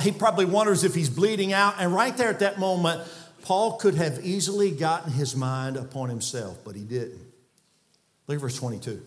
He 0.00 0.10
probably 0.10 0.46
wonders 0.46 0.84
if 0.84 0.94
he's 0.94 1.10
bleeding 1.10 1.52
out. 1.52 1.74
And 1.78 1.94
right 1.94 2.16
there 2.16 2.30
at 2.30 2.40
that 2.40 2.58
moment, 2.58 3.02
Paul 3.42 3.76
could 3.76 3.96
have 3.96 4.24
easily 4.24 4.70
gotten 4.70 5.12
his 5.12 5.36
mind 5.36 5.76
upon 5.76 6.08
himself, 6.08 6.58
but 6.64 6.76
he 6.76 6.82
didn't. 6.82 7.20
Look 8.26 8.36
at 8.36 8.40
verse 8.40 8.56
22. 8.56 9.02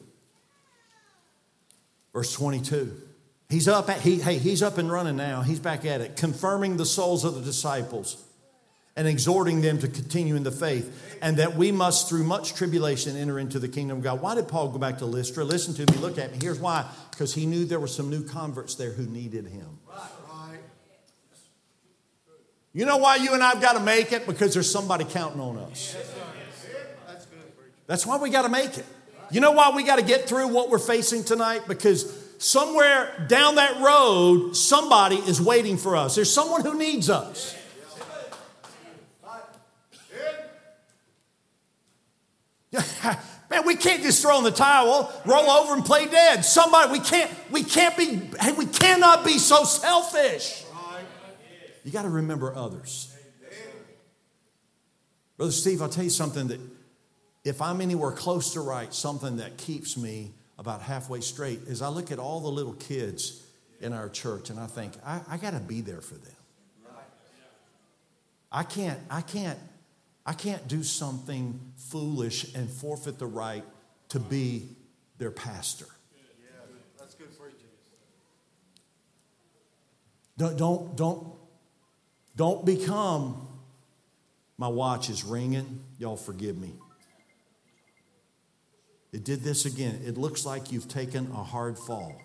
Verse 2.14 2.34
22. 2.34 3.02
He's 3.50 3.68
up 3.68 3.90
at, 3.90 4.02
he, 4.02 4.20
hey, 4.20 4.38
he's 4.38 4.64
up 4.64 4.78
and 4.78 4.92
running 4.92 5.16
now. 5.16 5.42
He's 5.42 5.60
back 5.60 5.86
at 5.86 6.02
it, 6.02 6.18
confirming 6.18 6.78
the 6.78 6.86
souls 6.86 7.24
of 7.24 7.36
the 7.36 7.42
disciples 7.42 8.24
and 8.96 9.08
exhorting 9.08 9.62
them 9.62 9.78
to 9.78 9.88
continue 9.88 10.36
in 10.36 10.44
the 10.44 10.52
faith, 10.52 11.18
and 11.22 11.38
that 11.38 11.56
we 11.56 11.70
must, 11.70 12.08
through 12.08 12.24
much 12.24 12.54
tribulation, 12.54 13.18
enter 13.18 13.38
into 13.38 13.60
the 13.60 13.68
kingdom 13.68 13.98
of 13.98 14.04
God. 14.04 14.22
Why 14.22 14.36
did 14.36 14.48
Paul 14.48 14.70
go 14.70 14.78
back 14.78 15.00
to 15.00 15.06
Lystra? 15.06 15.44
Listen 15.44 15.74
to 15.74 15.92
me, 15.92 15.98
look 16.00 16.18
at 16.18 16.32
me. 16.32 16.38
Here's 16.42 16.60
why 16.60 16.90
because 17.12 17.34
he 17.34 17.46
knew 17.46 17.66
there 17.66 17.80
were 17.80 17.88
some 17.88 18.10
new 18.10 18.24
converts 18.24 18.76
there 18.76 18.92
who 18.92 19.06
needed 19.06 19.48
him. 19.48 19.80
You 22.74 22.86
know 22.86 22.98
why 22.98 23.16
you 23.16 23.34
and 23.34 23.42
I've 23.42 23.62
got 23.62 23.74
to 23.74 23.80
make 23.80 24.12
it? 24.12 24.28
Because 24.28 24.54
there's 24.54 24.70
somebody 24.70 25.06
counting 25.06 25.40
on 25.40 25.58
us. 25.58 25.96
That's 27.88 28.06
why 28.06 28.18
we 28.18 28.30
got 28.30 28.42
to 28.42 28.50
make 28.50 28.78
it. 28.78 28.86
You 29.32 29.40
know 29.40 29.52
why 29.52 29.72
we 29.74 29.84
got 29.84 29.98
to 29.98 30.04
get 30.04 30.28
through 30.28 30.50
what 30.50 30.70
we're 30.70 30.78
facing 30.78 31.24
tonight? 31.24 31.64
Because 31.68 32.25
somewhere 32.38 33.26
down 33.28 33.56
that 33.56 33.82
road, 33.82 34.54
somebody 34.56 35.18
is 35.18 35.42
waiting 35.42 35.78
for 35.78 35.96
us. 35.96 36.16
There's 36.16 36.32
someone 36.32 36.62
who 36.62 36.78
needs 36.78 37.10
us. 37.10 37.56
Man, 43.50 43.66
we 43.66 43.76
can't 43.76 44.02
just 44.02 44.22
throw 44.22 44.38
in 44.40 44.44
the 44.44 44.52
towel, 44.52 45.14
roll 45.26 45.50
over 45.50 45.74
and 45.76 45.86
play 45.86 46.08
dead. 46.08 46.44
Somebody, 46.44 46.92
we 46.92 47.00
can't, 47.00 47.32
we 47.52 47.64
can't 47.64 47.96
be, 47.96 48.20
hey, 48.40 48.52
we 48.54 48.66
cannot 48.66 49.24
be 49.24 49.38
so 49.38 49.64
selfish. 49.64 50.64
You 51.84 51.92
got 51.92 52.02
to 52.02 52.10
remember 52.10 52.56
others. 52.56 53.16
Brother 55.38 55.52
Steve, 55.52 55.82
I'll 55.82 55.90
tell 55.90 56.04
you 56.04 56.10
something 56.10 56.48
that 56.48 56.60
if 57.44 57.62
I'm 57.62 57.80
anywhere 57.80 58.12
close 58.12 58.54
to 58.54 58.62
right, 58.62 58.92
something 58.94 59.38
that 59.38 59.58
keeps 59.58 59.96
me 59.96 60.34
about 60.58 60.82
halfway 60.82 61.22
straight 61.22 61.60
is 61.68 61.82
I 61.82 61.90
look 61.90 62.12
at 62.12 62.20
all 62.20 62.40
the 62.40 62.50
little 62.50 62.74
kids 62.74 63.46
in 63.82 63.94
our 63.94 64.10
church 64.10 64.50
and 64.50 64.60
I 64.60 64.68
think, 64.68 64.94
I, 65.06 65.22
I 65.30 65.38
got 65.38 65.52
to 65.52 65.60
be 65.60 65.82
there 65.82 66.02
for 66.02 66.16
them. 66.16 66.32
I 68.52 68.64
can't, 68.64 69.00
I 69.10 69.22
can't, 69.22 69.60
I 70.26 70.32
can't 70.32 70.66
do 70.68 70.82
something 70.82 71.60
foolish 71.76 72.54
and 72.56 72.70
forfeit 72.70 73.20
the 73.20 73.28
right 73.28 73.66
to 74.10 74.20
be 74.20 74.70
their 75.18 75.32
pastor. 75.32 75.88
Don't, 80.38 80.58
don't, 80.58 80.98
don't, 80.98 81.28
don't 82.36 82.66
become, 82.66 83.48
my 84.58 84.68
watch 84.68 85.10
is 85.10 85.24
ringing. 85.24 85.82
Y'all 85.98 86.18
forgive 86.18 86.58
me. 86.58 86.74
It 89.16 89.24
did 89.24 89.44
this 89.44 89.66
again. 89.66 90.02
It 90.06 90.18
looks 90.18 90.46
like 90.46 90.74
you've 90.74 90.90
taken 90.90 91.32
a 91.32 91.42
hard 91.42 91.80
fall. 91.80 92.22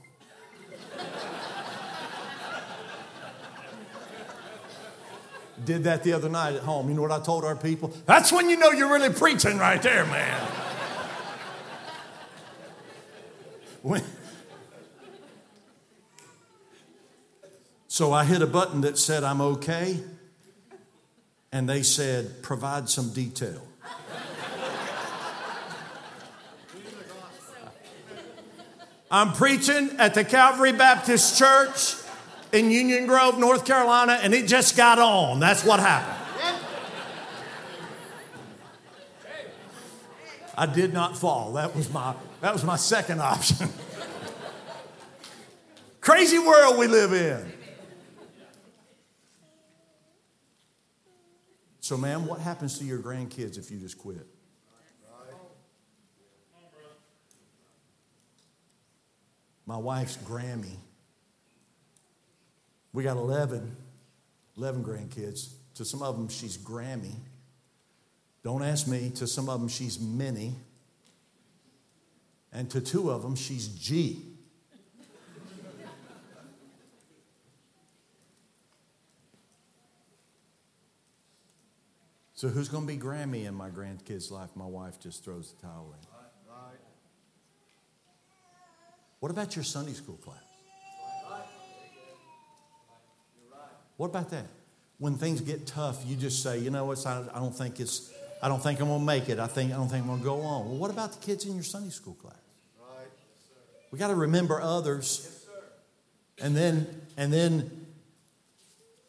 did 5.64 5.84
that 5.84 6.03
the 6.03 6.14
other 6.14 6.28
night 6.28 6.57
at 6.57 6.62
home. 6.62 6.88
You 6.88 6.97
know 6.97 7.03
what 7.03 7.12
I 7.12 7.20
told 7.20 7.45
our 7.45 7.55
people? 7.55 7.95
That's 8.07 8.32
when 8.32 8.51
you 8.51 8.57
know 8.57 8.72
you're 8.72 8.91
really 8.91 9.14
preaching 9.14 9.57
right 9.57 9.80
there, 9.80 10.05
man. 10.05 10.49
when, 13.82 14.03
so 17.86 18.12
I 18.12 18.24
hit 18.24 18.43
a 18.43 18.49
button 18.49 18.80
that 18.80 18.99
said, 18.99 19.22
I'm 19.22 19.41
okay. 19.41 20.01
And 21.53 21.68
they 21.68 21.84
said, 21.84 22.43
provide 22.43 22.88
some 22.88 23.12
detail. 23.12 23.64
I'm 29.11 29.33
preaching 29.33 29.91
at 29.99 30.15
the 30.15 30.25
Calvary 30.25 30.73
Baptist 30.73 31.37
Church 31.37 31.97
in 32.53 32.71
Union 32.71 33.07
Grove, 33.07 33.39
North 33.39 33.65
Carolina, 33.65 34.19
and 34.23 34.33
it 34.33 34.47
just 34.47 34.77
got 34.77 34.99
on. 34.99 35.41
That's 35.41 35.65
what 35.65 35.81
happened. 35.81 36.17
I 40.57 40.67
did 40.67 40.93
not 40.93 41.17
fall. 41.17 41.55
That 41.55 41.75
was 41.75 41.91
my, 41.91 42.15
that 42.41 42.53
was 42.53 42.63
my 42.65 42.77
second 42.77 43.21
option. 43.21 43.71
Crazy 46.01 46.39
world 46.39 46.79
we 46.79 46.87
live 46.87 47.13
in. 47.13 47.53
So, 51.81 51.97
ma'am, 51.97 52.27
what 52.27 52.41
happens 52.41 52.79
to 52.79 52.85
your 52.85 52.99
grandkids 52.99 53.59
if 53.59 53.71
you 53.71 53.79
just 53.79 53.99
quit? 53.99 54.27
My 59.71 59.77
wife's 59.77 60.16
Grammy 60.16 60.79
we 62.93 63.05
got 63.05 63.16
11, 63.16 63.77
11 64.57 64.83
grandkids. 64.83 65.53
To 65.75 65.85
some 65.85 66.03
of 66.03 66.16
them, 66.16 66.29
she's 66.29 66.59
Grammy. 66.59 67.14
Don't 68.43 68.64
ask 68.64 68.89
me. 68.89 69.11
To 69.11 69.29
some 69.29 69.49
of 69.49 69.61
them, 69.61 69.68
she's 69.68 70.01
Minnie. 70.01 70.57
And 72.53 72.68
to 72.71 72.81
two 72.81 73.12
of 73.12 73.23
them, 73.23 73.37
she's 73.37 73.68
G. 73.68 74.25
So, 82.35 82.49
who's 82.49 82.68
going 82.68 82.89
to 82.89 82.93
be 82.93 82.99
Grammy 82.99 83.45
in 83.47 83.55
my 83.55 83.71
grandkids' 83.71 84.33
life? 84.33 84.49
My 84.57 84.66
wife 84.66 84.99
just 84.99 85.25
throws 85.25 85.53
the 85.53 85.64
towel 85.64 85.95
in. 85.97 86.20
What 89.21 89.31
about 89.31 89.55
your 89.55 89.64
Sunday 89.64 89.93
school 89.93 90.16
class? 90.16 90.39
What 93.97 94.07
about 94.07 94.31
that? 94.31 94.47
When 94.99 95.16
things 95.16 95.43
get 95.43 95.66
tough, 95.66 96.03
you 96.07 96.16
just 96.16 96.43
say, 96.43 96.59
you 96.59 96.71
know 96.71 96.87
what, 96.87 97.07
I 97.07 97.23
don't 97.35 97.55
think 97.55 97.81
it's, 97.81 98.11
I 98.43 98.49
don't 98.49 98.62
think 98.62 98.81
I'm 98.81 98.89
to 98.89 98.99
make 98.99 99.29
it. 99.29 99.39
I 99.39 99.47
think 99.47 99.73
I 99.73 99.77
don't 99.77 99.89
think 99.89 100.07
I'm 100.07 100.18
to 100.18 100.25
go 100.25 100.41
on. 100.41 100.68
Well, 100.71 100.79
what 100.79 100.91
about 100.91 101.12
the 101.12 101.18
kids 101.18 101.45
in 101.45 101.55
your 101.55 101.62
Sunday 101.62 101.91
school 101.91 102.14
class? 102.14 102.35
Right. 102.81 103.09
We 103.91 103.99
got 103.99 104.09
to 104.09 104.14
remember 104.14 104.59
others. 104.61 105.21
Yes, 105.23 106.47
and 106.47 106.57
then, 106.57 106.87
and 107.18 107.31
then, 107.31 107.87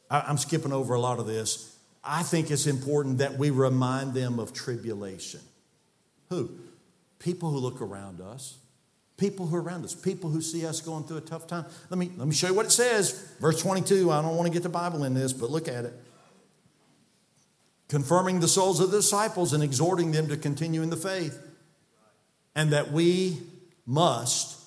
I, 0.09 0.25
I'm 0.27 0.37
skipping 0.37 0.73
over 0.73 0.93
a 0.93 0.99
lot 0.99 1.19
of 1.19 1.25
this. 1.25 1.73
I 2.03 2.23
think 2.23 2.51
it's 2.51 2.67
important 2.67 3.19
that 3.19 3.37
we 3.37 3.49
remind 3.49 4.13
them 4.13 4.39
of 4.39 4.51
tribulation. 4.51 5.39
Who? 6.29 6.51
People 7.19 7.51
who 7.51 7.59
look 7.59 7.81
around 7.81 8.19
us. 8.19 8.57
People 9.21 9.45
who 9.45 9.55
are 9.55 9.61
around 9.61 9.85
us, 9.85 9.93
people 9.93 10.31
who 10.31 10.41
see 10.41 10.65
us 10.65 10.81
going 10.81 11.03
through 11.03 11.17
a 11.17 11.21
tough 11.21 11.45
time. 11.45 11.63
Let 11.91 11.99
me, 11.99 12.09
let 12.17 12.27
me 12.27 12.33
show 12.33 12.47
you 12.47 12.55
what 12.55 12.65
it 12.65 12.71
says. 12.71 13.11
Verse 13.39 13.61
22. 13.61 14.09
I 14.11 14.19
don't 14.19 14.35
want 14.35 14.47
to 14.47 14.51
get 14.51 14.63
the 14.63 14.69
Bible 14.69 15.03
in 15.03 15.13
this, 15.13 15.31
but 15.31 15.51
look 15.51 15.67
at 15.67 15.85
it. 15.85 15.93
Confirming 17.87 18.39
the 18.39 18.47
souls 18.47 18.79
of 18.79 18.89
the 18.89 18.97
disciples 18.97 19.53
and 19.53 19.61
exhorting 19.61 20.11
them 20.11 20.27
to 20.29 20.37
continue 20.37 20.81
in 20.81 20.89
the 20.89 20.97
faith. 20.97 21.39
And 22.55 22.73
that 22.73 22.91
we 22.91 23.37
must, 23.85 24.59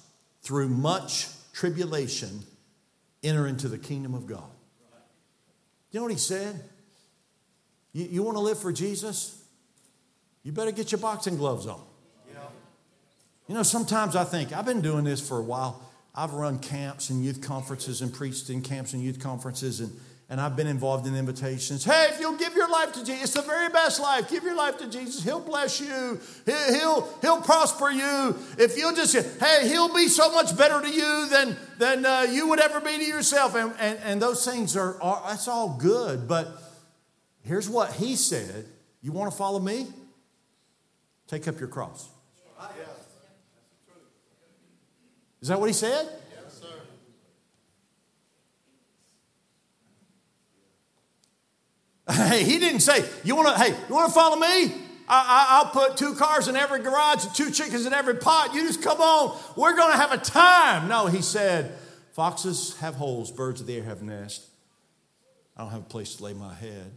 through 0.43 0.69
much 0.69 1.27
tribulation, 1.53 2.45
enter 3.25 3.49
into 3.49 3.67
the 3.67 3.79
kingdom 3.79 4.15
of 4.15 4.29
God. 4.29 4.53
You 5.91 5.99
know 5.99 6.05
what 6.05 6.13
he 6.13 6.19
said? 6.19 6.61
You, 7.93 8.05
you 8.05 8.23
want 8.23 8.37
to 8.37 8.41
live 8.41 8.61
for 8.61 8.73
Jesus? 8.73 9.37
You 10.45 10.53
better 10.53 10.71
get 10.71 10.93
your 10.93 11.01
boxing 11.01 11.39
gloves 11.39 11.67
on. 11.67 11.83
You 13.47 13.55
know, 13.55 13.63
sometimes 13.63 14.17
I 14.17 14.25
think, 14.25 14.53
I've 14.53 14.65
been 14.65 14.81
doing 14.81 15.05
this 15.05 15.27
for 15.27 15.39
a 15.39 15.43
while. 15.43 15.83
I've 16.15 16.33
run 16.33 16.59
camps 16.59 17.11
and 17.11 17.23
youth 17.23 17.43
conferences 17.43 18.01
and 18.01 18.13
preached 18.13 18.49
in 18.49 18.63
camps 18.63 18.95
and 18.95 19.03
youth 19.03 19.19
conferences, 19.19 19.81
and, 19.81 19.93
and 20.31 20.41
I've 20.41 20.57
been 20.57 20.67
involved 20.67 21.07
in 21.07 21.15
invitations. 21.15 21.85
Hey, 21.85 22.07
if 22.11 22.21
you'll 22.21 22.39
give 22.39 22.55
your 22.55 22.71
life 22.71 22.93
to 22.93 23.05
Jesus, 23.05 23.25
it's 23.25 23.35
the 23.35 23.43
very 23.43 23.69
best 23.69 24.01
life. 24.01 24.31
Give 24.31 24.45
your 24.45 24.57
life 24.57 24.79
to 24.79 24.89
Jesus. 24.89 25.23
He'll 25.23 25.41
bless 25.41 25.79
you, 25.79 26.19
He'll, 26.47 27.09
he'll 27.21 27.43
prosper 27.43 27.91
you. 27.91 28.37
If 28.59 28.79
you'll 28.79 28.95
just, 28.95 29.15
hey, 29.41 29.69
He'll 29.69 29.93
be 29.93 30.09
so 30.09 30.33
much 30.33 30.57
better 30.57 30.81
to 30.81 30.89
you 30.89 31.29
than, 31.29 31.57
than 31.79 32.07
uh, 32.07 32.27
you 32.31 32.49
would 32.49 32.61
ever 32.61 32.81
be 32.81 32.97
to 32.97 33.05
yourself. 33.05 33.57
And, 33.57 33.75
and, 33.79 33.99
and 34.05 34.23
those 34.23 34.43
things 34.45 34.75
are, 34.77 35.03
are, 35.03 35.23
that's 35.27 35.49
all 35.49 35.77
good. 35.77 36.27
But 36.29 36.49
here's 37.43 37.69
what 37.69 37.93
He 37.93 38.17
said 38.17 38.65
You 39.03 39.13
want 39.13 39.31
to 39.31 39.37
follow 39.37 39.59
me? 39.59 39.89
Take 41.27 41.47
up 41.49 41.59
your 41.59 41.69
cross. 41.69 42.09
Is 45.45 45.49
that 45.49 45.61
what 45.61 45.69
he 45.69 45.75
said? 45.75 46.09
Yes, 46.43 46.63
sir. 46.63 46.69
Hey, 52.11 52.45
he 52.45 52.59
didn't 52.59 52.81
say, 52.81 53.05
you 53.25 53.37
want 53.37 53.55
to, 53.55 53.63
hey, 53.63 53.77
you 53.87 53.95
want 53.95 54.09
to 54.09 54.15
follow 54.15 54.37
me? 54.37 54.73
I, 55.07 55.61
will 55.63 55.71
put 55.83 55.99
two 55.99 56.15
cars 56.15 56.49
in 56.49 56.57
every 56.57 56.81
garage 56.81 57.27
and 57.27 57.35
two 57.35 57.51
chickens 57.51 57.85
in 57.85 57.93
every 57.93 58.15
pot. 58.15 58.55
You 58.55 58.67
just 58.67 58.83
come 58.83 59.03
on. 59.03 59.39
We're 59.55 59.77
going 59.77 59.91
to 59.93 59.99
have 59.99 60.13
a 60.13 60.17
time. 60.17 60.89
No, 60.89 61.09
he 61.09 61.21
said, 61.21 61.77
foxes 62.13 62.79
have 62.79 62.95
holes, 62.95 63.31
birds 63.31 63.61
of 63.61 63.67
the 63.67 63.77
air 63.77 63.85
have 63.85 64.01
nests. 64.01 64.49
I 65.59 65.61
don't 65.61 65.73
have 65.73 65.83
a 65.83 65.91
place 65.91 66.15
to 66.15 66.25
lay 66.25 66.33
my 66.33 66.55
head. 66.55 66.97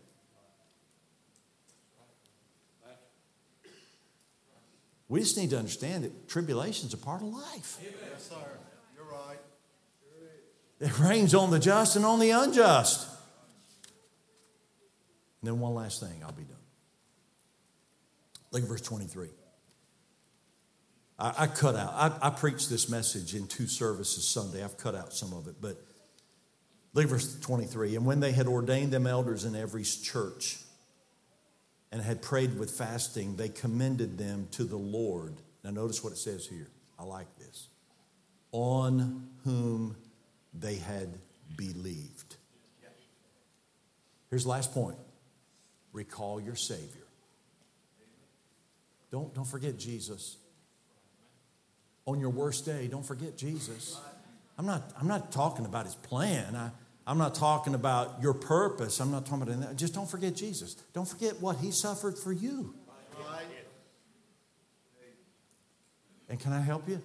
We 5.10 5.22
just 5.22 5.38
need 5.38 5.52
to 5.52 5.58
understand 5.58 6.04
that 6.04 6.28
tribulation 6.28 6.88
is 6.88 6.94
a 6.94 6.98
part 6.98 7.22
of 7.22 7.30
life. 7.30 7.80
Yes, 7.82 8.30
sir. 8.30 8.36
You're 8.96 9.06
right. 9.06 9.40
It 10.80 11.00
rains 11.00 11.34
on 11.34 11.50
the 11.50 11.60
just 11.60 11.96
and 11.96 12.06
on 12.06 12.20
the 12.20 12.32
unjust. 12.32 13.08
And 15.42 15.48
then 15.48 15.60
one 15.60 15.76
last 15.76 16.02
thing, 16.02 16.22
I'll 16.24 16.32
be 16.32 16.44
done. 16.44 16.56
Look 18.52 18.64
at 18.64 18.68
verse 18.68 18.82
23. 18.82 19.30
I, 21.20 21.34
I 21.40 21.48
cut 21.48 21.76
out, 21.76 21.94
I, 21.94 22.28
I, 22.28 22.30
preached 22.30 22.70
this 22.70 22.90
message 22.90 23.34
in 23.34 23.48
two 23.48 23.68
services 23.68 24.28
Sunday. 24.28 24.64
I've 24.64 24.78
cut 24.78 24.94
out 24.94 25.14
some 25.14 25.34
of 25.34 25.48
it, 25.48 25.56
but 25.60 25.82
look 26.94 27.06
at 27.06 27.10
verse 27.10 27.40
23. 27.40 27.96
And 27.96 28.06
when 28.06 28.20
they 28.20 28.32
had 28.32 28.48
ordained 28.48 28.92
them 28.92 29.08
elders 29.08 29.46
in 29.46 29.56
every 29.56 29.84
church, 29.84 30.60
and 31.98 32.06
had 32.06 32.22
prayed 32.22 32.60
with 32.60 32.70
fasting, 32.70 33.36
they 33.38 33.50
commended 33.50 34.20
them 34.20 34.48
to 34.52 34.66
the 34.66 34.78
Lord. 34.78 35.34
Now, 35.64 35.72
notice 35.72 36.04
what 36.04 36.14
it 36.14 36.20
says 36.20 36.46
here. 36.46 36.68
I 37.00 37.04
like 37.04 37.26
this. 37.40 37.70
On 38.52 39.28
whom 39.44 39.96
they 40.54 40.76
had 40.76 41.18
believed. 41.56 42.36
Here's 44.30 44.44
the 44.44 44.50
last 44.50 44.74
point 44.74 44.98
recall 45.92 46.40
your 46.40 46.56
Savior. 46.56 47.08
Don't, 49.10 49.34
don't 49.34 49.48
forget 49.48 49.80
Jesus. 49.80 50.38
On 52.06 52.20
your 52.20 52.30
worst 52.30 52.64
day, 52.64 52.88
don't 52.88 53.06
forget 53.06 53.36
Jesus. 53.36 54.00
I'm 54.56 54.68
not, 54.68 54.84
I'm 55.00 55.08
not 55.08 55.32
talking 55.32 55.66
about 55.66 55.86
his 55.86 55.96
plan. 55.96 56.56
I, 56.56 56.70
I'm 57.08 57.18
not 57.18 57.36
talking 57.36 57.74
about 57.74 58.22
your 58.22 58.34
purpose. 58.34 59.00
I'm 59.00 59.12
not 59.12 59.26
talking 59.26 59.44
about 59.44 59.62
that. 59.62 59.76
Just 59.78 59.94
don't 59.94 60.10
forget 60.10 60.36
Jesus. 60.36 60.76
Don't 60.94 61.08
forget 61.08 61.40
what 61.40 61.56
he 61.56 61.72
suffered 61.72 62.18
for 62.18 62.34
you. 62.34 62.76
And 66.30 66.38
can 66.38 66.52
I 66.52 66.60
help 66.60 66.90
you? 66.90 67.02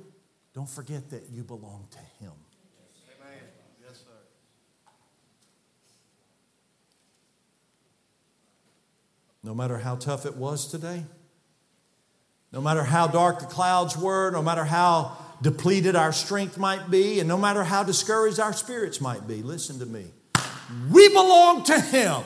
Don't 0.55 0.69
forget 0.69 1.11
that 1.11 1.31
you 1.31 1.45
belong 1.45 1.87
to 1.93 1.99
him. 2.23 2.33
No 9.45 9.55
matter 9.55 9.79
how 9.79 9.97
tough 9.97 10.27
it 10.27 10.37
was 10.37 10.69
today, 10.69 11.05
no 12.53 12.61
matter 12.61 12.83
how 12.83 13.07
dark 13.07 13.41
the 13.41 13.47
clouds 13.47 13.97
were, 13.97 14.31
no 14.31 14.43
matter 14.43 14.65
how 14.65 15.17
depleted 15.43 15.97
our 15.97 16.13
strength 16.13 16.57
might 16.57 16.91
be, 16.91 17.21
and 17.21 17.29
no 17.29 17.37
matter 17.37 17.65
how 17.65 17.83
discouraged 17.83 18.41
our 18.41 18.53
spirits 18.53 19.01
might 19.01 19.27
be, 19.27 19.43
listen 19.43 19.79
to 19.81 19.87
me. 19.87 20.07
We 20.91 21.09
belong 21.09 21.65
to 21.65 21.79
Him. 21.79 22.23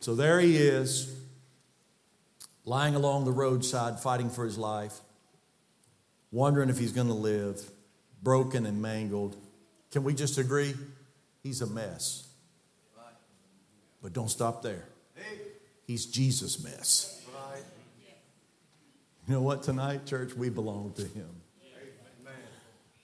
So 0.00 0.14
there 0.14 0.40
he 0.40 0.56
is, 0.56 1.14
lying 2.64 2.94
along 2.94 3.26
the 3.26 3.32
roadside, 3.32 4.00
fighting 4.00 4.30
for 4.30 4.46
his 4.46 4.56
life, 4.56 4.98
wondering 6.32 6.70
if 6.70 6.78
he's 6.78 6.92
going 6.92 7.08
to 7.08 7.14
live, 7.14 7.62
broken 8.22 8.64
and 8.64 8.80
mangled. 8.80 9.36
Can 9.92 10.02
we 10.02 10.14
just 10.14 10.38
agree? 10.38 10.74
He's 11.42 11.60
a 11.60 11.66
mess. 11.66 12.26
But 14.02 14.14
don't 14.14 14.30
stop 14.30 14.62
there. 14.62 14.84
He's 15.86 16.06
Jesus' 16.06 16.64
mess. 16.64 17.19
You 19.30 19.36
know 19.36 19.42
what, 19.42 19.62
tonight, 19.62 20.06
church, 20.06 20.34
we 20.34 20.48
belong 20.48 20.92
to 20.96 21.02
Him. 21.02 21.28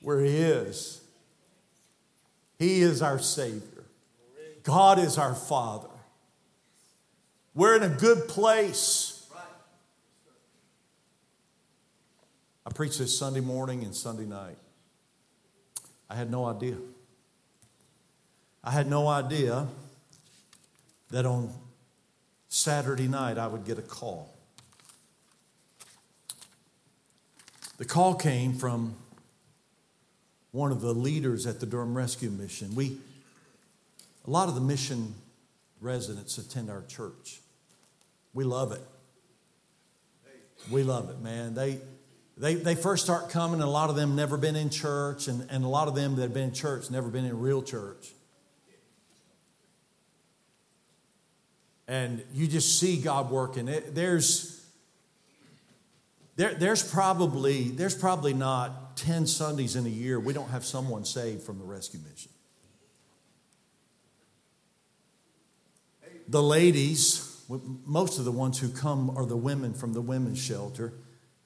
Where 0.01 0.19
He 0.19 0.39
is. 0.39 1.01
He 2.59 2.81
is 2.81 3.01
our 3.01 3.21
Savior. 3.21 3.85
God 4.65 4.99
is 4.99 5.19
our 5.19 5.37
Father. 5.37 5.87
We're 7.55 7.77
in 7.77 7.85
a 7.85 7.95
good 7.95 8.27
place. 8.27 9.25
I 12.67 12.71
preached 12.75 12.99
this 12.99 13.17
Sunday 13.17 13.39
morning 13.39 13.85
and 13.85 13.95
Sunday 13.95 14.25
night. 14.25 14.59
I 16.11 16.17
had 16.17 16.29
no 16.29 16.45
idea. 16.47 16.79
I 18.65 18.73
had 18.73 18.91
no 18.91 19.07
idea 19.07 19.69
that 21.11 21.25
on 21.25 21.55
Saturday 22.49 23.07
night 23.07 23.39
I 23.39 23.47
would 23.47 23.65
get 23.65 23.79
a 23.79 23.83
call. 23.83 24.36
The 27.79 27.85
call 27.85 28.15
came 28.15 28.55
from 28.55 28.97
one 30.53 30.73
of 30.73 30.81
the 30.81 30.95
leaders 30.95 31.47
at 31.47 31.61
the 31.61 31.67
Durham 31.67 31.97
Rescue 31.97 32.31
Mission. 32.31 32.75
We, 32.75 32.99
a 34.27 34.31
lot 34.31 34.49
of 34.49 34.55
the 34.55 34.61
mission 34.63 35.15
residents 35.81 36.39
attend 36.39 36.71
our 36.71 36.83
church. 36.89 37.41
We 38.33 38.45
love 38.45 38.73
it. 38.73 38.81
We 40.71 40.83
love 40.83 41.11
it, 41.11 41.21
man. 41.21 41.55
They, 41.55 41.79
they, 42.39 42.55
they 42.55 42.75
first 42.75 43.05
start 43.05 43.29
coming, 43.29 43.61
and 43.61 43.69
a 43.69 43.71
lot 43.71 43.91
of 43.91 43.97
them 43.97 44.17
never 44.17 44.37
been 44.37 44.57
in 44.57 44.71
church, 44.71 45.29
and, 45.29 45.47
and 45.51 45.65
a 45.65 45.69
lot 45.69 45.87
of 45.87 45.95
them 45.95 46.17
that 46.17 46.23
have 46.23 46.35
been 46.35 46.49
in 46.49 46.55
church 46.55 46.91
never 46.91 47.09
been 47.09 47.27
in 47.27 47.39
real 47.39 47.63
church. 47.63 48.13
And 51.87 52.23
you 52.33 52.49
just 52.49 52.81
see 52.81 53.01
God 53.01 53.31
working. 53.31 53.69
It, 53.69 53.95
there's, 53.95 54.56
there, 56.37 56.55
there's 56.55 56.83
probably 56.83 57.71
there's 57.71 57.95
probably 57.95 58.35
not 58.35 58.97
10 58.97 59.27
Sundays 59.27 59.77
in 59.77 59.87
a 59.87 59.91
year 59.91 60.21
we 60.21 60.33
don't 60.33 60.51
have 60.51 60.65
someone 60.65 61.05
saved 61.05 61.43
from 61.43 61.59
the 61.59 61.65
rescue 61.65 62.01
mission. 62.09 62.31
The 66.29 66.43
ladies 66.43 67.37
most 67.49 68.19
of 68.19 68.25
the 68.25 68.33
ones 68.33 68.59
who 68.59 68.69
come 68.69 69.11
are 69.17 69.27
the 69.27 69.37
women 69.37 69.73
from 69.75 69.93
the 69.93 70.01
women's 70.01 70.43
shelter, 70.43 70.93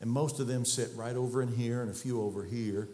and 0.01 0.11
most 0.11 0.41
of 0.41 0.47
them 0.47 0.65
sit 0.65 0.91
right 0.95 1.17
over 1.17 1.43
in 1.43 1.49
here 1.49 1.83
and 1.83 1.91
a 1.91 1.95
few 1.95 2.23
over 2.23 2.45
here. 2.45 2.89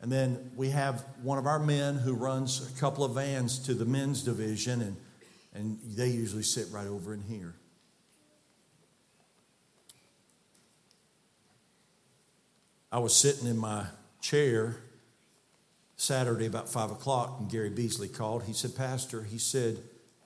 And 0.00 0.10
then 0.10 0.52
we 0.56 0.70
have 0.70 1.04
one 1.22 1.38
of 1.38 1.46
our 1.46 1.58
men 1.58 1.96
who 1.96 2.14
runs 2.14 2.70
a 2.70 2.80
couple 2.80 3.04
of 3.04 3.12
vans 3.12 3.58
to 3.60 3.74
the 3.74 3.84
men's 3.84 4.22
division, 4.22 4.82
and, 4.82 4.96
and 5.54 5.78
they 5.84 6.08
usually 6.08 6.42
sit 6.42 6.68
right 6.70 6.86
over 6.86 7.12
in 7.12 7.22
here. 7.22 7.54
I 12.90 12.98
was 12.98 13.14
sitting 13.14 13.46
in 13.48 13.58
my 13.58 13.86
chair 14.20 14.76
Saturday 15.96 16.46
about 16.46 16.68
five 16.68 16.90
o'clock, 16.90 17.36
and 17.40 17.50
Gary 17.50 17.70
Beasley 17.70 18.08
called. 18.08 18.44
He 18.44 18.52
said, 18.52 18.76
Pastor, 18.76 19.22
he 19.22 19.38
said, 19.38 19.78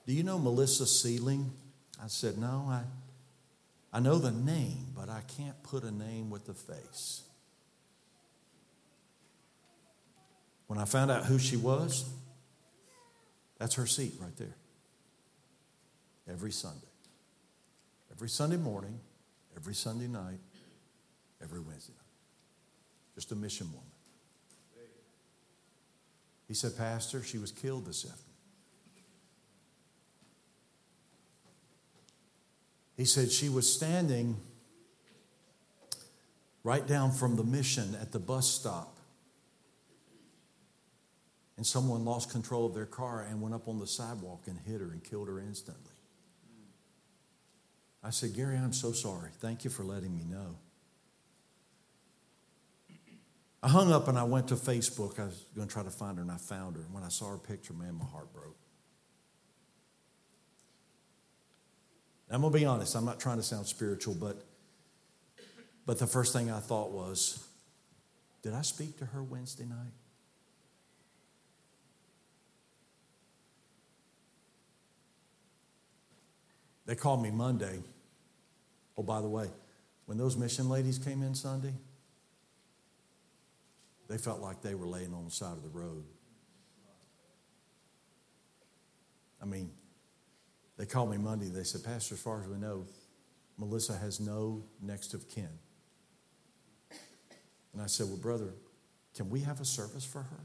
Do 0.05 0.13
you 0.13 0.23
know 0.23 0.37
Melissa 0.37 0.85
Sealing? 0.85 1.51
I 2.01 2.07
said, 2.07 2.37
No, 2.37 2.65
I, 2.67 2.83
I 3.93 3.99
know 3.99 4.19
the 4.19 4.31
name, 4.31 4.87
but 4.95 5.09
I 5.09 5.21
can't 5.37 5.61
put 5.63 5.83
a 5.83 5.91
name 5.91 6.29
with 6.29 6.45
the 6.45 6.53
face. 6.53 7.23
When 10.67 10.79
I 10.79 10.85
found 10.85 11.11
out 11.11 11.25
who 11.25 11.37
she 11.37 11.57
was, 11.57 12.09
that's 13.59 13.75
her 13.75 13.85
seat 13.85 14.13
right 14.19 14.35
there. 14.37 14.55
Every 16.29 16.51
Sunday. 16.51 16.87
Every 18.11 18.29
Sunday 18.29 18.57
morning, 18.57 18.99
every 19.55 19.75
Sunday 19.75 20.07
night, 20.07 20.39
every 21.41 21.59
Wednesday 21.59 21.93
night. 21.93 22.00
Just 23.15 23.31
a 23.31 23.35
mission 23.35 23.67
woman. 23.67 23.85
He 26.47 26.53
said, 26.53 26.77
Pastor, 26.77 27.23
she 27.23 27.37
was 27.37 27.51
killed 27.51 27.85
this 27.85 28.03
afternoon. 28.03 28.27
He 32.97 33.05
said 33.05 33.31
she 33.31 33.49
was 33.49 33.71
standing 33.71 34.35
right 36.63 36.85
down 36.85 37.11
from 37.11 37.35
the 37.35 37.43
mission 37.43 37.95
at 38.01 38.11
the 38.11 38.19
bus 38.19 38.47
stop. 38.47 38.97
And 41.57 41.65
someone 41.65 42.05
lost 42.05 42.31
control 42.31 42.65
of 42.65 42.73
their 42.73 42.85
car 42.85 43.25
and 43.29 43.41
went 43.41 43.55
up 43.55 43.67
on 43.67 43.79
the 43.79 43.87
sidewalk 43.87 44.43
and 44.47 44.59
hit 44.59 44.81
her 44.81 44.91
and 44.91 45.03
killed 45.03 45.27
her 45.27 45.39
instantly. 45.39 45.93
I 48.03 48.09
said, 48.09 48.33
Gary, 48.35 48.57
I'm 48.57 48.73
so 48.73 48.91
sorry. 48.91 49.29
Thank 49.39 49.63
you 49.63 49.69
for 49.69 49.83
letting 49.83 50.15
me 50.15 50.23
know. 50.23 50.57
I 53.63 53.69
hung 53.69 53.91
up 53.91 54.07
and 54.07 54.17
I 54.17 54.23
went 54.23 54.47
to 54.47 54.55
Facebook. 54.55 55.19
I 55.19 55.25
was 55.25 55.45
going 55.55 55.67
to 55.67 55.73
try 55.73 55.83
to 55.83 55.91
find 55.91 56.17
her 56.17 56.23
and 56.23 56.31
I 56.31 56.37
found 56.37 56.75
her. 56.75 56.81
And 56.81 56.93
when 56.93 57.03
I 57.03 57.09
saw 57.09 57.29
her 57.29 57.37
picture, 57.37 57.73
man, 57.73 57.95
my 57.95 58.05
heart 58.05 58.33
broke. 58.33 58.57
I'm 62.31 62.41
going 62.41 62.53
to 62.53 62.59
be 62.59 62.65
honest, 62.65 62.95
I'm 62.95 63.03
not 63.03 63.19
trying 63.19 63.37
to 63.37 63.43
sound 63.43 63.67
spiritual, 63.67 64.15
but, 64.15 64.41
but 65.85 65.99
the 65.99 66.07
first 66.07 66.31
thing 66.31 66.49
I 66.49 66.59
thought 66.59 66.91
was, 66.91 67.45
did 68.41 68.53
I 68.53 68.61
speak 68.61 68.97
to 68.99 69.05
her 69.05 69.21
Wednesday 69.21 69.65
night? 69.65 69.91
They 76.85 76.95
called 76.95 77.21
me 77.21 77.31
Monday. 77.31 77.79
Oh, 78.97 79.03
by 79.03 79.21
the 79.21 79.27
way, 79.27 79.49
when 80.05 80.17
those 80.17 80.37
mission 80.37 80.69
ladies 80.69 80.97
came 80.97 81.21
in 81.21 81.35
Sunday, 81.35 81.73
they 84.11 84.17
felt 84.17 84.41
like 84.41 84.61
they 84.61 84.75
were 84.75 84.87
laying 84.87 85.13
on 85.13 85.25
the 85.25 85.31
side 85.31 85.53
of 85.53 85.63
the 85.63 85.69
road. 85.69 86.03
I 89.41 89.45
mean, 89.45 89.71
they 90.77 90.85
called 90.85 91.09
me 91.09 91.17
Monday. 91.17 91.47
They 91.47 91.63
said, 91.63 91.83
Pastor, 91.83 92.15
as 92.15 92.21
far 92.21 92.41
as 92.41 92.47
we 92.47 92.57
know, 92.57 92.85
Melissa 93.57 93.97
has 93.97 94.19
no 94.19 94.63
next 94.81 95.13
of 95.13 95.29
kin. 95.29 95.49
And 97.73 97.81
I 97.81 97.85
said, 97.85 98.07
Well, 98.07 98.17
brother, 98.17 98.53
can 99.15 99.29
we 99.29 99.41
have 99.41 99.61
a 99.61 99.65
service 99.65 100.03
for 100.03 100.23
her? 100.23 100.43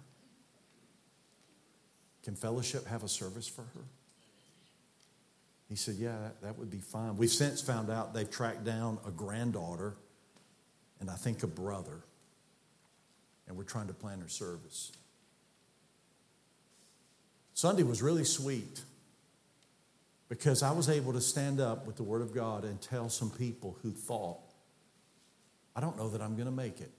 Can 2.23 2.37
fellowship 2.37 2.87
have 2.87 3.03
a 3.03 3.09
service 3.09 3.49
for 3.49 3.63
her? 3.63 3.85
He 5.69 5.75
said, 5.75 5.97
Yeah, 5.97 6.17
that, 6.21 6.43
that 6.43 6.59
would 6.59 6.71
be 6.71 6.79
fine. 6.79 7.17
We've 7.17 7.31
since 7.31 7.61
found 7.61 7.91
out 7.91 8.15
they've 8.15 8.31
tracked 8.31 8.65
down 8.65 8.99
a 9.07 9.11
granddaughter 9.11 9.97
and 11.01 11.11
I 11.11 11.15
think 11.15 11.43
a 11.43 11.47
brother, 11.47 12.03
and 13.47 13.57
we're 13.57 13.65
trying 13.65 13.87
to 13.89 13.95
plan 13.95 14.21
her 14.21 14.29
service. 14.29 14.93
Sunday 17.55 17.83
was 17.83 18.03
really 18.03 18.25
sweet 18.25 18.83
because 20.29 20.63
I 20.63 20.73
was 20.73 20.89
able 20.89 21.13
to 21.13 21.21
stand 21.21 21.61
up 21.61 21.87
with 21.87 21.97
the 21.97 22.03
Word 22.03 22.23
of 22.23 22.35
God 22.35 22.65
and 22.65 22.81
tell 22.81 23.09
some 23.09 23.31
people 23.31 23.79
who 23.83 23.93
thought, 23.93 24.41
I 25.75 25.81
don't 25.81 25.97
know 25.97 26.09
that 26.11 26.21
I'm 26.21 26.35
going 26.35 26.47
to 26.47 26.53
make 26.53 26.81
it. 26.81 26.91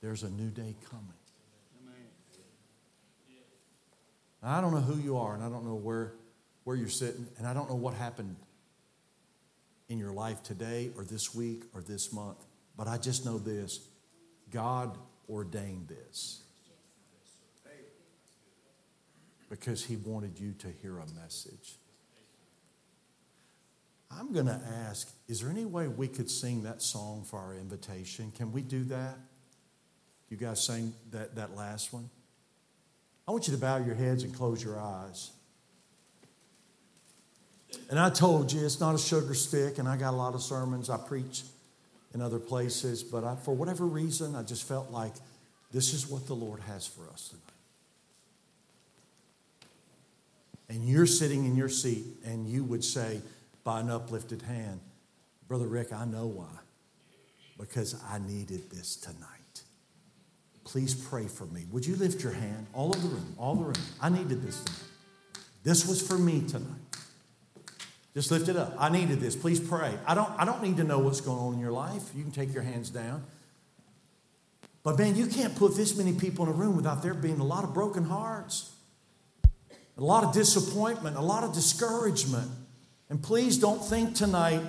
There's 0.00 0.22
a 0.22 0.30
new 0.30 0.50
day 0.50 0.76
coming. 0.90 1.14
I 4.42 4.60
don't 4.60 4.72
know 4.72 4.80
who 4.80 5.00
you 5.00 5.18
are, 5.18 5.34
and 5.34 5.42
I 5.42 5.48
don't 5.48 5.64
know 5.64 5.74
where, 5.74 6.12
where 6.62 6.76
you're 6.76 6.88
sitting, 6.88 7.26
and 7.38 7.46
I 7.46 7.52
don't 7.52 7.68
know 7.68 7.74
what 7.74 7.94
happened 7.94 8.36
in 9.88 9.98
your 9.98 10.12
life 10.12 10.42
today 10.42 10.90
or 10.96 11.02
this 11.02 11.34
week 11.34 11.64
or 11.74 11.82
this 11.82 12.12
month, 12.12 12.38
but 12.76 12.86
I 12.86 12.98
just 12.98 13.24
know 13.24 13.38
this 13.38 13.80
God 14.50 14.96
ordained 15.28 15.88
this 15.88 16.42
because 19.50 19.84
he 19.84 19.96
wanted 19.96 20.38
you 20.38 20.52
to 20.58 20.68
hear 20.82 20.98
a 20.98 21.06
message. 21.20 21.76
I'm 24.10 24.32
going 24.32 24.46
to 24.46 24.60
ask 24.86 25.10
is 25.28 25.40
there 25.40 25.50
any 25.50 25.64
way 25.64 25.88
we 25.88 26.08
could 26.08 26.30
sing 26.30 26.62
that 26.62 26.82
song 26.82 27.24
for 27.24 27.38
our 27.38 27.54
invitation? 27.54 28.32
Can 28.36 28.52
we 28.52 28.62
do 28.62 28.84
that? 28.84 29.18
You 30.30 30.36
guys 30.36 30.62
sang 30.62 30.92
that, 31.10 31.34
that 31.36 31.54
last 31.54 31.92
one? 31.92 32.08
I 33.26 33.30
want 33.30 33.46
you 33.48 33.54
to 33.54 33.60
bow 33.60 33.76
your 33.78 33.94
heads 33.94 34.22
and 34.22 34.34
close 34.34 34.62
your 34.62 34.80
eyes. 34.80 35.30
And 37.90 37.98
I 37.98 38.08
told 38.08 38.50
you 38.52 38.64
it's 38.64 38.80
not 38.80 38.94
a 38.94 38.98
sugar 38.98 39.34
stick, 39.34 39.78
and 39.78 39.86
I 39.86 39.98
got 39.98 40.14
a 40.14 40.16
lot 40.16 40.34
of 40.34 40.42
sermons 40.42 40.88
I 40.88 40.96
preach 40.96 41.42
in 42.14 42.20
other 42.20 42.38
places, 42.38 43.02
but 43.02 43.24
I, 43.24 43.36
for 43.36 43.54
whatever 43.54 43.84
reason, 43.86 44.34
I 44.34 44.42
just 44.42 44.66
felt 44.66 44.90
like 44.90 45.12
This 45.70 45.92
is 45.92 46.08
what 46.08 46.26
the 46.26 46.34
Lord 46.34 46.60
has 46.60 46.86
for 46.86 47.02
us 47.12 47.28
tonight. 47.28 47.42
And 50.70 50.84
you're 50.84 51.06
sitting 51.06 51.44
in 51.44 51.56
your 51.56 51.68
seat, 51.68 52.04
and 52.24 52.46
you 52.46 52.64
would 52.64 52.84
say, 52.84 53.20
by 53.64 53.80
an 53.80 53.90
uplifted 53.90 54.42
hand, 54.42 54.80
Brother 55.46 55.66
Rick, 55.66 55.92
I 55.92 56.04
know 56.04 56.26
why. 56.26 56.48
Because 57.58 58.00
I 58.08 58.18
needed 58.18 58.70
this 58.70 58.96
tonight. 58.96 59.62
Please 60.64 60.94
pray 60.94 61.26
for 61.26 61.46
me. 61.46 61.64
Would 61.72 61.86
you 61.86 61.96
lift 61.96 62.22
your 62.22 62.32
hand? 62.32 62.66
All 62.74 62.92
of 62.92 63.02
the 63.02 63.08
room, 63.08 63.34
all 63.38 63.54
the 63.54 63.64
room. 63.64 63.74
I 64.00 64.10
needed 64.10 64.42
this 64.42 64.62
tonight. 64.62 64.82
This 65.64 65.88
was 65.88 66.06
for 66.06 66.18
me 66.18 66.42
tonight. 66.46 66.66
Just 68.14 68.30
lift 68.30 68.48
it 68.48 68.56
up. 68.56 68.74
I 68.78 68.88
needed 68.88 69.20
this. 69.20 69.36
Please 69.36 69.60
pray. 69.60 69.92
I 70.06 70.14
don't, 70.14 70.30
I 70.38 70.44
don't 70.44 70.62
need 70.62 70.78
to 70.78 70.84
know 70.84 70.98
what's 70.98 71.20
going 71.20 71.38
on 71.38 71.54
in 71.54 71.60
your 71.60 71.72
life. 71.72 72.02
You 72.16 72.22
can 72.22 72.32
take 72.32 72.52
your 72.52 72.62
hands 72.62 72.90
down. 72.90 73.24
But 74.82 74.98
man, 74.98 75.16
you 75.16 75.26
can't 75.26 75.54
put 75.54 75.76
this 75.76 75.96
many 75.96 76.14
people 76.14 76.46
in 76.46 76.50
a 76.50 76.54
room 76.54 76.76
without 76.76 77.02
there 77.02 77.14
being 77.14 77.40
a 77.40 77.44
lot 77.44 77.64
of 77.64 77.74
broken 77.74 78.04
hearts, 78.04 78.72
a 79.96 80.00
lot 80.00 80.24
of 80.24 80.32
disappointment, 80.32 81.16
a 81.16 81.20
lot 81.20 81.44
of 81.44 81.52
discouragement. 81.52 82.50
And 83.10 83.22
please 83.22 83.58
don't 83.58 83.84
think 83.84 84.14
tonight 84.14 84.62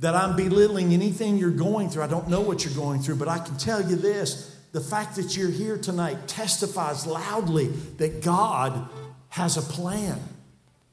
that 0.00 0.14
I'm 0.14 0.36
belittling 0.36 0.92
anything 0.92 1.36
you're 1.36 1.50
going 1.50 1.90
through. 1.90 2.02
I 2.02 2.06
don't 2.06 2.28
know 2.28 2.40
what 2.40 2.64
you're 2.64 2.74
going 2.74 3.00
through, 3.00 3.16
but 3.16 3.28
I 3.28 3.38
can 3.38 3.56
tell 3.56 3.86
you 3.86 3.96
this 3.96 4.56
the 4.72 4.80
fact 4.80 5.16
that 5.16 5.36
you're 5.36 5.50
here 5.50 5.78
tonight 5.78 6.26
testifies 6.26 7.06
loudly 7.06 7.68
that 7.98 8.22
God 8.22 8.88
has 9.30 9.56
a 9.56 9.62
plan 9.62 10.20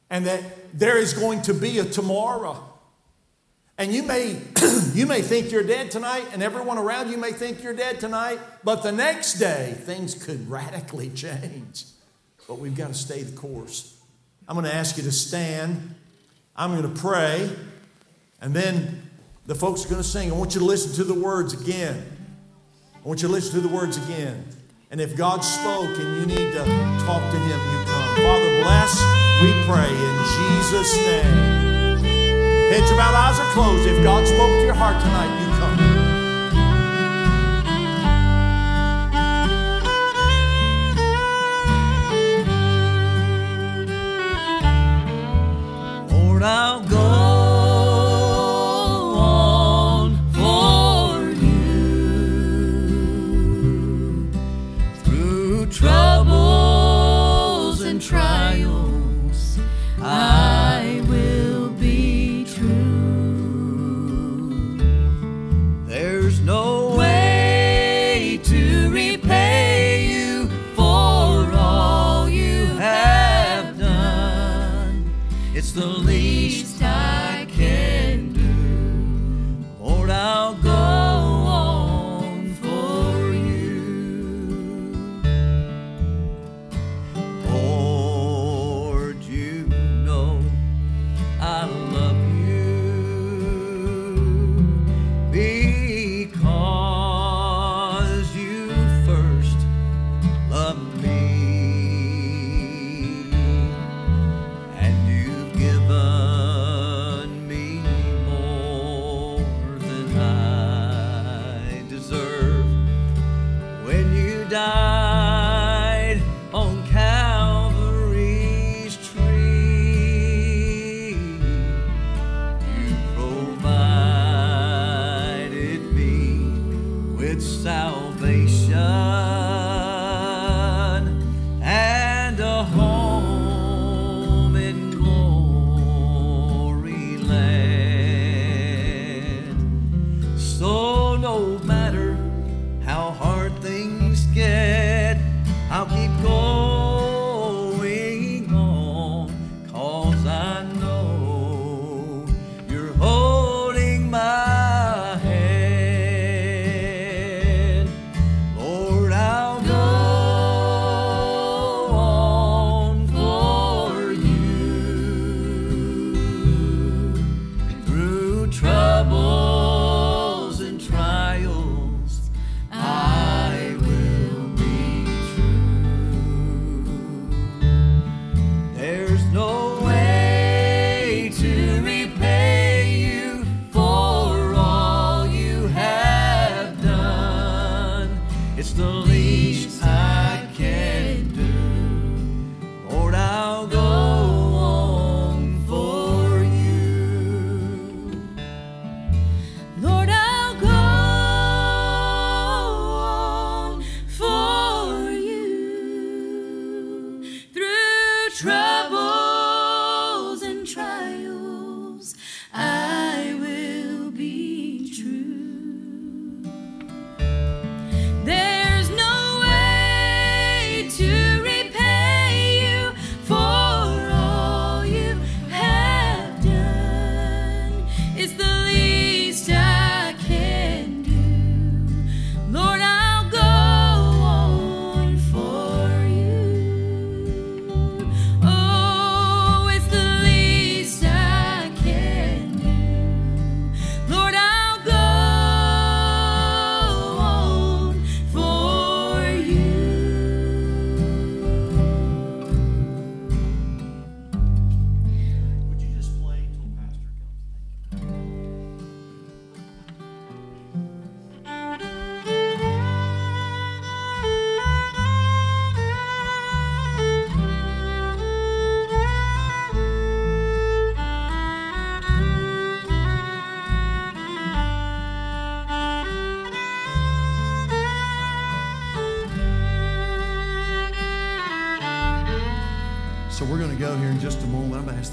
and 0.09 0.25
that 0.25 0.41
there 0.74 0.97
is 0.97 1.13
going 1.13 1.43
to 1.43 1.53
be 1.53 1.80
a 1.80 1.86
tomorrow. 1.86 2.61
And 3.78 3.93
you 3.93 4.03
may, 4.03 4.39
you 4.93 5.05
may 5.05 5.21
think 5.21 5.51
you're 5.51 5.63
dead 5.63 5.91
tonight, 5.91 6.26
and 6.34 6.43
everyone 6.43 6.78
around 6.78 7.09
you 7.09 7.17
may 7.17 7.32
think 7.32 7.63
you're 7.63 7.74
dead 7.74 7.99
tonight, 7.99 8.39
but 8.63 8.84
the 8.84 8.91
next 8.91 9.36
day 9.36 9.76
things 9.78 10.15
could 10.15 10.49
radically 10.49 11.09
change. 11.09 11.86
But 12.47 12.59
we've 12.59 12.76
got 12.76 12.89
to 12.89 12.93
stay 12.93 13.24
the 13.24 13.36
course. 13.36 13.97
I'm 14.47 14.55
going 14.55 14.65
to 14.65 14.76
ask 14.76 14.97
you 14.97 15.03
to 15.03 15.11
stand. 15.11 15.95
I'm 16.55 16.71
going 16.71 16.93
to 16.93 17.01
pray. 17.01 17.49
And 18.41 18.53
then 18.53 19.09
the 19.45 19.55
folks 19.55 19.86
are 19.86 19.89
going 19.89 20.01
to 20.01 20.07
sing. 20.07 20.32
I 20.32 20.36
want 20.36 20.53
you 20.53 20.59
to 20.59 20.65
listen 20.65 20.93
to 20.95 21.03
the 21.03 21.13
words 21.13 21.53
again. 21.53 22.05
I 23.03 23.07
want 23.07 23.21
you 23.21 23.28
to 23.28 23.34
listen 23.34 23.61
to 23.61 23.67
the 23.67 23.74
words 23.74 23.97
again. 23.97 24.45
And 24.93 25.01
if 25.01 25.17
God 25.17 25.43
spoke 25.43 25.97
and 25.97 26.17
you 26.19 26.25
need 26.27 26.51
to 26.51 26.63
talk 27.03 27.23
to 27.31 27.37
Him, 27.39 27.59
you 27.71 27.83
come. 27.83 28.15
Father, 28.17 28.61
bless, 28.61 28.93
we 29.41 29.51
pray 29.65 29.89
in 29.89 30.15
Jesus' 30.37 30.95
name. 30.97 31.97
Heads 32.69 32.91
are 32.91 32.97
bowed, 32.97 33.15
eyes 33.15 33.39
are 33.39 33.51
closed. 33.53 33.87
If 33.87 34.03
God 34.03 34.27
spoke 34.27 34.51
to 34.51 34.65
your 34.65 34.75
heart 34.75 35.01
tonight, 35.01 35.33
you 35.41 35.47
come. 46.07 46.19
Lord, 46.21 46.43
I'll 46.43 46.81
go. 46.87 47.22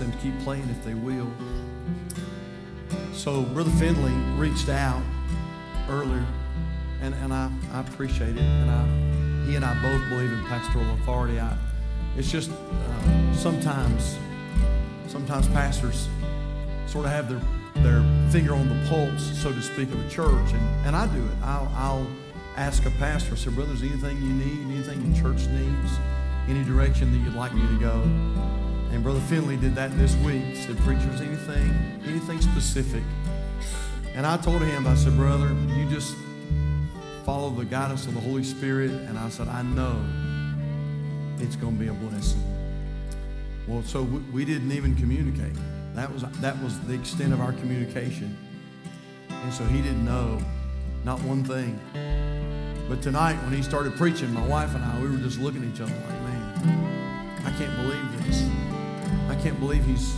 Them 0.01 0.11
to 0.11 0.19
keep 0.19 0.37
playing 0.41 0.69
if 0.69 0.85
they 0.85 0.95
will. 0.95 1.31
So, 3.13 3.43
Brother 3.43 3.71
Finley 3.73 4.13
reached 4.37 4.69
out 4.69 5.03
earlier, 5.89 6.25
and, 7.01 7.15
and 7.15 7.33
I, 7.33 7.51
I 7.73 7.81
appreciate 7.81 8.37
it. 8.37 8.43
And 8.43 8.71
I, 8.71 9.47
he 9.47 9.57
and 9.57 9.65
I 9.65 9.75
both 9.83 10.09
believe 10.09 10.33
in 10.33 10.43
pastoral 10.47 10.91
authority. 10.95 11.39
I, 11.39 11.57
it's 12.17 12.31
just 12.31 12.51
uh, 12.51 13.35
sometimes, 13.35 14.19
sometimes 15.07 15.47
pastors 15.49 16.09
sort 16.87 17.05
of 17.05 17.13
have 17.13 17.29
their, 17.29 17.43
their 17.83 18.31
finger 18.31 18.55
on 18.55 18.69
the 18.69 18.89
pulse, 18.89 19.39
so 19.39 19.53
to 19.53 19.63
speak, 19.63 19.93
of 19.93 20.05
a 20.05 20.09
church, 20.09 20.53
and, 20.53 20.87
and 20.87 20.97
I 20.97 21.07
do 21.15 21.21
it. 21.25 21.43
I'll, 21.43 21.71
I'll 21.77 22.07
ask 22.57 22.85
a 22.87 22.91
pastor, 22.93 23.35
I 23.35 23.37
say, 23.37 23.51
Brother, 23.51 23.73
is 23.73 23.83
anything 23.83 24.17
you 24.17 24.33
need, 24.33 24.75
anything 24.75 25.13
the 25.13 25.21
church 25.21 25.47
needs, 25.49 25.99
any 26.49 26.65
direction 26.65 27.13
that 27.13 27.19
you'd 27.19 27.35
like 27.35 27.55
me 27.55 27.67
to 27.69 27.79
go? 27.79 28.60
And 28.93 29.03
Brother 29.03 29.21
Finley 29.21 29.57
did 29.57 29.75
that 29.77 29.97
this 29.97 30.15
week. 30.17 30.57
Said, 30.57 30.77
Preachers, 30.79 31.21
anything, 31.21 32.03
anything 32.07 32.41
specific? 32.41 33.03
And 34.15 34.27
I 34.27 34.37
told 34.37 34.63
him, 34.63 34.87
I 34.87 34.95
said, 34.95 35.17
Brother, 35.17 35.55
you 35.77 35.89
just 35.89 36.17
follow 37.25 37.51
the 37.51 37.65
guidance 37.65 38.07
of 38.07 38.15
the 38.15 38.21
Holy 38.21 38.43
Spirit. 38.43 38.91
And 38.91 39.19
I 39.19 39.29
said, 39.29 39.49
I 39.49 39.63
know 39.63 40.03
it's 41.39 41.57
going 41.57 41.77
to 41.77 41.81
be 41.81 41.89
a 41.89 41.93
blessing. 41.93 42.43
Well, 43.69 43.83
so 43.85 44.03
we, 44.03 44.19
we 44.33 44.45
didn't 44.45 44.73
even 44.73 44.97
communicate. 44.97 45.55
That 45.95 46.13
was, 46.13 46.23
that 46.23 46.61
was 46.63 46.79
the 46.81 46.95
extent 46.95 47.33
of 47.33 47.41
our 47.41 47.53
communication. 47.53 48.37
And 49.29 49.53
so 49.53 49.65
he 49.65 49.81
didn't 49.81 50.05
know 50.05 50.41
not 51.05 51.23
one 51.23 51.45
thing. 51.45 51.79
But 52.89 53.03
tonight, 53.03 53.37
when 53.45 53.53
he 53.53 53.63
started 53.63 53.95
preaching, 53.97 54.33
my 54.33 54.47
wife 54.47 54.75
and 54.75 54.85
I, 54.85 55.01
we 55.01 55.09
were 55.09 55.17
just 55.19 55.39
looking 55.39 55.63
at 55.63 55.73
each 55.73 55.81
other 55.81 55.95
like, 55.95 56.23
man, 56.23 57.41
I 57.47 57.51
can't 57.57 57.75
believe 57.77 58.27
this. 58.27 58.70
I 59.31 59.37
can't 59.37 59.61
believe 59.61 59.85
he's 59.85 60.17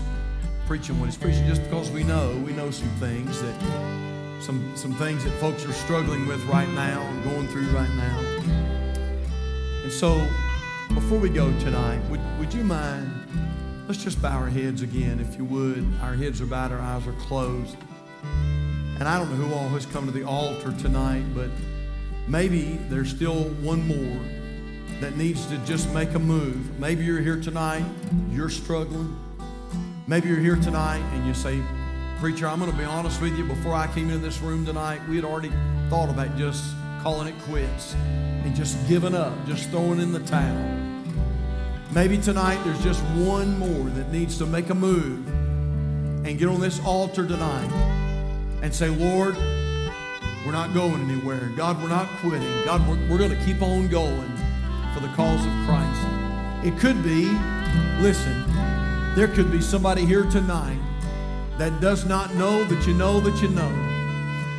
preaching 0.67 0.99
what 0.99 1.05
he's 1.05 1.19
preaching 1.19 1.47
just 1.47 1.63
because 1.65 1.91
we 1.91 2.03
know, 2.03 2.35
we 2.47 2.55
know 2.55 2.71
some 2.71 2.89
things 2.99 3.43
that, 3.43 3.61
some, 4.41 4.73
some 4.75 4.95
things 4.95 5.23
that 5.25 5.33
folks 5.33 5.67
are 5.67 5.73
struggling 5.73 6.27
with 6.27 6.43
right 6.47 6.69
now 6.71 7.03
and 7.03 7.23
going 7.25 7.47
through 7.49 7.69
right 7.73 7.91
now. 7.91 8.19
And 9.83 9.93
so, 9.93 10.27
before 10.95 11.19
we 11.19 11.29
go 11.29 11.51
tonight, 11.59 12.01
would, 12.09 12.21
would 12.39 12.55
you 12.55 12.65
mind, 12.65 13.13
let's 13.87 14.03
just 14.03 14.21
bow 14.23 14.39
our 14.39 14.49
heads 14.49 14.81
again, 14.81 15.21
if 15.21 15.37
you 15.37 15.45
would. 15.45 15.87
Our 16.01 16.15
heads 16.15 16.41
are 16.41 16.47
bowed, 16.47 16.73
our 16.73 16.81
eyes 16.81 17.07
are 17.07 17.13
closed. 17.13 17.77
And 18.99 19.05
I 19.05 19.19
don't 19.19 19.29
know 19.29 19.47
who 19.47 19.55
all 19.55 19.69
has 19.69 19.85
come 19.85 20.07
to 20.07 20.13
the 20.13 20.25
altar 20.25 20.73
tonight, 20.79 21.25
but 21.35 21.51
maybe 22.27 22.79
there's 22.89 23.11
still 23.11 23.45
one 23.61 23.87
more 23.87 24.42
that 25.03 25.17
needs 25.17 25.47
to 25.47 25.59
just 25.59 25.93
make 25.93 26.15
a 26.15 26.19
move. 26.19 26.79
Maybe 26.79 27.05
you're 27.05 27.21
here 27.21 27.41
tonight, 27.41 27.85
you're 28.31 28.49
struggling. 28.49 29.19
Maybe 30.07 30.29
you're 30.29 30.39
here 30.39 30.55
tonight 30.55 31.03
and 31.13 31.27
you 31.27 31.35
say, 31.35 31.61
Preacher, 32.21 32.47
I'm 32.47 32.61
going 32.61 32.71
to 32.71 32.77
be 32.77 32.85
honest 32.85 33.21
with 33.21 33.37
you. 33.37 33.43
Before 33.45 33.75
I 33.75 33.89
came 33.89 34.11
into 34.11 34.19
this 34.19 34.41
room 34.41 34.65
tonight, 34.65 35.01
we 35.09 35.17
had 35.17 35.25
already 35.25 35.51
thought 35.91 36.09
about 36.09 36.37
just 36.37 36.63
calling 37.03 37.27
it 37.27 37.35
quits 37.49 37.95
and 37.95 38.55
just 38.55 38.77
giving 38.87 39.13
up, 39.13 39.35
just 39.45 39.71
throwing 39.71 39.99
in 39.99 40.13
the 40.13 40.21
towel. 40.21 40.79
Maybe 41.91 42.17
tonight 42.17 42.63
there's 42.63 42.83
just 42.85 43.03
one 43.17 43.59
more 43.59 43.91
that 43.91 44.13
needs 44.13 44.39
to 44.39 44.47
make 44.47 44.71
a 44.71 44.75
move 44.75 45.27
and 46.25 46.39
get 46.39 46.47
on 46.47 46.61
this 46.61 46.79
altar 46.85 47.27
tonight 47.27 47.73
and 48.63 48.73
say, 48.73 48.89
Lord, 48.89 49.35
we're 50.47 50.53
not 50.53 50.73
going 50.75 51.11
anywhere. 51.11 51.51
God, 51.57 51.83
we're 51.83 51.89
not 51.89 52.09
quitting. 52.21 52.65
God, 52.65 52.87
we're, 52.89 53.11
we're 53.11 53.19
going 53.19 53.37
to 53.37 53.45
keep 53.45 53.63
on 53.63 53.89
going 53.89 54.33
for 54.95 55.01
the 55.01 55.09
cause 55.15 55.45
of 55.45 55.53
Christ. 55.67 56.67
It 56.67 56.79
could 56.79 57.03
be, 57.03 57.25
listen, 58.01 58.45
there 59.15 59.29
could 59.29 59.51
be 59.51 59.61
somebody 59.61 60.05
here 60.05 60.25
tonight 60.25 60.81
that 61.59 61.81
does 61.81 62.05
not 62.05 62.35
know 62.35 62.65
that 62.65 62.87
you 62.87 62.95
know 62.95 63.21
that 63.21 63.43
you 63.43 63.49
know 63.49 63.73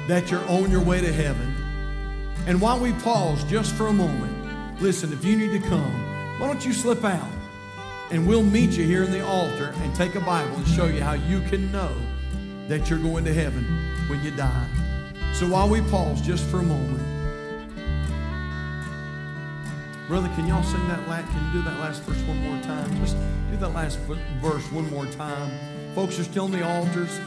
that 0.07 0.29
you're 0.29 0.47
on 0.49 0.69
your 0.69 0.81
way 0.81 1.01
to 1.01 1.11
heaven. 1.11 1.55
And 2.45 2.59
while 2.59 2.79
we 2.79 2.91
pause 2.93 3.43
just 3.45 3.73
for 3.75 3.87
a 3.87 3.93
moment, 3.93 4.81
listen, 4.81 5.13
if 5.13 5.23
you 5.23 5.37
need 5.37 5.51
to 5.61 5.67
come, 5.67 6.39
why 6.39 6.47
don't 6.47 6.65
you 6.65 6.73
slip 6.73 7.03
out 7.03 7.29
and 8.11 8.27
we'll 8.27 8.43
meet 8.43 8.71
you 8.71 8.85
here 8.85 9.03
in 9.03 9.11
the 9.11 9.25
altar 9.25 9.73
and 9.77 9.95
take 9.95 10.15
a 10.15 10.19
Bible 10.19 10.55
and 10.55 10.67
show 10.67 10.85
you 10.85 11.01
how 11.01 11.13
you 11.13 11.41
can 11.41 11.71
know 11.71 11.91
that 12.67 12.89
you're 12.89 12.99
going 12.99 13.25
to 13.25 13.33
heaven 13.33 13.63
when 14.07 14.23
you 14.23 14.31
die. 14.31 14.67
So 15.33 15.47
while 15.47 15.67
we 15.69 15.81
pause 15.81 16.21
just 16.21 16.45
for 16.45 16.59
a 16.59 16.63
moment, 16.63 17.12
Brother, 20.07 20.27
can 20.35 20.47
y'all 20.47 20.63
sing 20.63 20.85
that 20.89 21.07
last? 21.07 21.31
Can 21.31 21.45
you 21.45 21.53
do 21.53 21.61
that 21.61 21.79
last 21.79 22.01
verse 22.03 22.21
one 22.23 22.37
more 22.39 22.61
time? 22.61 22.93
Just 22.97 23.15
do 23.49 23.55
that 23.57 23.69
last 23.69 23.97
verse 24.41 24.69
one 24.71 24.89
more 24.89 25.05
time. 25.05 25.49
Folks 25.95 26.19
are 26.19 26.25
still 26.25 26.45
in 26.45 26.51
the 26.51 26.67
altars. 26.67 27.19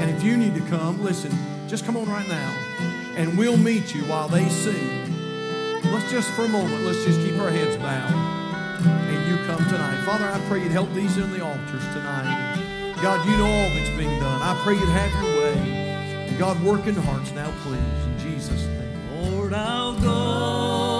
And 0.00 0.10
if 0.10 0.22
you 0.22 0.36
need 0.38 0.54
to 0.54 0.62
come, 0.62 1.02
listen, 1.04 1.30
just 1.68 1.84
come 1.84 1.98
on 1.98 2.08
right 2.08 2.26
now. 2.26 2.50
And 3.16 3.36
we'll 3.36 3.58
meet 3.58 3.94
you 3.94 4.02
while 4.04 4.28
they 4.28 4.48
sing. 4.48 5.82
Let's 5.92 6.10
just 6.10 6.30
for 6.30 6.46
a 6.46 6.48
moment, 6.48 6.82
let's 6.84 7.04
just 7.04 7.20
keep 7.20 7.38
our 7.38 7.50
heads 7.50 7.76
bowed. 7.76 8.14
And 8.86 9.30
you 9.30 9.44
come 9.44 9.62
tonight. 9.68 10.02
Father, 10.04 10.24
I 10.24 10.40
pray 10.48 10.62
you'd 10.62 10.72
help 10.72 10.92
these 10.94 11.18
in 11.18 11.30
the 11.30 11.44
altars 11.44 11.84
tonight. 11.92 12.94
God, 13.02 13.26
you 13.26 13.36
know 13.36 13.44
all 13.44 13.68
that's 13.68 13.90
being 13.90 14.18
done. 14.18 14.40
I 14.40 14.58
pray 14.64 14.74
you'd 14.74 14.88
have 14.88 15.12
your 15.22 15.42
way. 15.42 16.28
And 16.28 16.38
God, 16.38 16.62
work 16.64 16.86
in 16.86 16.94
hearts 16.94 17.32
now, 17.32 17.52
please. 17.62 17.78
In 17.78 18.18
Jesus' 18.18 18.64
name. 18.64 19.30
Lord, 19.30 19.52
I'll 19.52 20.00
go 20.00 20.93